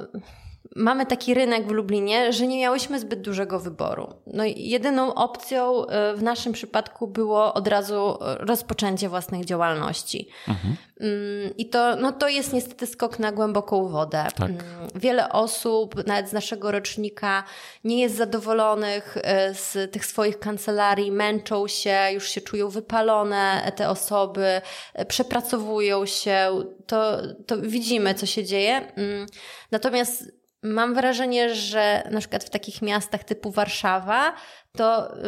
mamy 0.75 1.05
taki 1.05 1.33
rynek 1.33 1.67
w 1.67 1.71
Lublinie, 1.71 2.33
że 2.33 2.47
nie 2.47 2.59
miałyśmy 2.59 2.99
zbyt 2.99 3.21
dużego 3.21 3.59
wyboru. 3.59 4.13
No 4.27 4.43
jedyną 4.55 5.13
opcją 5.13 5.87
e, 5.87 6.15
w 6.15 6.23
naszym 6.23 6.53
przypadku 6.53 7.07
było 7.07 7.53
od 7.53 7.67
razu 7.67 8.17
rozpoczęcie 8.21 9.09
własnych 9.09 9.45
działalności. 9.45 10.27
Mhm. 10.47 10.75
Mm, 10.99 11.57
I 11.57 11.69
to, 11.69 11.95
no 11.95 12.11
to 12.11 12.27
jest 12.27 12.53
niestety 12.53 12.87
skok 12.87 13.19
na 13.19 13.31
głęboką 13.31 13.87
wodę. 13.87 14.27
Tak. 14.35 14.49
Mm, 14.49 14.63
wiele 14.95 15.29
osób, 15.29 16.07
nawet 16.07 16.29
z 16.29 16.33
naszego 16.33 16.71
rocznika, 16.71 17.43
nie 17.83 18.01
jest 18.01 18.15
zadowolonych 18.15 19.17
e, 19.21 19.53
z 19.53 19.91
tych 19.91 20.05
swoich 20.05 20.39
kancelarii, 20.39 21.11
męczą 21.11 21.67
się, 21.67 21.97
już 22.13 22.29
się 22.29 22.41
czują 22.41 22.69
wypalone 22.69 23.71
te 23.75 23.89
osoby, 23.89 24.61
przepracowują 25.07 26.05
się. 26.05 26.63
To, 26.87 27.17
to 27.45 27.57
widzimy, 27.61 28.13
co 28.13 28.25
się 28.25 28.43
dzieje. 28.43 28.91
Mm, 28.95 29.25
natomiast 29.71 30.44
Mam 30.63 30.93
wrażenie, 30.93 31.55
że 31.55 32.03
na 32.11 32.19
przykład 32.19 32.43
w 32.43 32.49
takich 32.49 32.81
miastach 32.81 33.23
typu 33.23 33.51
Warszawa, 33.51 34.33
to 34.77 35.17
y, 35.17 35.19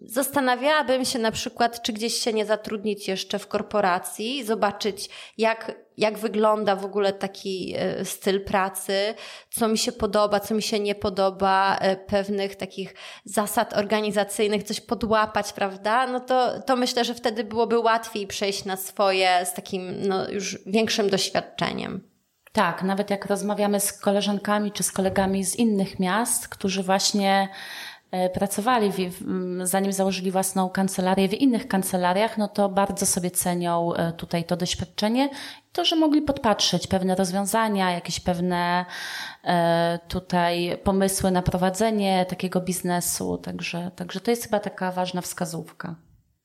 zastanawiałabym 0.00 1.04
się 1.04 1.18
na 1.18 1.32
przykład, 1.32 1.82
czy 1.82 1.92
gdzieś 1.92 2.14
się 2.14 2.32
nie 2.32 2.46
zatrudnić 2.46 3.08
jeszcze 3.08 3.38
w 3.38 3.48
korporacji, 3.48 4.44
zobaczyć 4.44 5.10
jak, 5.38 5.72
jak 5.96 6.18
wygląda 6.18 6.76
w 6.76 6.84
ogóle 6.84 7.12
taki 7.12 7.74
y, 8.00 8.04
styl 8.04 8.44
pracy, 8.44 9.14
co 9.50 9.68
mi 9.68 9.78
się 9.78 9.92
podoba, 9.92 10.40
co 10.40 10.54
mi 10.54 10.62
się 10.62 10.80
nie 10.80 10.94
podoba, 10.94 11.78
y, 11.92 11.96
pewnych 11.96 12.56
takich 12.56 12.94
zasad 13.24 13.74
organizacyjnych, 13.74 14.62
coś 14.62 14.80
podłapać, 14.80 15.52
prawda? 15.52 16.06
No 16.06 16.20
to, 16.20 16.60
to 16.60 16.76
myślę, 16.76 17.04
że 17.04 17.14
wtedy 17.14 17.44
byłoby 17.44 17.78
łatwiej 17.78 18.26
przejść 18.26 18.64
na 18.64 18.76
swoje 18.76 19.46
z 19.46 19.54
takim 19.54 20.08
no, 20.08 20.30
już 20.30 20.58
większym 20.66 21.10
doświadczeniem. 21.10 22.11
Tak, 22.52 22.82
nawet 22.82 23.10
jak 23.10 23.26
rozmawiamy 23.26 23.80
z 23.80 23.92
koleżankami 23.92 24.72
czy 24.72 24.82
z 24.82 24.92
kolegami 24.92 25.44
z 25.44 25.56
innych 25.56 25.98
miast, 25.98 26.48
którzy 26.48 26.82
właśnie 26.82 27.48
e, 28.10 28.30
pracowali, 28.30 28.92
zanim 29.62 29.92
założyli 29.92 30.30
własną 30.30 30.70
kancelarię 30.70 31.28
w 31.28 31.34
innych 31.34 31.68
kancelariach, 31.68 32.38
no 32.38 32.48
to 32.48 32.68
bardzo 32.68 33.06
sobie 33.06 33.30
cenią 33.30 33.94
e, 33.94 34.12
tutaj 34.12 34.44
to 34.44 34.56
doświadczenie 34.56 35.28
to, 35.72 35.84
że 35.84 35.96
mogli 35.96 36.22
podpatrzeć 36.22 36.86
pewne 36.86 37.14
rozwiązania, 37.14 37.90
jakieś 37.90 38.20
pewne 38.20 38.84
e, 39.44 39.98
tutaj 40.08 40.78
pomysły 40.84 41.30
na 41.30 41.42
prowadzenie 41.42 42.26
takiego 42.28 42.60
biznesu. 42.60 43.38
Także, 43.38 43.90
także 43.96 44.20
to 44.20 44.30
jest 44.30 44.44
chyba 44.44 44.60
taka 44.60 44.92
ważna 44.92 45.20
wskazówka. 45.20 45.94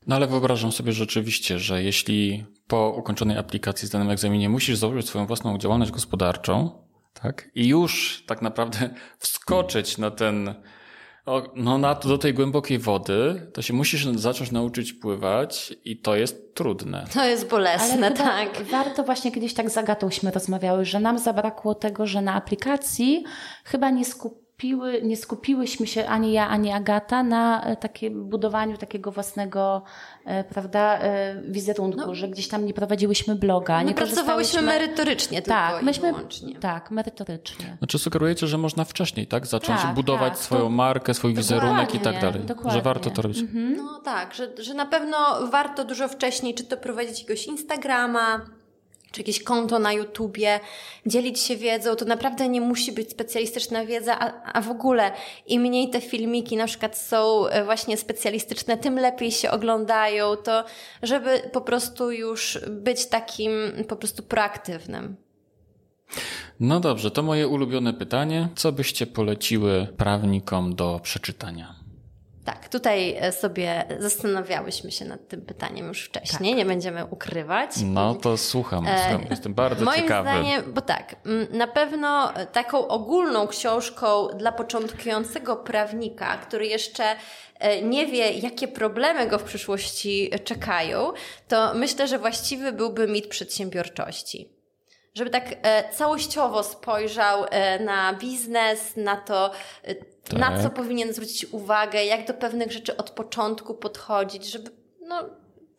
No 0.08 0.16
ale 0.16 0.28
wyobrażam 0.28 0.72
sobie 0.72 0.92
rzeczywiście, 0.92 1.60
że 1.60 1.84
jeśli 1.84 2.46
po 2.68 2.96
ukończonej 2.98 3.38
aplikacji 3.38 3.88
z 3.88 3.92
danym 3.92 4.10
egzaminie 4.10 4.50
musisz 4.50 4.78
założyć 4.78 5.08
swoją 5.08 5.26
własną 5.26 5.58
działalność 5.58 5.92
gospodarczą, 5.92 6.84
tak? 7.14 7.50
I 7.56 7.68
już 7.68 8.24
tak 8.28 8.42
naprawdę 8.42 8.90
wskoczyć 9.20 9.98
na 9.98 10.12
ten, 10.12 10.56
no 11.56 11.78
na, 11.78 11.96
do 11.96 12.18
tej 12.18 12.34
głębokiej 12.34 12.80
wody, 12.80 13.52
to 13.54 13.62
się 13.62 13.74
musisz 13.74 14.06
zacząć 14.06 14.52
nauczyć 14.52 14.94
pływać 14.94 15.74
i 15.86 16.02
to 16.02 16.16
jest 16.16 16.56
trudne. 16.56 17.06
To 17.14 17.26
jest 17.26 17.50
bolesne, 17.50 18.12
tak. 18.12 18.64
Warto 18.72 19.04
właśnie 19.04 19.32
kiedyś 19.32 19.54
tak 19.54 19.70
z 19.70 19.78
Agatą 19.78 20.10
rozmawiały, 20.34 20.86
że 20.86 21.00
nam 21.00 21.20
zabrakło 21.20 21.76
tego, 21.76 22.08
że 22.08 22.22
na 22.22 22.34
aplikacji 22.34 23.24
chyba 23.64 23.90
nie 23.90 24.06
skupiliśmy 24.06 24.47
skupiły, 24.58 25.02
nie 25.02 25.18
skupiłyśmy 25.18 25.88
się 25.88 26.08
ani 26.08 26.32
ja, 26.32 26.48
ani 26.48 26.72
Agata 26.72 27.24
na 27.24 27.64
e, 27.64 27.76
takim 27.76 28.30
budowaniu 28.30 28.78
takiego 28.78 29.12
własnego, 29.12 29.82
e, 30.26 30.44
prawda, 30.44 31.00
e, 31.00 31.42
wizerunku, 31.42 32.08
no. 32.08 32.16
że 32.16 32.28
gdzieś 32.28 32.48
tam 32.48 32.66
nie 32.66 32.74
prowadziłyśmy 32.74 33.36
bloga. 33.36 33.78
My 33.78 33.86
nie 33.86 33.94
pracowałyśmy 33.94 34.62
merytorycznie 34.62 35.42
tak, 35.42 35.70
tylko 35.70 35.86
myśmy, 35.86 36.14
Tak, 36.60 36.92
merytorycznie. 36.92 37.78
Znaczy 37.78 38.00
sugerujecie, 38.00 38.48
że 38.48 38.58
można 38.58 38.84
wcześniej, 38.84 39.28
tak? 39.28 39.48
Zacząć 39.48 39.82
tak, 39.82 39.96
budować 39.96 40.34
tak, 40.34 40.42
swoją 40.42 40.62
to, 40.62 40.70
markę, 40.70 41.14
swój 41.14 41.34
wizerunek 41.34 41.96
i 41.96 42.00
tak 42.00 42.22
dalej. 42.22 42.42
Dokładnie. 42.42 42.72
Że 42.72 42.82
warto 42.82 43.10
to 43.10 43.22
robić. 43.22 43.40
Mhm. 43.40 43.76
No 43.76 44.00
tak, 44.00 44.34
że, 44.34 44.50
że 44.60 44.74
na 44.74 44.86
pewno 44.86 45.18
warto 45.52 45.86
dużo 45.86 46.08
wcześniej, 46.08 46.54
czy 46.54 46.64
to 46.64 46.78
prowadzić 46.78 47.20
jakiegoś 47.20 47.48
Instagrama, 47.48 48.42
czy 49.18 49.22
jakieś 49.22 49.44
konto 49.44 49.80
na 49.80 49.94
YouTubie, 49.94 50.60
dzielić 51.06 51.40
się 51.40 51.56
wiedzą, 51.56 51.96
to 51.96 52.06
naprawdę 52.06 52.50
nie 52.50 52.62
musi 52.62 52.92
być 52.92 53.12
specjalistyczna 53.12 53.86
wiedza, 53.86 54.20
a, 54.20 54.54
a 54.54 54.62
w 54.62 54.72
ogóle 54.72 55.12
im 55.48 55.62
mniej 55.62 55.90
te 55.90 56.02
filmiki 56.02 56.58
na 56.58 56.66
przykład 56.66 56.98
są 56.98 57.48
e, 57.48 57.66
właśnie 57.66 57.98
specjalistyczne, 57.98 58.78
tym 58.78 59.00
lepiej 59.00 59.32
się 59.32 59.52
oglądają, 59.52 60.36
to 60.36 60.64
żeby 61.04 61.42
po 61.54 61.62
prostu 61.62 62.12
już 62.12 62.60
być 62.70 63.06
takim 63.06 63.52
po 63.88 63.96
prostu 63.96 64.24
proaktywnym. 64.24 65.16
No 66.60 66.80
dobrze, 66.80 67.12
to 67.12 67.24
moje 67.24 67.48
ulubione 67.48 67.94
pytanie. 67.94 68.50
Co 68.56 68.72
byście 68.72 69.08
poleciły 69.08 69.88
prawnikom 69.98 70.76
do 70.76 71.00
przeczytania? 71.04 71.87
Tak, 72.48 72.70
tutaj 72.70 73.16
e, 73.20 73.32
sobie 73.32 73.86
zastanawiałyśmy 74.00 74.92
się 74.92 75.06
nad 75.06 75.28
tym 75.28 75.42
pytaniem 75.42 75.88
już 75.88 76.06
wcześniej, 76.06 76.52
tak. 76.52 76.58
nie 76.58 76.66
będziemy 76.66 77.06
ukrywać. 77.06 77.72
No 77.84 78.16
to 78.16 78.38
słucham, 78.38 78.88
e, 78.88 79.00
słucham. 79.00 79.28
jestem 79.30 79.54
bardzo 79.54 79.86
Moim 79.86 80.02
ciekawy. 80.02 80.30
Moim 80.30 80.46
zdaniem, 80.46 80.74
bo 80.74 80.82
tak, 80.82 81.16
na 81.52 81.68
pewno 81.68 82.34
taką 82.52 82.88
ogólną 82.88 83.48
książką 83.48 84.28
dla 84.28 84.52
początkującego 84.52 85.56
prawnika, 85.56 86.38
który 86.38 86.68
jeszcze 86.68 87.16
e, 87.60 87.82
nie 87.82 88.06
wie, 88.06 88.32
jakie 88.32 88.68
problemy 88.68 89.28
go 89.28 89.40
w 89.40 89.44
przyszłości 89.44 90.32
czekają, 90.44 91.14
to 91.48 91.74
myślę, 91.74 92.08
że 92.08 92.20
właściwy 92.20 92.72
byłby 92.72 93.08
mit 93.08 93.28
przedsiębiorczości 93.28 94.57
żeby 95.18 95.30
tak 95.30 95.56
e, 95.62 95.94
całościowo 95.94 96.64
spojrzał 96.64 97.46
e, 97.50 97.80
na 97.80 98.14
biznes, 98.14 98.96
na 98.96 99.16
to, 99.16 99.52
e, 99.84 99.96
tak. 99.96 100.40
na 100.40 100.64
co 100.64 100.70
powinien 100.70 101.14
zwrócić 101.14 101.46
uwagę, 101.46 102.06
jak 102.06 102.28
do 102.28 102.34
pewnych 102.34 102.72
rzeczy 102.72 102.98
od 102.98 103.10
początku 103.10 103.74
podchodzić, 103.74 104.52
żeby 104.52 104.72
no, 105.02 105.24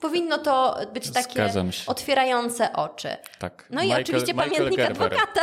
powinno 0.00 0.38
to 0.38 0.76
być 0.94 1.10
takie 1.10 1.50
otwierające 1.86 2.72
oczy. 2.72 3.08
Tak. 3.38 3.66
No 3.70 3.82
Michael, 3.82 4.00
i 4.00 4.02
oczywiście 4.02 4.32
Michael 4.34 4.50
pamiętnik 4.50 4.76
Gerber. 4.76 5.02
adwokata. 5.02 5.40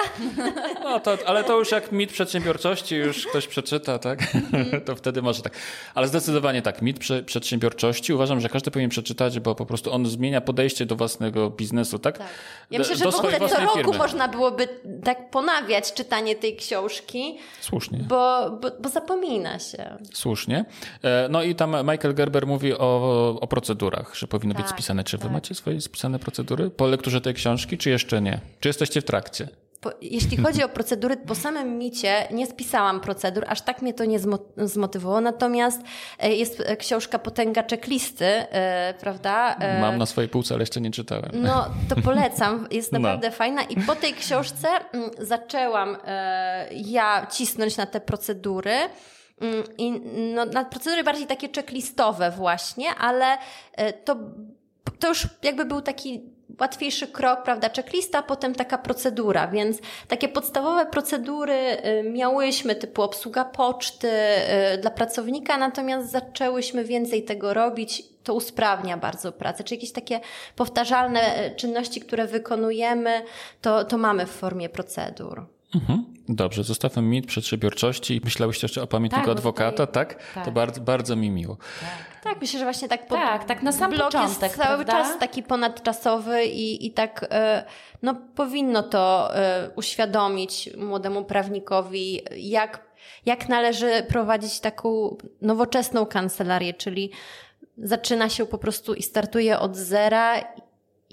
No 0.84 1.00
to, 1.00 1.18
ale 1.26 1.44
to 1.44 1.60
już 1.60 1.72
jak 1.72 1.92
mit 1.92 2.12
przedsiębiorczości 2.12 2.96
już 2.96 3.28
ktoś 3.28 3.48
przeczyta, 3.48 4.00
tak? 4.00 4.20
To 4.86 4.96
wtedy 4.96 5.22
może 5.22 5.42
tak. 5.42 5.54
Ale 5.96 6.08
zdecydowanie 6.08 6.62
tak, 6.62 6.82
mit 6.82 7.00
przedsiębiorczości 7.26 8.14
uważam, 8.14 8.40
że 8.42 8.50
każdy 8.50 8.72
powinien 8.72 8.90
przeczytać, 8.90 9.40
bo 9.40 9.56
po 9.56 9.66
prostu 9.66 9.94
on 9.94 10.06
zmienia 10.06 10.42
podejście 10.42 10.86
do 10.86 10.96
własnego 10.96 11.50
biznesu, 11.50 12.00
tak? 12.00 12.18
tak. 12.18 12.28
Ja 12.72 12.80
myślę, 12.80 12.96
że 12.96 13.12
w 13.12 13.16
ogóle 13.16 13.40
co 13.50 13.60
roku 13.60 13.78
firmy. 13.78 13.98
można 13.98 14.28
byłoby 14.28 14.68
tak 15.04 15.30
ponawiać 15.30 15.94
czytanie 15.94 16.36
tej 16.36 16.56
książki. 16.56 17.38
Słusznie. 17.62 18.00
Bo, 18.00 18.50
bo, 18.62 18.72
bo 18.80 18.90
zapomina 18.90 19.60
się. 19.60 19.98
Słusznie. 20.14 20.66
E, 21.04 21.28
no 21.30 21.44
i 21.44 21.56
tam 21.56 21.76
Michael 21.92 22.14
Gerber 22.16 22.48
mówi 22.48 22.74
o, 22.74 23.38
o 23.42 23.48
procedurach, 23.48 24.16
że 24.16 24.28
powinien 24.28 24.45
powinno 24.46 24.56
tak, 24.56 24.64
być 24.64 24.74
spisane. 24.74 25.04
Czy 25.04 25.18
wy 25.18 25.24
tak. 25.24 25.32
macie 25.32 25.56
swoje 25.56 25.82
spisane 25.82 26.20
procedury 26.20 26.70
po 26.70 26.88
lekturze 26.88 27.22
tej 27.22 27.34
książki, 27.34 27.78
czy 27.78 27.90
jeszcze 27.90 28.22
nie? 28.22 28.40
Czy 28.60 28.70
jesteście 28.70 29.02
w 29.02 29.04
trakcie? 29.04 29.48
Po, 29.82 29.92
jeśli 30.02 30.38
chodzi 30.38 30.64
o 30.64 30.70
procedury, 30.70 31.18
po 31.18 31.36
samym 31.36 31.78
micie 31.78 32.28
nie 32.32 32.48
spisałam 32.48 33.00
procedur, 33.00 33.46
aż 33.48 33.62
tak 33.62 33.82
mnie 33.82 33.94
to 33.94 34.06
nie 34.06 34.20
zmotywowało. 34.58 35.22
Natomiast 35.22 35.82
e, 36.20 36.34
jest 36.34 36.64
e, 36.66 36.78
książka 36.78 37.20
Potęga 37.20 37.64
Checklisty, 37.64 38.26
e, 38.26 38.94
prawda? 39.00 39.58
Mam 39.82 39.98
na 39.98 40.06
swojej 40.06 40.30
półce, 40.30 40.54
ale 40.54 40.62
jeszcze 40.62 40.82
nie 40.82 40.92
czytałem. 40.92 41.32
No, 41.34 41.66
to 41.90 41.96
polecam. 41.96 42.68
Jest 42.72 42.92
no. 42.94 43.00
naprawdę 43.00 43.28
no. 43.28 43.36
fajna. 43.36 43.64
I 43.64 43.76
po 43.76 43.96
tej 43.96 44.14
książce 44.14 44.68
mm, 44.94 45.10
zaczęłam 45.20 45.98
ja 46.72 47.28
cisnąć 47.32 47.78
na 47.78 47.86
te 47.86 48.02
procedury. 48.02 48.76
Mm, 49.42 49.64
I 49.78 49.92
no, 50.36 50.46
na 50.46 50.66
procedury 50.66 51.04
bardziej 51.04 51.28
takie 51.28 51.50
checklistowe 51.56 52.32
właśnie, 52.32 52.96
ale 52.96 53.38
e, 53.74 53.94
to, 53.94 54.16
to 55.00 55.08
już 55.08 55.28
jakby 55.44 55.66
był 55.66 55.82
taki 55.82 56.36
łatwiejszy 56.60 57.08
krok, 57.08 57.44
prawda, 57.44 57.70
checklista, 57.70 58.24
potem 58.24 58.56
taka 58.56 58.78
procedura, 58.78 59.48
więc 59.48 59.78
takie 60.08 60.28
podstawowe 60.28 60.86
procedury 60.86 61.54
e, 61.54 62.04
miałyśmy, 62.04 62.76
typu 62.76 63.02
obsługa 63.02 63.46
poczty 63.46 64.12
e, 64.12 64.78
dla 64.78 64.92
pracownika, 64.92 65.58
natomiast 65.58 66.12
zaczęłyśmy 66.12 66.84
więcej 66.84 67.24
tego 67.24 67.54
robić, 67.54 68.04
to 68.24 68.34
usprawnia 68.34 68.98
bardzo 68.98 69.32
pracę, 69.32 69.64
czy 69.64 69.76
jakieś 69.76 69.92
takie 69.92 70.20
powtarzalne 70.56 71.52
czynności, 71.56 72.02
które 72.02 72.28
wykonujemy, 72.28 73.22
to, 73.62 73.84
to 73.86 73.98
mamy 73.98 74.26
w 74.26 74.32
formie 74.32 74.70
procedur. 74.70 75.55
Mhm. 75.76 76.16
Dobrze, 76.30 76.64
zostawmy 76.64 77.02
mit 77.02 77.26
przedsiębiorczości 77.26 78.16
i 78.16 78.22
myślałyście 78.24 78.66
jeszcze 78.66 78.84
o 78.84 78.88
pamiętniku 78.88 79.26
tak, 79.26 79.38
adwokata, 79.38 79.88
tutaj, 79.88 80.06
tak? 80.08 80.34
tak? 80.34 80.46
To 80.46 80.52
bardzo, 80.52 80.82
bardzo 80.82 81.16
mi 81.16 81.32
miło. 81.32 81.58
Tak. 81.80 82.24
tak, 82.24 82.42
myślę, 82.42 82.60
że 82.60 82.66
właśnie 82.66 82.88
tak 82.88 83.08
pod... 83.08 83.18
Tak, 83.18 83.44
tak 83.44 83.64
na 83.64 83.72
sam 83.72 83.92
blok 83.92 84.06
początek, 84.06 84.42
jest 84.42 84.56
cały 84.56 84.86
prawda? 84.86 84.94
czas 84.94 85.20
taki 85.20 85.44
ponadczasowy 85.44 86.46
i, 86.46 86.86
i 86.86 86.92
tak 86.92 87.26
e, 87.30 87.64
no, 88.02 88.16
powinno 88.36 88.84
to 88.84 89.36
e, 89.36 89.70
uświadomić 89.76 90.70
młodemu 90.78 91.26
prawnikowi, 91.26 92.22
jak, 92.38 92.82
jak 93.26 93.50
należy 93.50 94.06
prowadzić 94.08 94.60
taką 94.60 95.18
nowoczesną 95.42 96.06
kancelarię, 96.06 96.74
czyli 96.74 97.12
zaczyna 97.78 98.30
się 98.30 98.46
po 98.46 98.58
prostu 98.58 98.94
i 98.94 99.04
startuje 99.04 99.60
od 99.60 99.76
zera 99.76 100.36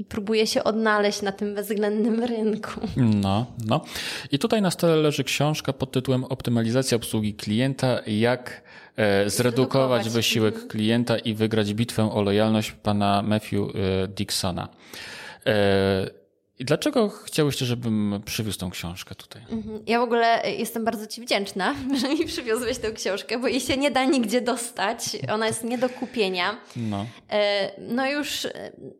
i 0.03 0.05
próbuje 0.05 0.47
się 0.47 0.65
odnaleźć 0.65 1.23
na 1.23 1.33
tym 1.33 1.55
bezwzględnym 1.55 2.25
rynku. 2.25 2.81
No, 2.97 3.47
no. 3.67 3.85
I 4.33 4.39
tutaj 4.39 4.63
na 4.63 4.71
stole 4.71 4.97
leży 4.97 5.25
książka 5.25 5.73
pod 5.73 5.93
tytułem 5.93 6.25
Optymalizacja 6.25 6.97
obsługi 6.97 7.35
klienta, 7.35 8.01
jak 8.07 8.63
e, 8.97 9.31
zredukować 9.31 10.09
wysiłek 10.09 10.55
mhm. 10.55 10.71
klienta 10.71 11.19
i 11.19 11.35
wygrać 11.35 11.75
bitwę 11.75 12.13
o 12.13 12.23
lojalność 12.23 12.73
pana 12.73 13.23
Matthew 13.23 13.53
e, 13.55 14.09
Dixona. 14.09 14.69
I 16.63 16.65
dlaczego 16.65 17.09
chciałyście, 17.09 17.67
żebym 17.67 18.23
przywiózł 18.25 18.59
tą 18.59 18.71
książkę 18.71 19.15
tutaj? 19.15 19.43
Mhm. 19.51 19.83
Ja 19.87 20.01
w 20.01 20.03
ogóle 20.03 20.43
jestem 20.59 20.85
bardzo 20.85 21.07
Ci 21.07 21.21
wdzięczna, 21.21 21.75
że 22.01 22.09
mi 22.09 22.27
przywiozłeś 22.27 22.79
tę 22.79 22.93
książkę, 22.93 23.39
bo 23.39 23.49
jej 23.49 23.61
się 23.61 23.77
nie 23.77 23.91
da 23.91 24.05
nigdzie 24.05 24.41
dostać. 24.41 24.99
Ona 25.33 25.47
jest 25.47 25.65
nie 25.65 25.79
do 25.79 25.89
kupienia. 25.89 26.57
No, 26.77 27.07
e, 27.31 27.71
no 27.79 28.11
już 28.11 28.45
e, 28.45 28.51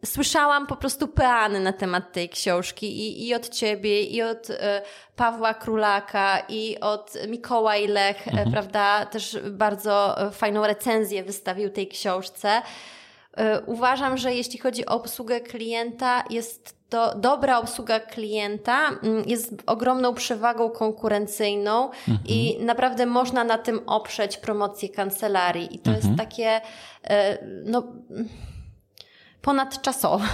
słyszałam 0.05 0.67
po 0.67 0.77
prostu 0.77 1.09
peany 1.09 1.61
na 1.61 1.73
temat 1.73 2.13
tej 2.13 2.29
książki 2.29 2.87
i, 2.87 3.29
i 3.29 3.35
od 3.35 3.49
Ciebie, 3.49 4.03
i 4.03 4.23
od 4.23 4.49
Pawła 5.17 5.55
Królaka, 5.55 6.43
i 6.49 6.81
od 6.81 7.13
Mikołaj 7.29 7.89
Lech, 7.89 8.29
mhm. 8.29 8.53
prawda? 8.53 9.07
Też 9.07 9.39
bardzo 9.51 10.17
fajną 10.33 10.67
recenzję 10.67 11.25
wystawił 11.25 11.71
tej 11.71 11.89
książce. 11.89 12.63
Uważam, 13.67 14.19
że 14.19 14.35
jeśli 14.35 14.59
chodzi 14.59 14.87
o 14.87 14.95
obsługę 14.95 15.41
klienta, 15.41 16.25
jest 16.31 16.82
to 16.93 17.19
dobra 17.19 17.59
obsługa 17.59 18.01
klienta 18.01 18.89
mm, 18.89 19.25
jest 19.27 19.63
ogromną 19.67 20.15
przewagą 20.15 20.71
konkurencyjną 20.71 21.91
mhm. 21.91 22.19
i 22.27 22.59
naprawdę 22.61 23.07
można 23.07 23.45
na 23.45 23.59
tym 23.59 23.81
oprzeć 23.87 24.37
promocję 24.37 24.89
kancelarii. 24.89 25.75
I 25.77 25.79
to 25.79 25.91
mhm. 25.91 25.97
jest 25.97 26.19
takie 26.19 26.61
e, 27.05 27.39
no, 27.65 27.83
ponadczasowe. 29.43 30.25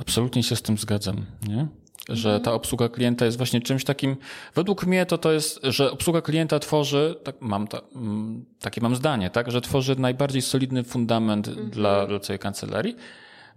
Absolutnie 0.00 0.42
się 0.42 0.56
z 0.56 0.62
tym 0.62 0.78
zgadzam, 0.78 1.26
nie? 1.48 1.66
że 2.08 2.28
mhm. 2.28 2.44
ta 2.44 2.52
obsługa 2.52 2.88
klienta 2.88 3.24
jest 3.24 3.36
właśnie 3.36 3.60
czymś 3.60 3.84
takim, 3.84 4.16
według 4.54 4.86
mnie 4.86 5.06
to 5.06 5.18
to 5.18 5.32
jest, 5.32 5.60
że 5.62 5.92
obsługa 5.92 6.22
klienta 6.22 6.58
tworzy, 6.58 7.14
tak 7.24 7.36
mam 7.40 7.66
ta, 7.66 7.80
mm, 7.94 8.44
takie 8.60 8.80
mam 8.80 8.96
zdanie, 8.96 9.30
tak, 9.30 9.50
że 9.50 9.60
tworzy 9.60 9.96
najbardziej 9.96 10.42
solidny 10.42 10.84
fundament 10.84 11.48
mhm. 11.48 11.70
dla, 11.70 12.06
dla 12.06 12.20
całej 12.20 12.38
kancelarii, 12.38 12.96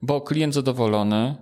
bo 0.02 0.22
klient 0.22 0.54
zadowolony, 0.54 1.36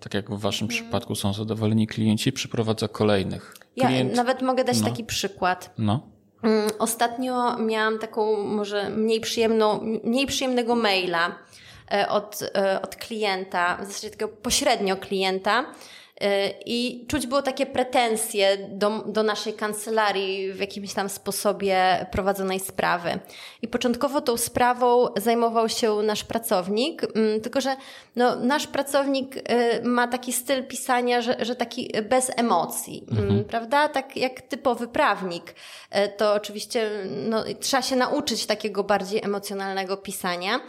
tak 0.00 0.14
jak 0.14 0.30
w 0.30 0.40
waszym 0.40 0.68
hmm. 0.68 0.84
przypadku 0.84 1.14
są 1.14 1.32
zadowoleni 1.32 1.86
klienci, 1.86 2.32
przyprowadza 2.32 2.88
kolejnych. 2.88 3.54
Klient... 3.80 4.10
Ja 4.10 4.16
nawet 4.16 4.42
mogę 4.42 4.64
dać 4.64 4.80
no. 4.80 4.88
taki 4.88 5.04
przykład. 5.04 5.70
No. 5.78 6.06
Mm, 6.42 6.70
ostatnio 6.78 7.58
miałam 7.58 7.98
taką 7.98 8.42
może 8.42 8.90
mniej 8.90 9.20
przyjemną, 9.20 9.80
mniej 10.04 10.26
przyjemnego 10.26 10.74
maila 10.74 11.38
e, 11.92 12.08
od, 12.08 12.40
e, 12.54 12.82
od 12.82 12.96
klienta, 12.96 13.76
w 13.76 13.86
zasadzie 13.86 14.10
takiego 14.10 14.28
pośrednio 14.28 14.96
klienta, 14.96 15.64
i 16.66 17.04
czuć 17.08 17.26
było 17.26 17.42
takie 17.42 17.66
pretensje 17.66 18.68
do, 18.68 19.04
do 19.06 19.22
naszej 19.22 19.54
kancelarii 19.54 20.52
w 20.52 20.60
jakimś 20.60 20.94
tam 20.94 21.08
sposobie 21.08 22.06
prowadzonej 22.12 22.60
sprawy. 22.60 23.18
I 23.62 23.68
początkowo 23.68 24.20
tą 24.20 24.36
sprawą 24.36 25.06
zajmował 25.16 25.68
się 25.68 25.94
nasz 26.02 26.24
pracownik, 26.24 27.02
mm, 27.16 27.40
tylko 27.40 27.60
że 27.60 27.76
no, 28.16 28.36
nasz 28.36 28.66
pracownik 28.66 29.36
y, 29.36 29.42
ma 29.82 30.08
taki 30.08 30.32
styl 30.32 30.66
pisania, 30.66 31.22
że, 31.22 31.36
że 31.40 31.56
taki 31.56 31.92
bez 32.08 32.30
emocji, 32.36 33.04
mm, 33.10 33.24
mhm. 33.24 33.44
prawda? 33.44 33.88
Tak 33.88 34.16
jak 34.16 34.40
typowy 34.40 34.88
prawnik. 34.88 35.54
Y, 35.94 36.08
to 36.16 36.34
oczywiście 36.34 36.90
no, 37.28 37.44
trzeba 37.60 37.82
się 37.82 37.96
nauczyć 37.96 38.46
takiego 38.46 38.84
bardziej 38.84 39.24
emocjonalnego 39.24 39.96
pisania. 39.96 40.60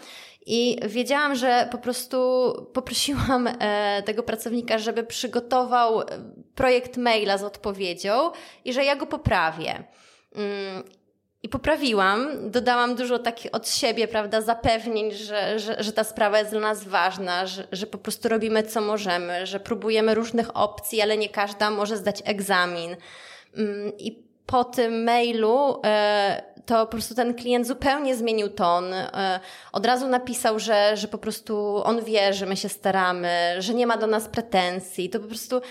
I 0.46 0.78
wiedziałam, 0.88 1.36
że 1.36 1.68
po 1.72 1.78
prostu 1.78 2.18
poprosiłam 2.74 3.48
e, 3.48 4.04
tego 4.06 4.24
pracownika, 4.24 4.78
żeby 4.78 5.04
przygotował 5.04 6.02
e, 6.02 6.06
projekt 6.56 6.98
maila 6.98 7.38
z 7.38 7.44
odpowiedzią 7.44 8.32
i 8.66 8.74
że 8.74 8.86
ja 8.86 8.96
go 8.96 9.06
poprawię. 9.06 9.84
Mm, 10.36 10.84
I 11.44 11.50
poprawiłam, 11.50 12.52
dodałam 12.52 12.96
dużo 12.96 13.20
takich 13.20 13.56
od 13.56 13.70
siebie, 13.70 14.08
prawda, 14.08 14.42
zapewnień, 14.42 15.12
że, 15.12 15.60
że, 15.60 15.84
że 15.84 15.94
ta 15.94 16.04
sprawa 16.04 16.40
jest 16.40 16.52
dla 16.52 16.60
nas 16.60 16.84
ważna, 16.84 17.46
że, 17.46 17.68
że 17.72 17.88
po 17.88 17.98
prostu 17.98 18.30
robimy 18.30 18.64
co 18.64 18.82
możemy, 18.82 19.46
że 19.48 19.60
próbujemy 19.60 20.16
różnych 20.16 20.58
opcji, 20.58 21.02
ale 21.02 21.18
nie 21.18 21.30
każda 21.30 21.72
może 21.72 21.98
zdać 21.98 22.22
egzamin. 22.26 22.96
Mm, 23.58 23.92
I 23.98 24.31
po 24.46 24.64
tym 24.64 25.04
mailu 25.04 25.82
e, 25.86 26.52
to 26.66 26.86
po 26.86 26.92
prostu 26.92 27.16
ten 27.16 27.34
klient 27.34 27.68
zupełnie 27.68 28.16
zmienił 28.16 28.50
ton. 28.50 28.94
E, 28.94 29.40
od 29.72 29.86
razu 29.86 30.08
napisał, 30.08 30.60
że, 30.60 30.98
że 30.98 31.08
po 31.08 31.18
prostu 31.18 31.82
on 31.84 32.04
wie, 32.04 32.34
że 32.34 32.46
my 32.46 32.58
się 32.58 32.70
staramy, 32.70 33.56
że 33.60 33.74
nie 33.74 33.88
ma 33.88 33.98
do 33.98 34.08
nas 34.08 34.28
pretensji. 34.28 35.10
To 35.10 35.20
po 35.20 35.28
prostu 35.28 35.62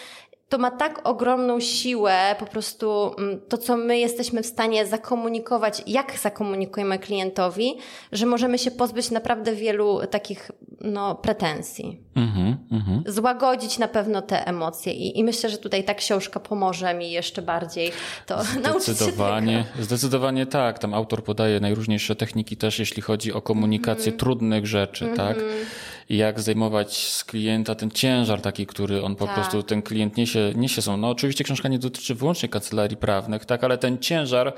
to 0.50 0.58
ma 0.58 0.70
tak 0.70 1.08
ogromną 1.08 1.60
siłę, 1.60 2.36
po 2.38 2.46
prostu 2.46 3.14
mm, 3.18 3.40
to, 3.48 3.58
co 3.58 3.76
my 3.76 3.98
jesteśmy 3.98 4.42
w 4.42 4.46
stanie 4.46 4.86
zakomunikować, 4.86 5.82
jak 5.86 6.18
zakomunikujemy 6.18 6.98
klientowi, 6.98 7.78
że 8.12 8.26
możemy 8.26 8.58
się 8.58 8.70
pozbyć 8.70 9.10
naprawdę 9.10 9.52
wielu 9.52 10.00
takich 10.06 10.50
no, 10.80 11.14
pretensji. 11.14 12.00
Mm-hmm, 12.16 12.56
mm-hmm. 12.72 13.02
Złagodzić 13.06 13.78
na 13.78 13.88
pewno 13.88 14.22
te 14.22 14.46
emocje 14.46 14.92
I, 14.92 15.18
i, 15.18 15.24
myślę, 15.24 15.50
że 15.50 15.58
tutaj 15.58 15.84
ta 15.84 15.94
książka 15.94 16.40
pomoże 16.40 16.94
mi 16.94 17.10
jeszcze 17.10 17.42
bardziej 17.42 17.92
to 18.26 18.36
nauczyć 18.62 18.98
się 18.98 19.04
tego. 19.04 19.64
Zdecydowanie 19.80 20.46
tak. 20.46 20.78
Tam 20.78 20.94
autor 20.94 21.24
podaje 21.24 21.60
najróżniejsze 21.60 22.16
techniki 22.16 22.56
też, 22.56 22.78
jeśli 22.78 23.02
chodzi 23.02 23.32
o 23.32 23.42
komunikację 23.42 24.12
mm-hmm. 24.12 24.16
trudnych 24.16 24.66
rzeczy, 24.66 25.08
tak? 25.16 25.36
Mhm. 25.36 25.66
I 26.08 26.16
jak 26.16 26.40
zdejmować 26.40 26.96
z 26.96 27.24
klienta 27.24 27.74
ten 27.74 27.90
ciężar 27.90 28.40
taki, 28.40 28.66
który 28.66 29.02
on 29.02 29.16
po 29.16 29.26
tak. 29.26 29.34
prostu, 29.34 29.62
ten 29.62 29.82
klient 29.82 30.16
niesie, 30.16 30.52
niesie 30.54 30.82
są. 30.82 30.96
No 30.96 31.10
oczywiście 31.10 31.44
książka 31.44 31.68
nie 31.68 31.78
dotyczy 31.78 32.14
wyłącznie 32.14 32.48
kancelarii 32.48 32.96
prawnych, 32.96 33.44
tak? 33.44 33.64
Ale 33.64 33.78
ten 33.78 33.98
ciężar 33.98 34.54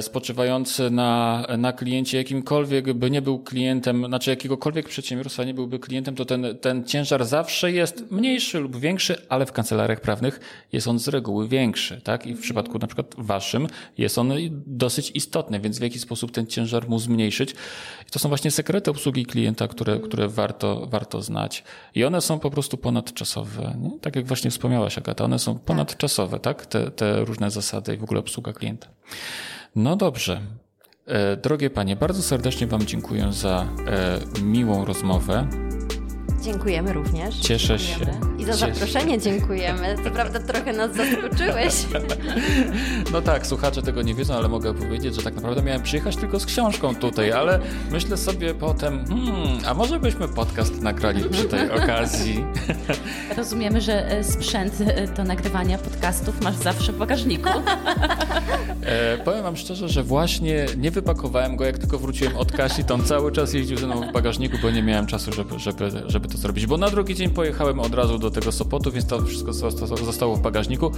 spoczywający 0.00 0.90
na, 0.90 1.46
na 1.58 1.72
kliencie, 1.72 2.18
jakimkolwiek 2.18 2.92
by 2.92 3.10
nie 3.10 3.22
był 3.22 3.38
klientem, 3.38 4.06
znaczy 4.06 4.30
jakiegokolwiek 4.30 4.88
przedsiębiorstwa 4.88 5.44
nie 5.44 5.54
byłby 5.54 5.78
klientem, 5.78 6.14
to 6.14 6.24
ten, 6.24 6.58
ten 6.60 6.84
ciężar 6.84 7.24
zawsze 7.24 7.72
jest 7.72 8.10
mniejszy 8.10 8.58
lub 8.58 8.76
większy, 8.76 9.26
ale 9.28 9.46
w 9.46 9.52
kancelariach 9.52 10.00
prawnych 10.00 10.40
jest 10.72 10.88
on 10.88 10.98
z 10.98 11.08
reguły 11.08 11.48
większy, 11.48 12.00
tak? 12.00 12.26
I 12.26 12.34
w 12.34 12.40
przypadku 12.40 12.78
na 12.78 12.86
przykład 12.86 13.14
waszym 13.18 13.66
jest 13.98 14.18
on 14.18 14.32
dosyć 14.66 15.10
istotny, 15.14 15.60
więc 15.60 15.78
w 15.78 15.82
jaki 15.82 15.98
sposób 15.98 16.32
ten 16.32 16.46
ciężar 16.46 16.88
mu 16.88 16.98
zmniejszyć. 16.98 17.50
I 18.08 18.10
to 18.10 18.18
są 18.18 18.28
właśnie 18.28 18.50
sekrety 18.50 18.90
obsługi 18.90 19.26
klienta, 19.26 19.68
które, 19.68 19.98
które 19.98 20.28
warto, 20.28 20.86
warto 20.86 21.22
znać. 21.22 21.64
I 21.94 22.04
one 22.04 22.20
są 22.20 22.38
po 22.38 22.50
prostu 22.50 22.76
ponadczasowe. 22.76 23.76
Nie? 23.80 23.98
Tak 24.00 24.16
jak 24.16 24.26
właśnie 24.26 24.50
wspomniałaś, 24.50 24.98
Agata, 24.98 25.24
one 25.24 25.38
są 25.38 25.58
ponadczasowe, 25.58 26.40
tak? 26.40 26.66
Te, 26.66 26.90
te 26.90 27.24
różne 27.24 27.50
zasady 27.50 27.94
i 27.94 27.96
w 27.96 28.04
ogóle 28.04 28.20
obsługa 28.20 28.52
klienta. 28.52 28.88
No 29.76 29.96
dobrze. 29.96 30.40
E, 31.06 31.36
drogie 31.36 31.70
panie, 31.70 31.96
bardzo 31.96 32.22
serdecznie 32.22 32.66
Wam 32.66 32.86
dziękuję 32.86 33.32
za 33.32 33.66
e, 33.86 34.20
miłą 34.42 34.84
rozmowę. 34.84 35.46
Dziękujemy 36.44 36.92
również. 36.92 37.36
Cieszę 37.36 37.78
się. 37.78 38.06
I 38.38 38.44
za 38.44 38.52
zaproszenie 38.52 39.18
dziękujemy. 39.18 39.96
Co 40.04 40.10
prawda 40.10 40.40
trochę 40.40 40.72
nas 40.72 40.90
zaskoczyłeś. 40.96 41.74
No 43.12 43.22
tak, 43.22 43.46
słuchacze 43.46 43.82
tego 43.82 44.02
nie 44.02 44.14
wiedzą, 44.14 44.34
ale 44.34 44.48
mogę 44.48 44.74
powiedzieć, 44.74 45.14
że 45.14 45.22
tak 45.22 45.34
naprawdę 45.34 45.62
miałem 45.62 45.82
przyjechać 45.82 46.16
tylko 46.16 46.40
z 46.40 46.46
książką 46.46 46.94
tutaj, 46.94 47.32
ale 47.32 47.60
myślę 47.90 48.16
sobie 48.16 48.54
potem, 48.54 49.04
hmm, 49.06 49.58
a 49.66 49.74
może 49.74 50.00
byśmy 50.00 50.28
podcast 50.28 50.82
nagrali 50.82 51.24
przy 51.30 51.44
tej 51.44 51.70
okazji. 51.82 52.44
Rozumiemy, 53.36 53.80
że 53.80 54.10
e, 54.10 54.24
sprzęt 54.24 54.80
e, 54.80 55.06
do 55.06 55.24
nagrywania 55.24 55.78
podcastów 55.78 56.40
masz 56.40 56.56
zawsze 56.56 56.92
w 56.92 56.98
bagażniku. 56.98 57.48
E, 58.84 59.18
powiem 59.18 59.42
wam 59.42 59.56
szczerze, 59.56 59.88
że 59.88 60.02
właśnie 60.02 60.66
nie 60.76 60.90
wypakowałem 60.90 61.56
go, 61.56 61.64
jak 61.64 61.78
tylko 61.78 61.98
wróciłem 61.98 62.36
od 62.36 62.52
Kasi, 62.52 62.84
to 62.84 62.94
on 62.94 63.04
cały 63.04 63.32
czas 63.32 63.54
jeździł 63.54 63.78
ze 63.78 63.86
mną 63.86 64.08
w 64.08 64.12
bagażniku, 64.12 64.56
bo 64.62 64.70
nie 64.70 64.82
miałem 64.82 65.06
czasu, 65.06 65.32
żeby, 65.32 65.58
żeby, 65.58 65.90
żeby 66.06 66.28
to 66.34 66.38
zrobić, 66.38 66.66
bo 66.66 66.76
na 66.76 66.90
drugi 66.90 67.14
dzień 67.14 67.30
pojechałem 67.30 67.80
od 67.80 67.94
razu 67.94 68.18
do 68.18 68.30
tego 68.30 68.52
Sopotu, 68.52 68.92
więc 68.92 69.06
to 69.06 69.22
wszystko 69.22 69.52
zostało 69.96 70.36
w 70.36 70.42
bagażniku. 70.42 70.92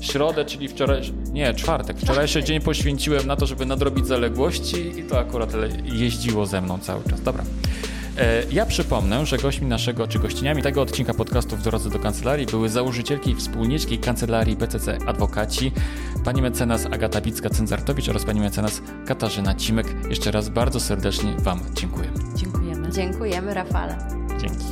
Środę, 0.00 0.44
czyli 0.44 0.68
wczoraj, 0.68 1.02
nie, 1.32 1.54
czwartek, 1.54 1.98
wczorajszy 1.98 2.42
dzień 2.42 2.60
poświęciłem 2.60 3.26
na 3.26 3.36
to, 3.36 3.46
żeby 3.46 3.66
nadrobić 3.66 4.06
zaległości 4.06 4.98
i 4.98 5.02
to 5.02 5.18
akurat 5.18 5.52
jeździło 5.84 6.46
ze 6.46 6.60
mną 6.60 6.78
cały 6.78 7.04
czas. 7.04 7.22
Dobra. 7.22 7.44
E, 8.18 8.42
ja 8.52 8.66
przypomnę, 8.66 9.26
że 9.26 9.38
gośćmi 9.38 9.66
naszego, 9.66 10.08
czy 10.08 10.18
gościniami 10.18 10.62
tego 10.62 10.82
odcinka 10.82 11.14
podcastu 11.14 11.56
w 11.56 11.62
drodze 11.62 11.90
do 11.90 11.98
kancelarii 11.98 12.46
były 12.46 12.68
założycielki 12.68 13.30
i 13.30 13.34
wspólniczki 13.34 13.98
kancelarii 13.98 14.56
BCC 14.56 14.98
Adwokaci, 15.06 15.72
pani 16.24 16.42
mecenas 16.42 16.86
Agata 16.86 17.20
Bicka-Cenzartowicz 17.20 18.10
oraz 18.10 18.24
pani 18.24 18.40
mecenas 18.40 18.82
Katarzyna 19.06 19.54
Cimek. 19.54 19.86
Jeszcze 20.10 20.30
raz 20.30 20.48
bardzo 20.48 20.80
serdecznie 20.80 21.36
Wam 21.38 21.60
dziękuję. 21.74 22.08
Dziękujemy. 22.34 22.90
Dziękujemy, 22.90 23.54
Rafale. 23.54 23.98
Dzięki. 24.40 24.71